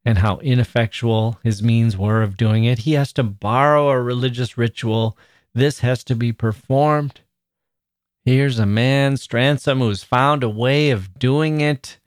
and 0.02 0.16
how 0.16 0.38
ineffectual 0.38 1.38
his 1.42 1.62
means 1.62 1.94
were 1.94 2.22
of 2.22 2.38
doing 2.38 2.64
it. 2.64 2.78
He 2.78 2.92
has 2.92 3.12
to 3.12 3.22
borrow 3.22 3.90
a 3.90 4.00
religious 4.00 4.56
ritual. 4.56 5.18
This 5.52 5.80
has 5.80 6.02
to 6.04 6.14
be 6.14 6.32
performed. 6.32 7.20
Here's 8.24 8.58
a 8.58 8.64
man, 8.64 9.16
Stransom, 9.16 9.80
who's 9.80 10.02
found 10.02 10.42
a 10.42 10.48
way 10.48 10.88
of 10.88 11.18
doing 11.18 11.60
it 11.60 11.98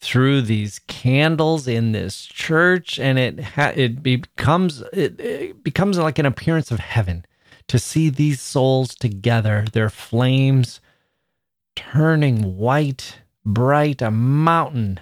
through 0.00 0.42
these 0.42 0.80
candles 0.88 1.68
in 1.68 1.92
this 1.92 2.24
church, 2.24 2.98
and 2.98 3.16
it 3.16 3.38
ha- 3.38 3.74
it 3.76 4.02
becomes 4.02 4.82
it, 4.92 5.20
it 5.20 5.62
becomes 5.62 5.98
like 5.98 6.18
an 6.18 6.26
appearance 6.26 6.72
of 6.72 6.80
heaven 6.80 7.24
to 7.68 7.78
see 7.78 8.08
these 8.08 8.40
souls 8.40 8.94
together, 8.94 9.64
their 9.72 9.90
flames 9.90 10.80
turning 11.74 12.56
white, 12.56 13.18
bright, 13.44 14.02
a 14.02 14.10
mountain 14.10 15.00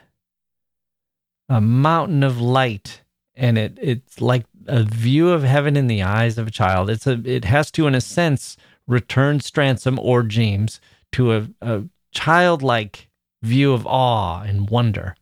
a 1.51 1.61
mountain 1.61 2.23
of 2.23 2.41
light. 2.41 3.03
And 3.35 3.59
it 3.59 3.79
it's 3.83 4.21
like 4.21 4.47
a 4.67 4.85
view 4.85 5.31
of 5.31 5.43
heaven 5.43 5.77
in 5.77 5.89
the 5.89 6.03
eyes 6.03 6.39
of 6.39 6.47
a 6.47 6.53
child. 6.53 6.89
It's 6.89 7.07
a 7.07 7.21
it 7.25 7.45
has 7.45 7.71
to 7.73 7.87
in 7.87 7.95
a 7.95 8.01
sense 8.01 8.57
return 8.87 9.41
stransom 9.41 9.99
or 9.99 10.23
james 10.23 10.81
to 11.13 11.33
a, 11.33 11.49
a 11.61 11.83
childlike 12.13 13.09
view 13.43 13.73
of 13.73 13.87
awe 13.87 14.43
and 14.43 14.71
wonder. 14.71 15.17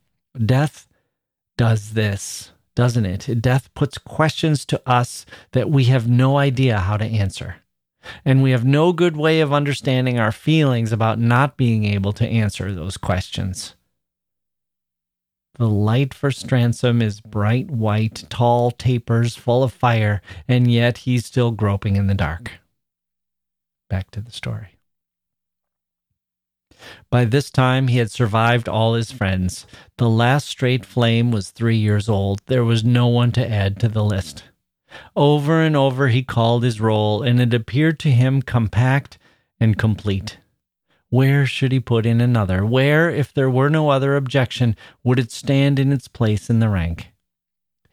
Death 0.45 0.87
does 1.57 1.95
this 1.95 2.53
doesn't 2.79 3.07
it 3.07 3.43
death 3.43 3.75
puts 3.75 3.99
questions 3.99 4.65
to 4.65 4.81
us 4.87 5.27
that 5.51 5.69
we 5.69 5.85
have 5.87 6.09
no 6.09 6.37
idea 6.37 6.79
how 6.79 6.97
to 6.97 7.05
answer 7.05 7.57
and 8.25 8.41
we 8.41 8.53
have 8.53 8.65
no 8.65 8.93
good 8.93 9.17
way 9.17 9.41
of 9.41 9.53
understanding 9.53 10.17
our 10.17 10.31
feelings 10.31 10.93
about 10.93 11.19
not 11.19 11.57
being 11.57 11.85
able 11.85 12.13
to 12.13 12.25
answer 12.25 12.73
those 12.73 12.97
questions 12.97 13.75
the 15.55 15.67
light 15.67 16.15
for 16.15 16.31
Stransom 16.31 17.03
is 17.03 17.21
bright 17.21 17.69
white, 17.69 18.23
tall 18.31 18.71
tapers 18.71 19.35
full 19.35 19.65
of 19.65 19.73
fire, 19.73 20.23
and 20.47 20.71
yet 20.71 20.99
he's 20.99 21.27
still 21.27 21.51
groping 21.51 21.97
in 21.97 22.07
the 22.07 22.15
dark. 22.15 22.53
Back 23.91 24.13
to 24.13 24.21
the 24.21 24.31
story. 24.31 24.78
By 27.11 27.25
this 27.25 27.51
time, 27.51 27.89
he 27.89 27.99
had 27.99 28.11
survived 28.11 28.69
all 28.69 28.95
his 28.95 29.11
friends. 29.11 29.67
The 29.97 30.09
last 30.09 30.47
straight 30.47 30.85
flame 30.85 31.31
was 31.31 31.51
three 31.51 31.77
years 31.77 32.09
old. 32.09 32.41
There 32.47 32.65
was 32.65 32.85
no 32.85 33.07
one 33.07 33.33
to 33.33 33.51
add 33.51 33.79
to 33.81 33.89
the 33.89 34.05
list. 34.05 34.45
Over 35.15 35.61
and 35.61 35.77
over 35.77 36.09
he 36.09 36.23
called 36.23 36.63
his 36.63 36.81
roll, 36.81 37.23
and 37.23 37.41
it 37.41 37.53
appeared 37.53 37.99
to 38.01 38.11
him 38.11 38.43
compact 38.43 39.19
and 39.61 39.77
complete. 39.77 40.39
Where 41.11 41.47
should 41.47 41.73
he 41.73 41.81
put 41.81 42.05
in 42.05 42.21
another? 42.21 42.67
Where, 42.67 43.11
if 43.11 43.33
there 43.33 43.51
were 43.51 43.71
no 43.71 43.91
other 43.91 44.15
objection, 44.15 44.77
would 45.03 45.19
it 45.19 45.33
stand 45.33 45.79
in 45.79 45.93
its 45.93 46.07
place 46.07 46.51
in 46.51 46.59
the 46.59 46.69
rank? 46.69 47.13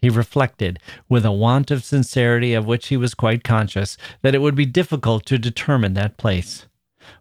He 0.02 0.10
reflected, 0.10 0.80
with 1.10 1.26
a 1.26 1.32
want 1.32 1.72
of 1.72 1.84
sincerity 1.84 2.54
of 2.54 2.66
which 2.66 2.88
he 2.88 2.98
was 2.98 3.14
quite 3.14 3.44
conscious, 3.44 3.98
that 4.22 4.36
it 4.36 4.42
would 4.42 4.54
be 4.54 4.66
difficult 4.66 5.26
to 5.28 5.40
determine 5.40 5.94
that 5.94 6.18
place. 6.18 6.68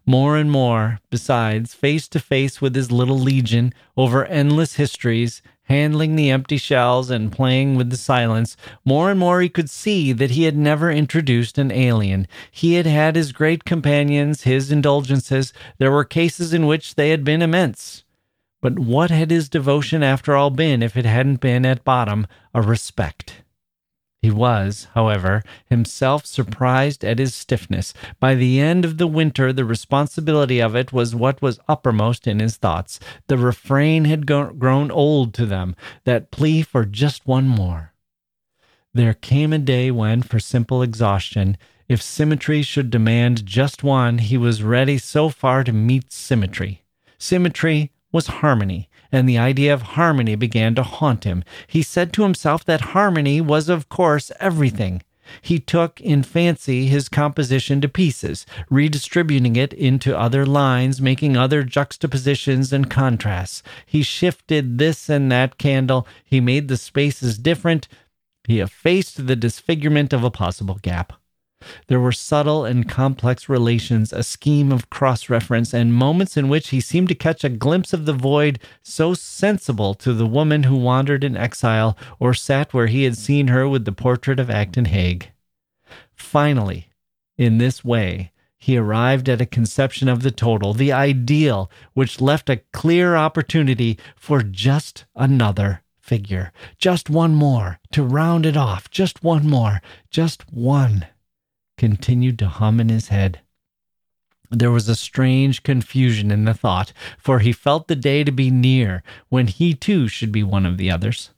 More 0.05 0.37
and 0.37 0.51
more, 0.51 0.99
besides, 1.09 1.73
face 1.73 2.07
to 2.09 2.19
face 2.19 2.61
with 2.61 2.75
his 2.75 2.91
little 2.91 3.19
legion 3.19 3.73
over 3.97 4.25
endless 4.25 4.75
histories, 4.75 5.41
handling 5.63 6.15
the 6.15 6.29
empty 6.29 6.57
shells 6.57 7.09
and 7.09 7.31
playing 7.31 7.75
with 7.75 7.89
the 7.89 7.97
silence, 7.97 8.55
more 8.83 9.09
and 9.09 9.19
more 9.19 9.41
he 9.41 9.49
could 9.49 9.69
see 9.69 10.11
that 10.11 10.31
he 10.31 10.43
had 10.43 10.57
never 10.57 10.91
introduced 10.91 11.57
an 11.57 11.71
alien. 11.71 12.27
He 12.51 12.75
had 12.75 12.85
had 12.85 13.15
his 13.15 13.31
great 13.31 13.65
companions, 13.65 14.43
his 14.43 14.71
indulgences. 14.71 15.53
There 15.77 15.91
were 15.91 16.05
cases 16.05 16.53
in 16.53 16.67
which 16.67 16.95
they 16.95 17.09
had 17.09 17.23
been 17.23 17.41
immense. 17.41 18.03
But 18.61 18.79
what 18.79 19.11
had 19.11 19.29
his 19.29 19.49
devotion 19.49 20.01
after 20.01 20.35
all 20.35 20.49
been 20.49 20.81
if 20.81 20.97
it 20.97 21.05
hadn't 21.05 21.39
been 21.39 21.65
at 21.65 21.83
bottom 21.83 22.25
a 22.53 22.61
respect? 22.61 23.43
He 24.25 24.31
was, 24.31 24.87
however, 24.95 25.43
himself 25.69 26.25
surprised 26.25 27.05
at 27.05 27.19
his 27.19 27.35
stiffness. 27.35 27.93
By 28.19 28.33
the 28.33 28.59
end 28.59 28.83
of 28.83 28.97
the 28.97 29.05
winter, 29.05 29.53
the 29.53 29.65
responsibility 29.65 30.59
of 30.59 30.75
it 30.75 30.91
was 30.91 31.13
what 31.13 31.43
was 31.43 31.59
uppermost 31.67 32.25
in 32.25 32.39
his 32.39 32.57
thoughts. 32.57 32.99
The 33.27 33.37
refrain 33.37 34.05
had 34.05 34.25
go- 34.25 34.51
grown 34.51 34.89
old 34.89 35.35
to 35.35 35.45
them, 35.45 35.75
that 36.05 36.31
plea 36.31 36.63
for 36.63 36.85
just 36.85 37.27
one 37.27 37.47
more. 37.47 37.93
There 38.95 39.13
came 39.13 39.53
a 39.53 39.59
day 39.59 39.91
when, 39.91 40.23
for 40.23 40.39
simple 40.39 40.81
exhaustion, 40.81 41.55
if 41.87 42.01
symmetry 42.01 42.63
should 42.63 42.89
demand 42.89 43.45
just 43.45 43.83
one, 43.83 44.17
he 44.17 44.39
was 44.39 44.63
ready 44.63 44.97
so 44.97 45.29
far 45.29 45.63
to 45.63 45.71
meet 45.71 46.11
symmetry. 46.11 46.83
Symmetry 47.19 47.91
was 48.11 48.25
harmony, 48.41 48.89
and 49.11 49.27
the 49.27 49.37
idea 49.37 49.73
of 49.73 49.81
harmony 49.81 50.35
began 50.35 50.75
to 50.75 50.83
haunt 50.83 51.23
him. 51.23 51.43
He 51.67 51.81
said 51.81 52.13
to 52.13 52.23
himself 52.23 52.63
that 52.65 52.81
harmony 52.81 53.41
was, 53.41 53.69
of 53.69 53.89
course, 53.89 54.31
everything. 54.39 55.01
He 55.41 55.59
took 55.59 55.99
in 56.01 56.23
fancy 56.23 56.87
his 56.87 57.09
composition 57.09 57.81
to 57.81 57.89
pieces, 57.89 58.45
redistributing 58.69 59.55
it 59.55 59.73
into 59.73 60.17
other 60.17 60.45
lines, 60.45 61.01
making 61.01 61.35
other 61.35 61.63
juxtapositions 61.63 62.71
and 62.71 62.89
contrasts. 62.89 63.63
He 63.85 64.03
shifted 64.03 64.77
this 64.77 65.09
and 65.09 65.31
that 65.31 65.57
candle. 65.57 66.07
He 66.23 66.39
made 66.39 66.67
the 66.67 66.77
spaces 66.77 67.37
different. 67.37 67.87
He 68.47 68.59
effaced 68.59 69.25
the 69.25 69.35
disfigurement 69.35 70.13
of 70.13 70.23
a 70.23 70.31
possible 70.31 70.79
gap. 70.81 71.13
There 71.87 71.99
were 71.99 72.11
subtle 72.11 72.65
and 72.65 72.87
complex 72.89 73.47
relations, 73.47 74.11
a 74.11 74.23
scheme 74.23 74.71
of 74.71 74.89
cross 74.89 75.29
reference, 75.29 75.73
and 75.73 75.93
moments 75.93 76.35
in 76.35 76.49
which 76.49 76.69
he 76.69 76.81
seemed 76.81 77.09
to 77.09 77.15
catch 77.15 77.43
a 77.43 77.49
glimpse 77.49 77.93
of 77.93 78.05
the 78.05 78.13
void 78.13 78.59
so 78.83 79.13
sensible 79.13 79.93
to 79.95 80.13
the 80.13 80.25
woman 80.25 80.63
who 80.63 80.75
wandered 80.75 81.23
in 81.23 81.37
exile 81.37 81.97
or 82.19 82.33
sat 82.33 82.73
where 82.73 82.87
he 82.87 83.03
had 83.03 83.17
seen 83.17 83.47
her 83.47 83.69
with 83.69 83.85
the 83.85 83.91
portrait 83.91 84.39
of 84.39 84.49
Acton 84.49 84.85
Hague. 84.85 85.31
Finally, 86.13 86.89
in 87.37 87.57
this 87.57 87.83
way, 87.83 88.31
he 88.57 88.77
arrived 88.77 89.29
at 89.29 89.41
a 89.41 89.45
conception 89.45 90.09
of 90.09 90.23
the 90.23 90.31
total, 90.31 90.73
the 90.73 90.91
ideal, 90.91 91.69
which 91.93 92.21
left 92.21 92.49
a 92.49 92.61
clear 92.73 93.15
opportunity 93.15 93.97
for 94.15 94.41
just 94.41 95.05
another 95.15 95.83
figure, 95.99 96.51
just 96.77 97.09
one 97.09 97.35
more 97.35 97.79
to 97.91 98.03
round 98.03 98.45
it 98.45 98.57
off, 98.57 98.89
just 98.89 99.23
one 99.23 99.47
more, 99.47 99.81
just 100.09 100.51
one 100.51 101.05
continued 101.77 102.39
to 102.39 102.47
hum 102.47 102.79
in 102.79 102.89
his 102.89 103.09
head. 103.09 103.41
There 104.51 104.71
was 104.71 104.87
a 104.87 104.95
strange 104.95 105.63
confusion 105.63 106.31
in 106.31 106.45
the 106.45 106.53
thought, 106.53 106.93
for 107.17 107.39
he 107.39 107.51
felt 107.51 107.87
the 107.87 107.95
day 107.95 108.23
to 108.23 108.31
be 108.31 108.51
near 108.51 109.03
when 109.29 109.47
he 109.47 109.73
too 109.73 110.07
should 110.07 110.31
be 110.31 110.43
one 110.43 110.65
of 110.65 110.77
the 110.77 110.91
others. 110.91 111.31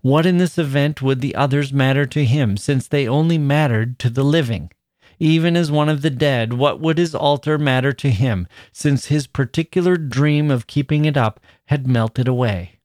What 0.00 0.26
in 0.26 0.38
this 0.38 0.58
event 0.58 1.02
would 1.02 1.20
the 1.20 1.34
others 1.34 1.72
matter 1.72 2.06
to 2.06 2.24
him, 2.24 2.56
since 2.56 2.86
they 2.86 3.08
only 3.08 3.38
mattered 3.38 3.98
to 4.00 4.10
the 4.10 4.22
living? 4.22 4.70
Even 5.18 5.56
as 5.56 5.70
one 5.70 5.88
of 5.88 6.02
the 6.02 6.10
dead, 6.10 6.52
what 6.52 6.80
would 6.80 6.98
his 6.98 7.14
altar 7.14 7.58
matter 7.58 7.92
to 7.92 8.10
him, 8.10 8.46
since 8.72 9.06
his 9.06 9.26
particular 9.26 9.96
dream 9.96 10.50
of 10.50 10.66
keeping 10.66 11.04
it 11.04 11.16
up 11.16 11.40
had 11.66 11.86
melted 11.86 12.28
away? 12.28 12.80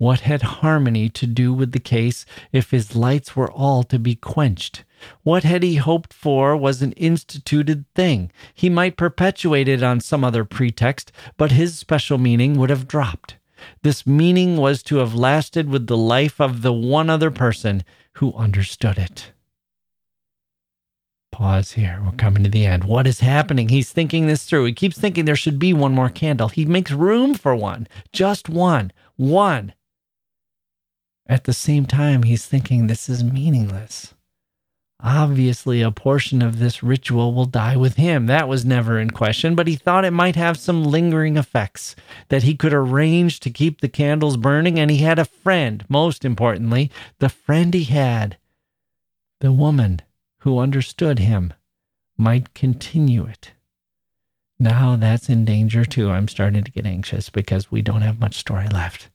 What 0.00 0.20
had 0.20 0.40
harmony 0.40 1.10
to 1.10 1.26
do 1.26 1.52
with 1.52 1.72
the 1.72 1.78
case 1.78 2.24
if 2.52 2.70
his 2.70 2.96
lights 2.96 3.36
were 3.36 3.52
all 3.52 3.82
to 3.82 3.98
be 3.98 4.14
quenched? 4.14 4.82
What 5.24 5.44
had 5.44 5.62
he 5.62 5.74
hoped 5.74 6.14
for 6.14 6.56
was 6.56 6.80
an 6.80 6.92
instituted 6.92 7.84
thing. 7.94 8.32
He 8.54 8.70
might 8.70 8.96
perpetuate 8.96 9.68
it 9.68 9.82
on 9.82 10.00
some 10.00 10.24
other 10.24 10.46
pretext, 10.46 11.12
but 11.36 11.52
his 11.52 11.78
special 11.78 12.16
meaning 12.16 12.56
would 12.56 12.70
have 12.70 12.88
dropped. 12.88 13.36
This 13.82 14.06
meaning 14.06 14.56
was 14.56 14.82
to 14.84 14.96
have 14.96 15.14
lasted 15.14 15.68
with 15.68 15.86
the 15.86 15.98
life 15.98 16.40
of 16.40 16.62
the 16.62 16.72
one 16.72 17.10
other 17.10 17.30
person 17.30 17.84
who 18.14 18.32
understood 18.32 18.96
it. 18.96 19.32
Pause 21.30 21.72
here. 21.72 22.00
We're 22.02 22.12
coming 22.12 22.42
to 22.44 22.48
the 22.48 22.64
end. 22.64 22.84
What 22.84 23.06
is 23.06 23.20
happening? 23.20 23.68
He's 23.68 23.92
thinking 23.92 24.26
this 24.26 24.44
through. 24.44 24.64
He 24.64 24.72
keeps 24.72 24.98
thinking 24.98 25.26
there 25.26 25.36
should 25.36 25.58
be 25.58 25.74
one 25.74 25.92
more 25.92 26.08
candle. 26.08 26.48
He 26.48 26.64
makes 26.64 26.90
room 26.90 27.34
for 27.34 27.54
one, 27.54 27.86
just 28.14 28.48
one, 28.48 28.92
one. 29.16 29.74
At 31.30 31.44
the 31.44 31.52
same 31.52 31.86
time, 31.86 32.24
he's 32.24 32.44
thinking 32.44 32.88
this 32.88 33.08
is 33.08 33.22
meaningless. 33.22 34.14
Obviously, 34.98 35.80
a 35.80 35.92
portion 35.92 36.42
of 36.42 36.58
this 36.58 36.82
ritual 36.82 37.32
will 37.32 37.44
die 37.44 37.76
with 37.76 37.94
him. 37.94 38.26
That 38.26 38.48
was 38.48 38.64
never 38.64 38.98
in 38.98 39.10
question, 39.10 39.54
but 39.54 39.68
he 39.68 39.76
thought 39.76 40.04
it 40.04 40.10
might 40.10 40.34
have 40.34 40.58
some 40.58 40.82
lingering 40.82 41.36
effects, 41.36 41.94
that 42.30 42.42
he 42.42 42.56
could 42.56 42.74
arrange 42.74 43.38
to 43.40 43.48
keep 43.48 43.80
the 43.80 43.88
candles 43.88 44.36
burning, 44.36 44.76
and 44.76 44.90
he 44.90 44.98
had 44.98 45.20
a 45.20 45.24
friend, 45.24 45.84
most 45.88 46.24
importantly, 46.24 46.90
the 47.20 47.28
friend 47.28 47.74
he 47.74 47.84
had, 47.84 48.36
the 49.38 49.52
woman 49.52 50.02
who 50.38 50.58
understood 50.58 51.20
him, 51.20 51.52
might 52.18 52.54
continue 52.54 53.24
it. 53.24 53.52
Now 54.58 54.96
that's 54.96 55.28
in 55.28 55.44
danger 55.44 55.84
too. 55.84 56.10
I'm 56.10 56.26
starting 56.26 56.64
to 56.64 56.72
get 56.72 56.86
anxious 56.86 57.30
because 57.30 57.70
we 57.70 57.82
don't 57.82 58.02
have 58.02 58.18
much 58.18 58.34
story 58.34 58.66
left. 58.66 59.10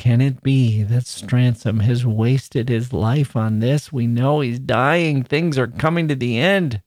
Can 0.00 0.22
it 0.22 0.42
be 0.42 0.82
that 0.82 1.04
Stransom 1.04 1.82
has 1.82 2.06
wasted 2.06 2.70
his 2.70 2.90
life 2.90 3.36
on 3.36 3.58
this? 3.58 3.92
We 3.92 4.06
know 4.06 4.40
he's 4.40 4.58
dying. 4.58 5.22
Things 5.22 5.58
are 5.58 5.66
coming 5.66 6.08
to 6.08 6.14
the 6.14 6.38
end. 6.38 6.80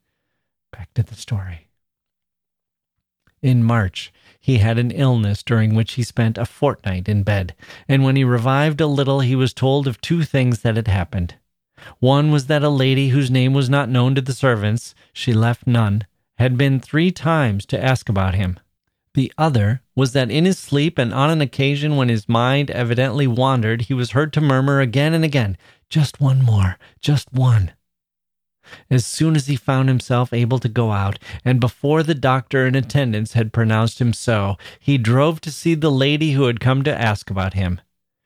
Back 0.72 0.92
to 0.96 1.04
the 1.04 1.14
story. 1.14 1.68
In 3.44 3.64
March, 3.64 4.12
he 4.40 4.58
had 4.58 4.80
an 4.80 4.90
illness 4.90 5.44
during 5.44 5.76
which 5.76 5.94
he 5.94 6.02
spent 6.02 6.40
a 6.40 6.46
fortnight 6.46 7.08
in 7.08 7.22
bed, 7.22 7.54
and 7.88 8.04
when 8.04 8.16
he 8.16 8.24
revived 8.24 8.82
a 8.82 8.88
little, 8.88 9.20
he 9.20 9.36
was 9.36 9.54
told 9.54 9.86
of 9.86 10.02
two 10.02 10.24
things 10.24 10.62
that 10.62 10.76
had 10.76 10.88
happened. 10.88 11.36
One 12.00 12.32
was 12.32 12.48
that 12.48 12.64
a 12.64 12.70
lady 12.70 13.10
whose 13.10 13.30
name 13.30 13.54
was 13.54 13.70
not 13.70 13.90
known 13.90 14.16
to 14.16 14.22
the 14.22 14.34
servants, 14.34 14.96
she 15.14 15.34
left 15.34 15.68
none, 15.68 16.08
had 16.40 16.58
been 16.58 16.80
three 16.80 17.12
times 17.12 17.68
to 17.68 17.80
ask 17.82 18.10
about 18.10 18.34
him. 18.34 18.60
The 19.14 19.32
other 19.38 19.84
was 19.96 20.14
that 20.14 20.32
in 20.32 20.46
his 20.46 20.58
sleep 20.58 20.98
and 20.98 21.14
on 21.14 21.30
an 21.30 21.42
occasion 21.42 21.96
when 21.96 22.10
his 22.10 22.28
mind 22.28 22.72
evidently 22.72 23.28
wandered, 23.28 23.84
he 23.84 23.94
was 23.94 24.12
heard 24.12 24.34
to 24.34 24.42
murmur 24.42 24.80
again 24.80 25.14
and 25.14 25.24
again, 25.24 25.56
Just 25.88 26.20
one 26.20 26.44
more, 26.44 26.80
just 27.00 27.32
one. 27.32 27.74
As 28.90 29.06
soon 29.06 29.36
as 29.36 29.46
he 29.46 29.56
found 29.56 29.88
himself 29.88 30.34
able 30.34 30.58
to 30.58 30.70
go 30.70 30.92
out, 30.92 31.20
and 31.46 31.60
before 31.60 32.02
the 32.02 32.16
doctor 32.16 32.66
in 32.66 32.74
attendance 32.74 33.34
had 33.34 33.54
pronounced 33.54 34.02
him 34.02 34.14
so, 34.14 34.58
he 34.80 34.98
drove 34.98 35.42
to 35.42 35.52
see 35.52 35.76
the 35.76 35.92
lady 35.92 36.32
who 36.32 36.46
had 36.46 36.60
come 36.60 36.84
to 36.84 37.02
ask 37.02 37.30
about 37.30 37.54
him. 37.54 37.82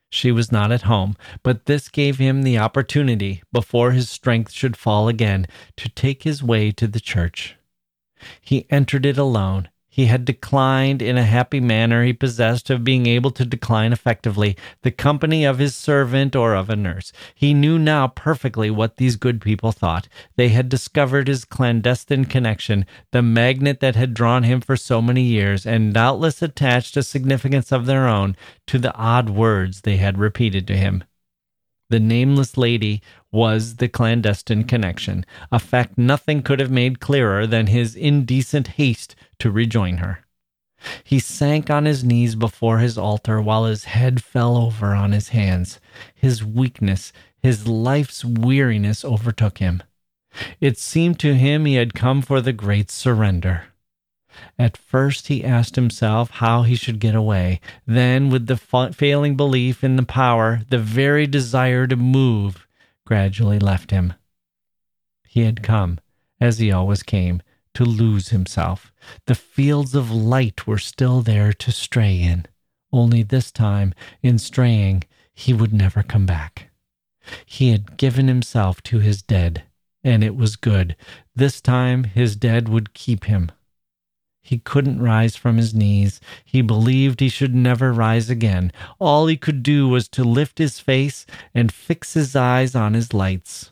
She 0.09 0.31
was 0.31 0.53
not 0.53 0.71
at 0.71 0.83
home, 0.83 1.17
but 1.43 1.65
this 1.65 1.89
gave 1.89 2.17
him 2.17 2.43
the 2.43 2.59
opportunity, 2.59 3.43
before 3.51 3.91
his 3.91 4.09
strength 4.09 4.53
should 4.53 4.77
fall 4.77 5.09
again, 5.09 5.47
to 5.75 5.89
take 5.89 6.23
his 6.23 6.41
way 6.41 6.71
to 6.71 6.87
the 6.87 7.01
church. 7.01 7.57
He 8.39 8.67
entered 8.69 9.05
it 9.05 9.17
alone 9.17 9.67
he 9.97 10.05
had 10.05 10.25
declined 10.25 11.01
in 11.01 11.17
a 11.17 11.23
happy 11.23 11.59
manner 11.59 12.03
he 12.03 12.13
possessed 12.13 12.69
of 12.69 12.83
being 12.83 13.07
able 13.07 13.31
to 13.31 13.43
decline 13.43 13.91
effectively 13.91 14.55
the 14.83 14.91
company 14.91 15.43
of 15.43 15.57
his 15.57 15.73
servant 15.73 16.35
or 16.35 16.53
of 16.53 16.69
a 16.69 16.75
nurse. 16.75 17.11
He 17.33 17.51
knew 17.55 17.79
now 17.79 18.07
perfectly 18.09 18.69
what 18.69 18.97
these 18.97 19.15
good 19.15 19.41
people 19.41 19.71
thought. 19.71 20.07
They 20.35 20.49
had 20.49 20.69
discovered 20.69 21.27
his 21.27 21.45
clandestine 21.45 22.25
connection, 22.25 22.85
the 23.11 23.23
magnet 23.23 23.79
that 23.79 23.95
had 23.95 24.13
drawn 24.13 24.43
him 24.43 24.61
for 24.61 24.77
so 24.77 25.01
many 25.01 25.23
years, 25.23 25.65
and 25.65 25.95
doubtless 25.95 26.43
attached 26.43 26.95
a 26.95 27.01
significance 27.01 27.71
of 27.71 27.87
their 27.87 28.07
own 28.07 28.37
to 28.67 28.77
the 28.77 28.93
odd 28.93 29.31
words 29.31 29.81
they 29.81 29.97
had 29.97 30.19
repeated 30.19 30.67
to 30.67 30.77
him. 30.77 31.05
The 31.89 31.99
nameless 31.99 32.55
lady 32.55 33.01
was 33.31 33.77
the 33.77 33.87
clandestine 33.87 34.65
connection, 34.65 35.25
a 35.51 35.57
fact 35.57 35.97
nothing 35.97 36.43
could 36.43 36.59
have 36.59 36.69
made 36.69 36.99
clearer 36.99 37.47
than 37.47 37.67
his 37.67 37.95
indecent 37.95 38.67
haste 38.67 39.15
to 39.39 39.51
rejoin 39.51 39.97
her. 39.97 40.19
He 41.03 41.19
sank 41.19 41.69
on 41.69 41.85
his 41.85 42.03
knees 42.03 42.35
before 42.35 42.79
his 42.79 42.97
altar 42.97 43.41
while 43.41 43.65
his 43.65 43.85
head 43.85 44.23
fell 44.23 44.57
over 44.57 44.93
on 44.93 45.11
his 45.11 45.29
hands. 45.29 45.79
His 46.13 46.43
weakness, 46.43 47.11
his 47.41 47.67
life's 47.67 48.23
weariness 48.23 49.03
overtook 49.03 49.57
him. 49.57 49.81
It 50.61 50.77
seemed 50.77 51.19
to 51.21 51.33
him 51.33 51.65
he 51.65 51.75
had 51.75 51.93
come 51.95 52.21
for 52.21 52.41
the 52.41 52.53
great 52.53 52.91
surrender. 52.91 53.65
At 54.59 54.77
first, 54.77 55.27
he 55.27 55.43
asked 55.43 55.75
himself 55.75 56.29
how 56.29 56.61
he 56.61 56.75
should 56.75 56.99
get 56.99 57.15
away. 57.15 57.59
Then, 57.87 58.29
with 58.29 58.45
the 58.45 58.57
fa- 58.57 58.93
failing 58.93 59.35
belief 59.35 59.83
in 59.83 59.95
the 59.95 60.03
power, 60.03 60.61
the 60.69 60.77
very 60.77 61.25
desire 61.25 61.87
to 61.87 61.95
move 61.95 62.67
gradually 63.03 63.57
left 63.57 63.89
him. 63.89 64.13
He 65.27 65.41
had 65.41 65.63
come, 65.63 65.99
as 66.39 66.59
he 66.59 66.71
always 66.71 67.01
came, 67.01 67.41
to 67.77 67.85
lose 67.85 68.29
himself. 68.29 68.91
The 69.27 69.35
fields 69.35 69.93
of 69.93 70.09
light 70.09 70.65
were 70.65 70.79
still 70.79 71.21
there 71.21 71.53
to 71.53 71.71
stray 71.71 72.19
in. 72.19 72.47
Only 72.91 73.21
this 73.21 73.51
time, 73.51 73.93
in 74.23 74.39
straying, 74.39 75.03
he 75.35 75.53
would 75.53 75.71
never 75.71 76.01
come 76.01 76.25
back. 76.25 76.71
He 77.45 77.69
had 77.69 77.95
given 77.97 78.27
himself 78.27 78.81
to 78.83 78.97
his 78.97 79.21
dead, 79.21 79.61
and 80.03 80.23
it 80.23 80.35
was 80.35 80.55
good. 80.55 80.95
This 81.35 81.61
time 81.61 82.05
his 82.05 82.35
dead 82.35 82.67
would 82.67 82.95
keep 82.95 83.25
him. 83.25 83.51
He 84.41 84.57
couldn't 84.57 84.99
rise 84.99 85.35
from 85.35 85.57
his 85.57 85.75
knees. 85.75 86.19
He 86.43 86.63
believed 86.63 87.19
he 87.19 87.29
should 87.29 87.53
never 87.53 87.93
rise 87.93 88.27
again. 88.27 88.71
All 88.97 89.27
he 89.27 89.37
could 89.37 89.61
do 89.61 89.87
was 89.87 90.07
to 90.09 90.23
lift 90.23 90.57
his 90.57 90.79
face 90.79 91.27
and 91.53 91.71
fix 91.71 92.15
his 92.15 92.35
eyes 92.35 92.73
on 92.73 92.95
his 92.95 93.13
lights. 93.13 93.71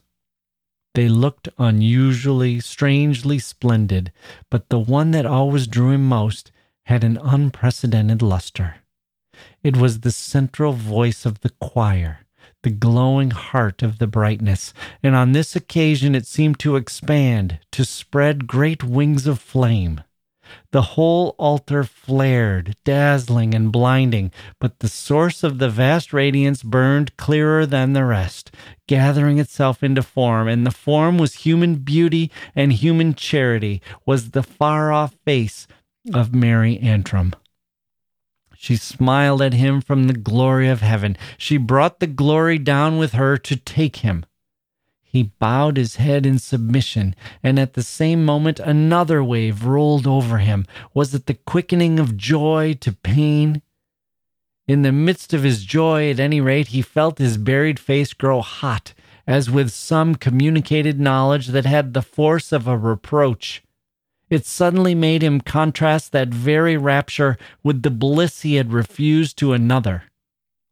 They 0.95 1.09
looked 1.09 1.49
unusually, 1.57 2.61
strangely 2.61 3.37
splendid, 3.37 4.13
but 4.49 4.69
the 4.69 4.79
one 4.79 5.11
that 5.11 5.25
always 5.25 5.67
drew 5.67 5.91
him 5.91 6.07
most 6.07 6.53
had 6.85 7.03
an 7.03 7.19
unprecedented 7.21 8.21
luster. 8.21 8.77
It 9.61 9.75
was 9.75 9.99
the 9.99 10.11
central 10.11 10.71
voice 10.71 11.25
of 11.25 11.41
the 11.41 11.49
choir, 11.59 12.19
the 12.63 12.69
glowing 12.69 13.31
heart 13.31 13.83
of 13.83 13.97
the 13.97 14.07
brightness, 14.07 14.73
and 15.03 15.15
on 15.15 15.33
this 15.33 15.53
occasion 15.53 16.15
it 16.15 16.25
seemed 16.25 16.59
to 16.59 16.77
expand, 16.77 17.59
to 17.73 17.83
spread 17.83 18.47
great 18.47 18.81
wings 18.81 19.27
of 19.27 19.41
flame. 19.41 20.01
The 20.71 20.81
whole 20.81 21.35
altar 21.37 21.83
flared, 21.83 22.75
dazzling 22.83 23.53
and 23.53 23.71
blinding, 23.71 24.31
but 24.59 24.79
the 24.79 24.87
source 24.87 25.43
of 25.43 25.57
the 25.57 25.69
vast 25.69 26.13
radiance 26.13 26.63
burned 26.63 27.15
clearer 27.17 27.65
than 27.65 27.93
the 27.93 28.05
rest, 28.05 28.51
gathering 28.87 29.39
itself 29.39 29.83
into 29.83 30.03
form, 30.03 30.47
and 30.47 30.65
the 30.65 30.71
form 30.71 31.17
was 31.17 31.45
human 31.45 31.75
beauty 31.75 32.31
and 32.55 32.73
human 32.73 33.13
charity, 33.13 33.81
was 34.05 34.31
the 34.31 34.43
far 34.43 34.91
off 34.91 35.15
face 35.25 35.67
of 36.13 36.35
Mary 36.35 36.77
Antrim. 36.79 37.33
She 38.57 38.77
smiled 38.77 39.41
at 39.41 39.53
him 39.53 39.81
from 39.81 40.07
the 40.07 40.13
glory 40.13 40.69
of 40.69 40.81
heaven. 40.81 41.17
She 41.37 41.57
brought 41.57 41.99
the 41.99 42.07
glory 42.07 42.57
down 42.57 42.97
with 42.97 43.13
her 43.13 43.37
to 43.37 43.55
take 43.55 43.97
him. 43.97 44.25
He 45.15 45.31
bowed 45.39 45.77
his 45.77 45.95
head 45.95 46.25
in 46.25 46.39
submission, 46.39 47.15
and 47.41 47.57
at 47.57 47.73
the 47.73 47.83
same 47.83 48.25
moment 48.25 48.59
another 48.59 49.23
wave 49.23 49.63
rolled 49.63 50.05
over 50.05 50.39
him. 50.39 50.65
Was 50.93 51.13
it 51.15 51.25
the 51.25 51.35
quickening 51.35 52.01
of 52.01 52.17
joy 52.17 52.73
to 52.81 52.91
pain? 52.91 53.61
In 54.67 54.81
the 54.81 54.91
midst 54.91 55.33
of 55.33 55.43
his 55.43 55.63
joy, 55.63 56.09
at 56.11 56.19
any 56.19 56.41
rate, 56.41 56.67
he 56.67 56.81
felt 56.81 57.17
his 57.17 57.37
buried 57.37 57.79
face 57.79 58.11
grow 58.11 58.41
hot, 58.41 58.93
as 59.25 59.49
with 59.49 59.71
some 59.71 60.15
communicated 60.15 60.99
knowledge 60.99 61.47
that 61.47 61.65
had 61.65 61.93
the 61.93 62.01
force 62.01 62.51
of 62.51 62.67
a 62.67 62.77
reproach. 62.77 63.63
It 64.29 64.45
suddenly 64.45 64.95
made 64.95 65.23
him 65.23 65.39
contrast 65.39 66.11
that 66.11 66.27
very 66.27 66.75
rapture 66.75 67.37
with 67.63 67.83
the 67.83 67.89
bliss 67.89 68.41
he 68.41 68.55
had 68.55 68.73
refused 68.73 69.37
to 69.37 69.53
another. 69.53 70.03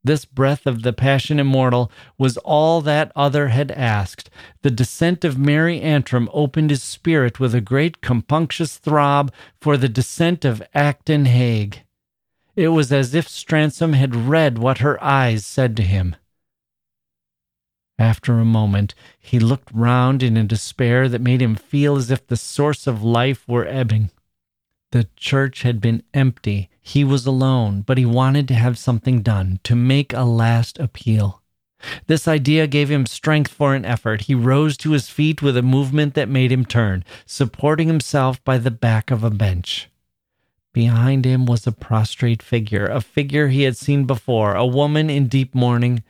This 0.05 0.25
breath 0.25 0.67
of 0.67 0.81
the 0.81 0.91
passion 0.91 1.39
immortal 1.39 1.89
was 2.17 2.37
all 2.37 2.81
that 2.81 3.11
other 3.15 3.47
had 3.49 3.71
asked. 3.71 4.29
The 4.61 4.71
descent 4.71 5.23
of 5.23 5.37
Mary 5.37 5.79
Antrim 5.79 6.29
opened 6.33 6.71
his 6.71 6.83
spirit 6.83 7.39
with 7.39 7.55
a 7.55 7.61
great 7.61 8.01
compunctious 8.01 8.77
throb 8.77 9.31
for 9.61 9.77
the 9.77 9.87
descent 9.87 10.43
of 10.43 10.61
Acton 10.73 11.25
Hague. 11.25 11.83
It 12.55 12.69
was 12.69 12.91
as 12.91 13.15
if 13.15 13.29
Stransom 13.29 13.93
had 13.93 14.15
read 14.15 14.57
what 14.57 14.79
her 14.79 15.01
eyes 15.01 15.45
said 15.45 15.77
to 15.77 15.83
him. 15.83 16.17
After 17.97 18.39
a 18.39 18.45
moment, 18.45 18.95
he 19.19 19.39
looked 19.39 19.71
round 19.71 20.21
in 20.21 20.35
a 20.35 20.43
despair 20.43 21.07
that 21.07 21.21
made 21.21 21.41
him 21.41 21.55
feel 21.55 21.95
as 21.95 22.11
if 22.11 22.27
the 22.27 22.35
source 22.35 22.87
of 22.87 23.03
life 23.03 23.47
were 23.47 23.65
ebbing. 23.65 24.11
The 24.91 25.07
church 25.15 25.61
had 25.61 25.79
been 25.79 26.03
empty 26.13 26.69
he 26.85 27.05
was 27.05 27.25
alone, 27.25 27.81
but 27.81 27.97
he 27.97 28.05
wanted 28.05 28.45
to 28.49 28.53
have 28.53 28.77
something 28.77 29.21
done, 29.21 29.59
to 29.63 29.73
make 29.73 30.11
a 30.11 30.23
last 30.23 30.77
appeal. 30.77 31.41
This 32.07 32.27
idea 32.27 32.67
gave 32.67 32.91
him 32.91 33.05
strength 33.05 33.51
for 33.51 33.73
an 33.73 33.85
effort. 33.85 34.21
He 34.21 34.35
rose 34.35 34.75
to 34.77 34.91
his 34.91 35.09
feet 35.09 35.41
with 35.41 35.55
a 35.55 35.61
movement 35.61 36.13
that 36.13 36.29
made 36.29 36.51
him 36.51 36.65
turn, 36.65 37.05
supporting 37.25 37.87
himself 37.87 38.43
by 38.43 38.57
the 38.57 38.71
back 38.71 39.11
of 39.11 39.23
a 39.23 39.29
bench. 39.29 39.89
Behind 40.73 41.23
him 41.23 41.45
was 41.45 41.65
a 41.65 41.71
prostrate 41.71 42.43
figure, 42.43 42.85
a 42.85 42.99
figure 42.99 43.47
he 43.47 43.63
had 43.63 43.77
seen 43.77 44.05
before, 44.05 44.53
a 44.53 44.65
woman 44.65 45.09
in 45.09 45.27
deep 45.27 45.55
mourning, 45.55 46.03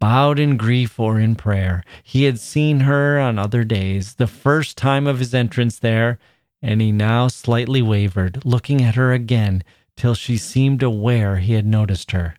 bowed 0.00 0.40
in 0.40 0.56
grief 0.56 0.98
or 0.98 1.20
in 1.20 1.36
prayer. 1.36 1.84
He 2.02 2.24
had 2.24 2.40
seen 2.40 2.80
her 2.80 3.20
on 3.20 3.38
other 3.38 3.62
days, 3.62 4.14
the 4.14 4.26
first 4.26 4.76
time 4.76 5.06
of 5.06 5.20
his 5.20 5.34
entrance 5.34 5.78
there, 5.78 6.18
and 6.60 6.80
he 6.80 6.90
now 6.90 7.28
slightly 7.28 7.82
wavered, 7.82 8.44
looking 8.44 8.82
at 8.82 8.96
her 8.96 9.12
again 9.12 9.62
till 10.00 10.14
she 10.14 10.38
seemed 10.38 10.82
aware 10.82 11.36
he 11.36 11.52
had 11.52 11.66
noticed 11.66 12.12
her. 12.12 12.34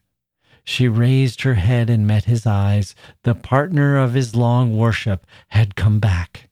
She 0.64 0.88
raised 0.88 1.44
her 1.44 1.54
head 1.54 1.92
and 1.92 2.08
met 2.08 2.24
his 2.24 2.48
eyes. 2.48 2.96
The 3.22 3.36
partner 3.36 4.00
of 4.00 4.16
his 4.16 4.36
long 4.36 4.76
worship 4.76 5.28
had 5.50 5.76
come 5.76 6.00
back. 6.00 6.50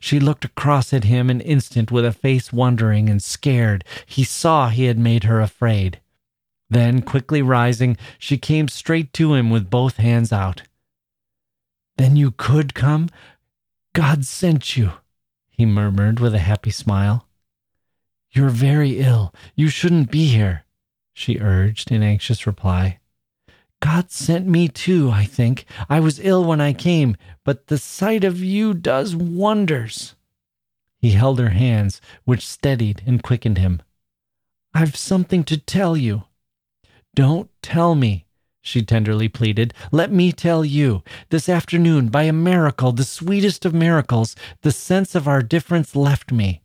She 0.00 0.20
looked 0.20 0.44
across 0.44 0.92
at 0.92 1.04
him 1.04 1.30
an 1.30 1.40
instant 1.40 1.90
with 1.90 2.04
a 2.04 2.12
face 2.12 2.52
wondering 2.52 3.08
and 3.08 3.22
scared. 3.22 3.84
He 4.04 4.22
saw 4.22 4.68
he 4.68 4.84
had 4.84 4.98
made 4.98 5.24
her 5.24 5.40
afraid. 5.40 5.98
Then, 6.68 7.00
quickly 7.00 7.40
rising, 7.40 7.96
she 8.18 8.36
came 8.36 8.68
straight 8.68 9.14
to 9.14 9.32
him 9.32 9.48
with 9.48 9.70
both 9.70 9.96
hands 9.96 10.30
out. 10.30 10.64
Then 11.96 12.16
you 12.16 12.32
could 12.32 12.74
come? 12.74 13.08
God 13.94 14.26
sent 14.26 14.76
you, 14.76 14.92
he 15.48 15.64
murmured 15.64 16.20
with 16.20 16.34
a 16.34 16.38
happy 16.38 16.70
smile. 16.70 17.29
You're 18.32 18.50
very 18.50 18.98
ill. 18.98 19.34
You 19.56 19.68
shouldn't 19.68 20.10
be 20.10 20.28
here, 20.28 20.64
she 21.12 21.40
urged 21.40 21.90
in 21.90 22.02
anxious 22.02 22.46
reply. 22.46 23.00
God 23.80 24.10
sent 24.10 24.46
me 24.46 24.68
too, 24.68 25.10
I 25.10 25.24
think. 25.24 25.64
I 25.88 26.00
was 26.00 26.20
ill 26.20 26.44
when 26.44 26.60
I 26.60 26.72
came, 26.72 27.16
but 27.44 27.66
the 27.66 27.78
sight 27.78 28.24
of 28.24 28.38
you 28.38 28.74
does 28.74 29.16
wonders. 29.16 30.14
He 30.98 31.12
held 31.12 31.38
her 31.38 31.48
hands, 31.48 32.00
which 32.24 32.46
steadied 32.46 33.02
and 33.06 33.22
quickened 33.22 33.58
him. 33.58 33.80
I've 34.74 34.96
something 34.96 35.44
to 35.44 35.56
tell 35.56 35.96
you. 35.96 36.24
Don't 37.14 37.50
tell 37.62 37.94
me, 37.94 38.26
she 38.60 38.82
tenderly 38.82 39.28
pleaded. 39.28 39.74
Let 39.90 40.12
me 40.12 40.30
tell 40.30 40.64
you. 40.64 41.02
This 41.30 41.48
afternoon, 41.48 42.08
by 42.08 42.24
a 42.24 42.32
miracle, 42.32 42.92
the 42.92 43.02
sweetest 43.02 43.64
of 43.64 43.74
miracles, 43.74 44.36
the 44.60 44.70
sense 44.70 45.14
of 45.14 45.26
our 45.26 45.42
difference 45.42 45.96
left 45.96 46.30
me. 46.30 46.62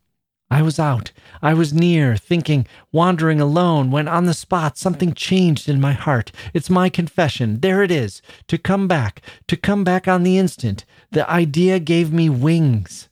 I 0.56 0.62
was 0.62 0.78
out. 0.78 1.12
I 1.42 1.52
was 1.52 1.74
near, 1.74 2.16
thinking, 2.16 2.66
wandering 2.90 3.42
alone, 3.42 3.90
when 3.90 4.08
on 4.08 4.24
the 4.24 4.32
spot 4.32 4.78
something 4.78 5.12
changed 5.12 5.68
in 5.68 5.82
my 5.82 5.92
heart. 5.92 6.32
It's 6.54 6.70
my 6.70 6.88
confession. 6.88 7.60
There 7.60 7.82
it 7.82 7.90
is. 7.90 8.22
To 8.48 8.56
come 8.56 8.88
back, 8.88 9.20
to 9.48 9.56
come 9.58 9.84
back 9.84 10.08
on 10.08 10.22
the 10.22 10.38
instant. 10.38 10.86
The 11.10 11.30
idea 11.30 11.78
gave 11.78 12.10
me 12.10 12.30
wings. 12.30 13.10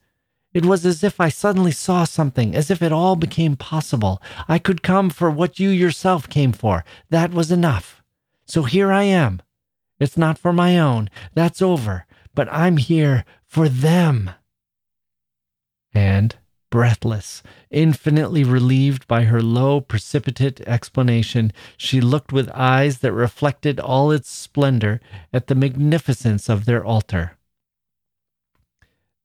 It 0.54 0.64
was 0.64 0.86
as 0.86 1.04
if 1.04 1.20
I 1.20 1.28
suddenly 1.28 1.70
saw 1.70 2.04
something, 2.04 2.54
as 2.54 2.70
if 2.70 2.80
it 2.80 2.92
all 2.92 3.14
became 3.14 3.56
possible. 3.56 4.22
I 4.48 4.58
could 4.58 4.82
come 4.82 5.10
for 5.10 5.30
what 5.30 5.60
you 5.60 5.68
yourself 5.68 6.30
came 6.30 6.52
for. 6.52 6.82
That 7.10 7.34
was 7.34 7.52
enough. 7.52 8.02
So 8.46 8.62
here 8.62 8.90
I 8.90 9.02
am. 9.02 9.42
It's 10.00 10.16
not 10.16 10.38
for 10.38 10.54
my 10.54 10.78
own. 10.78 11.10
That's 11.34 11.60
over. 11.60 12.06
But 12.34 12.50
I'm 12.50 12.78
here 12.78 13.26
for 13.44 13.68
them. 13.68 14.30
And 15.92 16.36
breathless, 16.74 17.40
infinitely 17.70 18.42
relieved 18.42 19.06
by 19.06 19.22
her 19.22 19.40
low, 19.40 19.80
precipitate 19.80 20.60
explanation, 20.62 21.52
she 21.76 22.00
looked 22.00 22.32
with 22.32 22.50
eyes 22.52 22.98
that 22.98 23.12
reflected 23.12 23.78
all 23.78 24.10
its 24.10 24.28
splendor 24.28 25.00
at 25.32 25.46
the 25.46 25.54
magnificence 25.54 26.48
of 26.48 26.64
their 26.64 26.84
altar. 26.84 27.36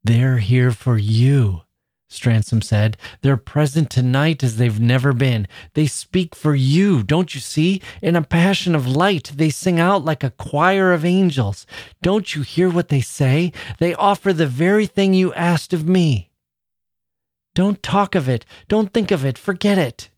They're 0.04 0.38
here 0.38 0.70
for 0.70 1.00
you, 1.00 1.62
Stransom 2.08 2.64
said. 2.64 2.97
They're 3.22 3.36
present 3.36 3.89
tonight 3.89 4.43
as 4.43 4.58
they've 4.58 4.80
never 4.80 5.12
been. 5.12 5.47
They 5.74 5.88
speak 5.88 6.36
for 6.36 6.54
you, 6.54 7.02
don't 7.02 7.34
you 7.34 7.41
see? 7.41 7.82
In 8.00 8.16
a 8.16 8.22
passion 8.22 8.76
of 8.76 8.86
light, 8.86 9.32
they 9.36 9.50
sing 9.50 9.80
out 9.80 10.06
like 10.06 10.24
a 10.24 10.30
choir 10.38 10.93
of 10.93 11.04
angels. 11.04 11.66
Don't 12.04 12.36
you 12.36 12.43
hear 12.43 12.70
what 12.70 12.89
they 12.89 13.02
say? 13.02 13.52
They 13.80 13.95
offer 13.95 14.34
the 14.34 14.45
very 14.45 14.86
thing 14.86 15.16
you 15.16 15.34
asked 15.34 15.74
of 15.74 15.89
me. 15.89 16.28
Don't 17.56 17.82
talk 17.84 18.16
of 18.16 18.30
it. 18.30 18.45
Don't 18.68 18.93
think 18.93 19.12
of 19.12 19.26
it. 19.26 19.38
Forget 19.38 19.78
it. 19.78 20.10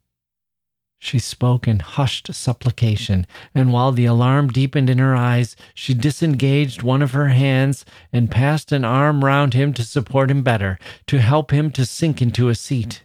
She 1.04 1.18
spoke 1.18 1.68
in 1.68 1.80
hushed 1.80 2.32
supplication, 2.32 3.26
and 3.56 3.74
while 3.74 3.92
the 3.92 4.06
alarm 4.06 4.50
deepened 4.50 4.88
in 4.88 5.00
her 5.00 5.16
eyes, 5.16 5.56
she 5.74 5.96
disengaged 5.96 6.84
one 6.84 7.02
of 7.02 7.14
her 7.14 7.30
hands 7.30 7.86
and 8.14 8.30
passed 8.30 8.72
an 8.72 8.86
arm 8.86 9.26
round 9.26 9.56
him 9.56 9.74
to 9.74 9.84
support 9.84 10.30
him 10.30 10.44
better, 10.44 10.78
to 11.08 11.20
help 11.20 11.50
him 11.50 11.72
to 11.72 11.88
sink 11.88 12.22
into 12.22 12.50
a 12.50 12.56
seat. 12.56 13.04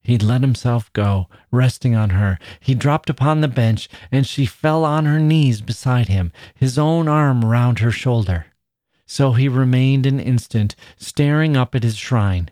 He 0.00 0.16
let 0.16 0.40
himself 0.40 0.90
go, 0.94 1.28
resting 1.50 1.94
on 1.94 2.10
her. 2.10 2.38
He 2.58 2.74
dropped 2.74 3.10
upon 3.10 3.42
the 3.42 3.48
bench, 3.48 3.90
and 4.10 4.26
she 4.26 4.46
fell 4.46 4.86
on 4.86 5.04
her 5.04 5.20
knees 5.20 5.60
beside 5.60 6.08
him, 6.08 6.32
his 6.54 6.78
own 6.78 7.06
arm 7.06 7.44
round 7.44 7.80
her 7.80 7.90
shoulder. 7.90 8.46
So 9.04 9.32
he 9.32 9.46
remained 9.46 10.06
an 10.06 10.18
instant, 10.18 10.74
staring 10.96 11.54
up 11.54 11.74
at 11.74 11.82
his 11.82 11.98
shrine. 11.98 12.48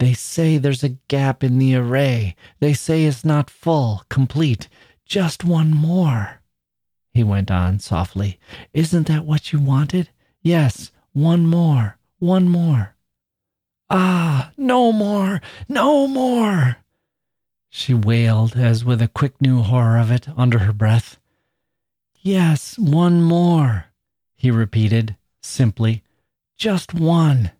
They 0.00 0.14
say 0.14 0.56
there's 0.56 0.82
a 0.82 0.96
gap 1.08 1.44
in 1.44 1.58
the 1.58 1.76
array. 1.76 2.34
They 2.58 2.72
say 2.72 3.04
it's 3.04 3.22
not 3.22 3.50
full, 3.50 4.02
complete. 4.08 4.66
Just 5.04 5.44
one 5.44 5.72
more. 5.72 6.40
He 7.12 7.22
went 7.22 7.50
on 7.50 7.80
softly. 7.80 8.40
Isn't 8.72 9.08
that 9.08 9.26
what 9.26 9.52
you 9.52 9.60
wanted? 9.60 10.08
Yes, 10.40 10.90
one 11.12 11.46
more, 11.46 11.98
one 12.18 12.48
more. 12.48 12.94
Ah, 13.90 14.52
no 14.56 14.90
more, 14.90 15.42
no 15.68 16.06
more. 16.06 16.78
She 17.68 17.92
wailed, 17.92 18.56
as 18.56 18.82
with 18.86 19.02
a 19.02 19.08
quick 19.08 19.38
new 19.38 19.60
horror 19.60 19.98
of 19.98 20.10
it, 20.10 20.28
under 20.34 20.60
her 20.60 20.72
breath. 20.72 21.18
Yes, 22.22 22.78
one 22.78 23.22
more, 23.22 23.86
he 24.34 24.50
repeated, 24.50 25.16
simply. 25.42 26.02
Just 26.56 26.94
one. 26.94 27.50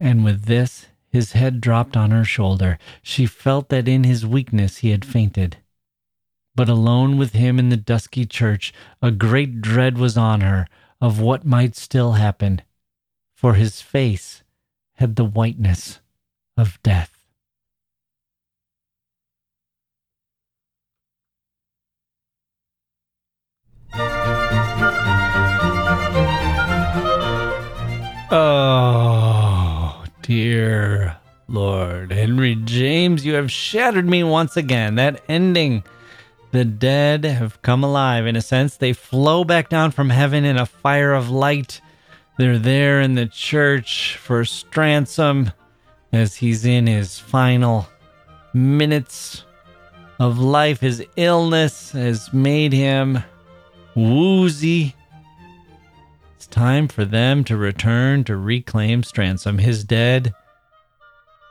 And 0.00 0.24
with 0.24 0.44
this, 0.46 0.86
his 1.10 1.32
head 1.32 1.60
dropped 1.60 1.96
on 1.96 2.10
her 2.10 2.24
shoulder. 2.24 2.78
She 3.02 3.26
felt 3.26 3.68
that 3.68 3.88
in 3.88 4.04
his 4.04 4.26
weakness 4.26 4.78
he 4.78 4.90
had 4.90 5.04
fainted. 5.04 5.58
But 6.54 6.68
alone 6.68 7.18
with 7.18 7.32
him 7.32 7.58
in 7.58 7.68
the 7.68 7.76
dusky 7.76 8.24
church, 8.24 8.72
a 9.02 9.10
great 9.10 9.60
dread 9.60 9.98
was 9.98 10.16
on 10.16 10.40
her 10.40 10.66
of 11.00 11.20
what 11.20 11.44
might 11.44 11.76
still 11.76 12.12
happen, 12.12 12.62
for 13.34 13.54
his 13.54 13.80
face 13.80 14.42
had 14.94 15.16
the 15.16 15.24
whiteness 15.24 16.00
of 16.56 16.82
death. 16.82 17.12
Oh, 28.28 29.25
dear 30.26 31.16
Lord. 31.46 32.10
Henry 32.10 32.56
James, 32.56 33.24
you 33.24 33.34
have 33.34 33.52
shattered 33.52 34.08
me 34.08 34.24
once 34.24 34.56
again. 34.56 34.96
That 34.96 35.22
ending. 35.28 35.84
The 36.50 36.64
dead 36.64 37.24
have 37.24 37.62
come 37.62 37.84
alive. 37.84 38.26
In 38.26 38.34
a 38.34 38.42
sense, 38.42 38.76
they 38.76 38.92
flow 38.92 39.44
back 39.44 39.68
down 39.68 39.92
from 39.92 40.10
heaven 40.10 40.44
in 40.44 40.56
a 40.56 40.66
fire 40.66 41.12
of 41.12 41.30
light. 41.30 41.80
They're 42.38 42.58
there 42.58 43.00
in 43.00 43.14
the 43.14 43.26
church 43.26 44.16
for 44.16 44.42
Stransom 44.42 45.52
as 46.12 46.34
he's 46.34 46.64
in 46.64 46.88
his 46.88 47.20
final 47.20 47.86
minutes 48.52 49.44
of 50.18 50.40
life. 50.40 50.80
His 50.80 51.04
illness 51.14 51.92
has 51.92 52.32
made 52.32 52.72
him 52.72 53.22
woozy. 53.94 54.96
It's 56.46 56.54
time 56.54 56.86
for 56.86 57.04
them 57.04 57.42
to 57.44 57.56
return 57.56 58.22
to 58.24 58.36
reclaim 58.36 59.02
Stransom. 59.02 59.58
His 59.58 59.82
dead 59.82 60.32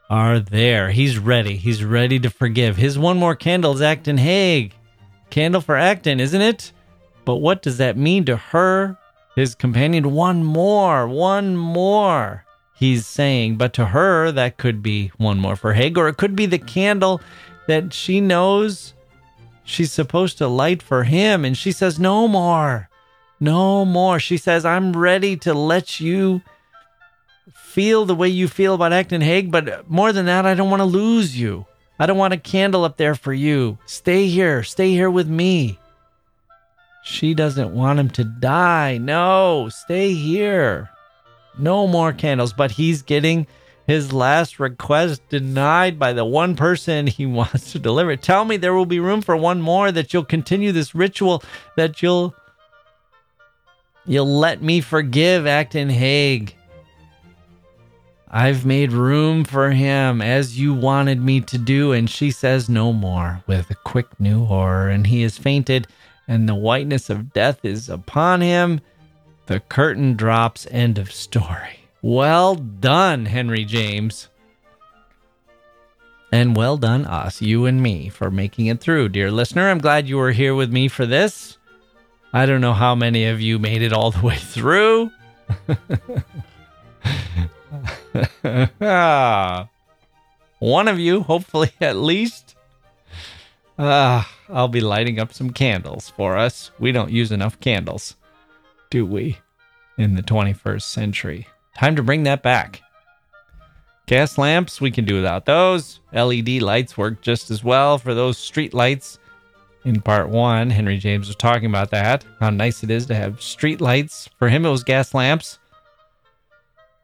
are 0.09 0.39
there. 0.39 0.91
He's 0.91 1.17
ready. 1.17 1.57
He's 1.57 1.83
ready 1.83 2.17
to 2.19 2.29
forgive. 2.29 2.77
His 2.77 2.97
one 2.97 3.19
more 3.19 3.35
candle 3.35 3.73
is 3.73 3.81
Acton 3.81 4.17
Hague. 4.17 4.73
Candle 5.29 5.59
for 5.59 5.75
Acton, 5.75 6.21
isn't 6.21 6.41
it? 6.41 6.71
But 7.25 7.37
what 7.37 7.61
does 7.61 7.77
that 7.77 7.97
mean 7.97 8.23
to 8.23 8.37
her, 8.37 8.97
his 9.35 9.53
companion? 9.53 10.13
One 10.13 10.45
more, 10.45 11.09
one 11.09 11.57
more, 11.57 12.45
he's 12.73 13.05
saying. 13.05 13.57
But 13.57 13.73
to 13.73 13.87
her, 13.87 14.31
that 14.31 14.55
could 14.55 14.81
be 14.81 15.11
one 15.17 15.39
more 15.39 15.57
for 15.57 15.73
Hague, 15.73 15.97
or 15.97 16.07
it 16.07 16.15
could 16.15 16.37
be 16.37 16.45
the 16.45 16.57
candle 16.57 17.19
that 17.67 17.91
she 17.91 18.21
knows 18.21 18.93
she's 19.65 19.91
supposed 19.91 20.37
to 20.37 20.47
light 20.47 20.81
for 20.81 21.03
him. 21.03 21.43
And 21.43 21.57
she 21.57 21.73
says, 21.73 21.99
No 21.99 22.29
more. 22.29 22.89
No 23.45 23.85
more. 23.85 24.19
She 24.19 24.37
says, 24.37 24.65
I'm 24.65 24.93
ready 24.93 25.37
to 25.37 25.53
let 25.53 25.99
you 25.99 26.41
feel 27.53 28.03
the 28.05 28.15
way 28.15 28.27
you 28.27 28.47
feel 28.47 28.73
about 28.73 28.91
Acton 28.91 29.21
Hague, 29.21 29.51
but 29.51 29.87
more 29.87 30.11
than 30.11 30.25
that, 30.25 30.47
I 30.47 30.55
don't 30.55 30.71
want 30.71 30.79
to 30.79 30.85
lose 30.85 31.39
you. 31.39 31.67
I 31.99 32.07
don't 32.07 32.17
want 32.17 32.33
a 32.33 32.37
candle 32.37 32.83
up 32.83 32.97
there 32.97 33.13
for 33.13 33.33
you. 33.33 33.77
Stay 33.85 34.25
here. 34.25 34.63
Stay 34.63 34.89
here 34.89 35.11
with 35.11 35.27
me. 35.27 35.77
She 37.03 37.35
doesn't 37.35 37.75
want 37.75 37.99
him 37.99 38.09
to 38.11 38.23
die. 38.23 38.97
No, 38.97 39.69
stay 39.69 40.15
here. 40.15 40.89
No 41.59 41.85
more 41.85 42.13
candles, 42.13 42.51
but 42.51 42.71
he's 42.71 43.03
getting 43.03 43.45
his 43.85 44.11
last 44.11 44.59
request 44.59 45.21
denied 45.29 45.99
by 45.99 46.13
the 46.13 46.25
one 46.25 46.55
person 46.55 47.05
he 47.05 47.25
wants 47.39 47.73
to 47.73 47.77
deliver. 47.77 48.15
Tell 48.15 48.43
me 48.43 48.57
there 48.57 48.73
will 48.73 48.87
be 48.87 48.99
room 48.99 49.21
for 49.21 49.37
one 49.37 49.61
more, 49.61 49.91
that 49.91 50.13
you'll 50.13 50.25
continue 50.25 50.71
this 50.71 50.95
ritual, 50.95 51.43
that 51.77 52.01
you'll 52.01 52.33
You'll 54.05 54.37
let 54.37 54.61
me 54.61 54.81
forgive 54.81 55.47
Acton 55.47 55.89
Hague. 55.89 56.55
I've 58.29 58.65
made 58.65 58.91
room 58.91 59.43
for 59.45 59.71
him 59.71 60.21
as 60.21 60.59
you 60.59 60.73
wanted 60.73 61.21
me 61.21 61.41
to 61.41 61.57
do. 61.57 61.91
And 61.91 62.09
she 62.09 62.31
says 62.31 62.69
no 62.69 62.91
more 62.91 63.43
with 63.47 63.69
a 63.69 63.75
quick 63.75 64.07
new 64.19 64.45
horror. 64.45 64.89
And 64.89 65.07
he 65.07 65.21
has 65.21 65.37
fainted, 65.37 65.87
and 66.27 66.47
the 66.47 66.55
whiteness 66.55 67.09
of 67.09 67.33
death 67.33 67.63
is 67.63 67.89
upon 67.89 68.41
him. 68.41 68.81
The 69.47 69.59
curtain 69.59 70.15
drops. 70.15 70.67
End 70.69 70.97
of 70.97 71.11
story. 71.11 71.79
Well 72.01 72.55
done, 72.55 73.25
Henry 73.25 73.65
James. 73.65 74.29
And 76.31 76.55
well 76.55 76.75
done, 76.77 77.05
us, 77.05 77.41
you 77.41 77.65
and 77.65 77.81
me, 77.81 78.09
for 78.09 78.29
making 78.29 78.65
it 78.65 78.81
through, 78.81 79.09
dear 79.09 79.31
listener. 79.31 79.69
I'm 79.69 79.77
glad 79.77 80.09
you 80.09 80.17
were 80.17 80.33
here 80.33 80.53
with 80.53 80.71
me 80.71 80.87
for 80.89 81.05
this. 81.05 81.57
I 82.35 82.45
don't 82.45 82.59
know 82.59 82.73
how 82.73 82.95
many 82.95 83.27
of 83.27 83.39
you 83.39 83.59
made 83.59 83.81
it 83.81 83.93
all 83.93 84.11
the 84.11 84.19
way 84.19 84.35
through. 84.35 85.09
One 90.59 90.89
of 90.89 90.99
you, 90.99 91.21
hopefully 91.21 91.71
at 91.79 91.95
least. 91.95 92.57
Uh, 93.79 94.25
I'll 94.49 94.67
be 94.67 94.81
lighting 94.81 95.17
up 95.17 95.31
some 95.31 95.51
candles 95.51 96.09
for 96.09 96.35
us. 96.35 96.71
We 96.77 96.91
don't 96.91 97.09
use 97.09 97.31
enough 97.31 97.57
candles, 97.61 98.17
do 98.89 99.05
we, 99.05 99.37
in 99.97 100.15
the 100.15 100.21
21st 100.21 100.81
century? 100.81 101.47
Time 101.77 101.95
to 101.95 102.03
bring 102.03 102.23
that 102.23 102.43
back. 102.43 102.81
Gas 104.07 104.37
lamps, 104.37 104.81
we 104.81 104.91
can 104.91 105.05
do 105.05 105.15
without 105.15 105.45
those. 105.45 106.01
LED 106.11 106.61
lights 106.61 106.97
work 106.97 107.21
just 107.21 107.49
as 107.49 107.63
well 107.63 107.97
for 107.97 108.13
those 108.13 108.37
street 108.37 108.73
lights 108.73 109.19
in 109.85 110.01
part 110.01 110.29
one, 110.29 110.71
Henry 110.71 110.97
James 110.97 111.27
was 111.27 111.35
talking 111.35 111.67
about 111.67 111.91
that. 111.91 112.25
How 112.39 112.49
nice 112.49 112.83
it 112.83 112.89
is 112.89 113.05
to 113.05 113.15
have 113.15 113.41
street 113.41 113.79
lights. 113.79 114.27
For 114.39 114.49
him, 114.49 114.65
it 114.65 114.71
was 114.71 114.83
gas 114.83 115.13
lamps. 115.13 115.59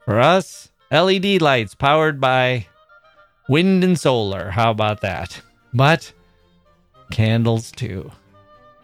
For 0.04 0.20
us, 0.20 0.72
LED 0.92 1.42
lights 1.42 1.76
powered 1.76 2.20
by 2.20 2.66
wind 3.48 3.84
and 3.84 4.00
solar. 4.00 4.50
How 4.50 4.72
about 4.72 5.02
that? 5.02 5.42
But 5.74 6.12
candles 7.12 7.72
too. 7.72 8.12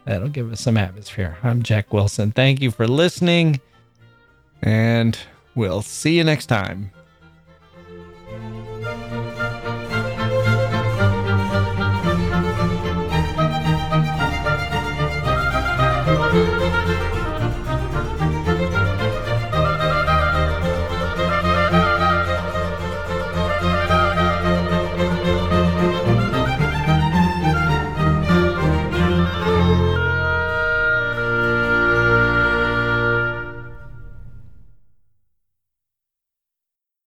That'll 0.06 0.30
give 0.30 0.52
us 0.52 0.62
some 0.62 0.78
atmosphere. 0.78 1.38
I'm 1.44 1.64
Jacke 1.64 1.92
Wilson. 1.92 2.32
Thank 2.32 2.62
you 2.62 2.72
for 2.72 2.88
listening, 2.88 3.60
and 4.62 5.18
we'll 5.56 5.82
see 5.82 6.18
you 6.18 6.24
next 6.24 6.46
time. 6.46 6.92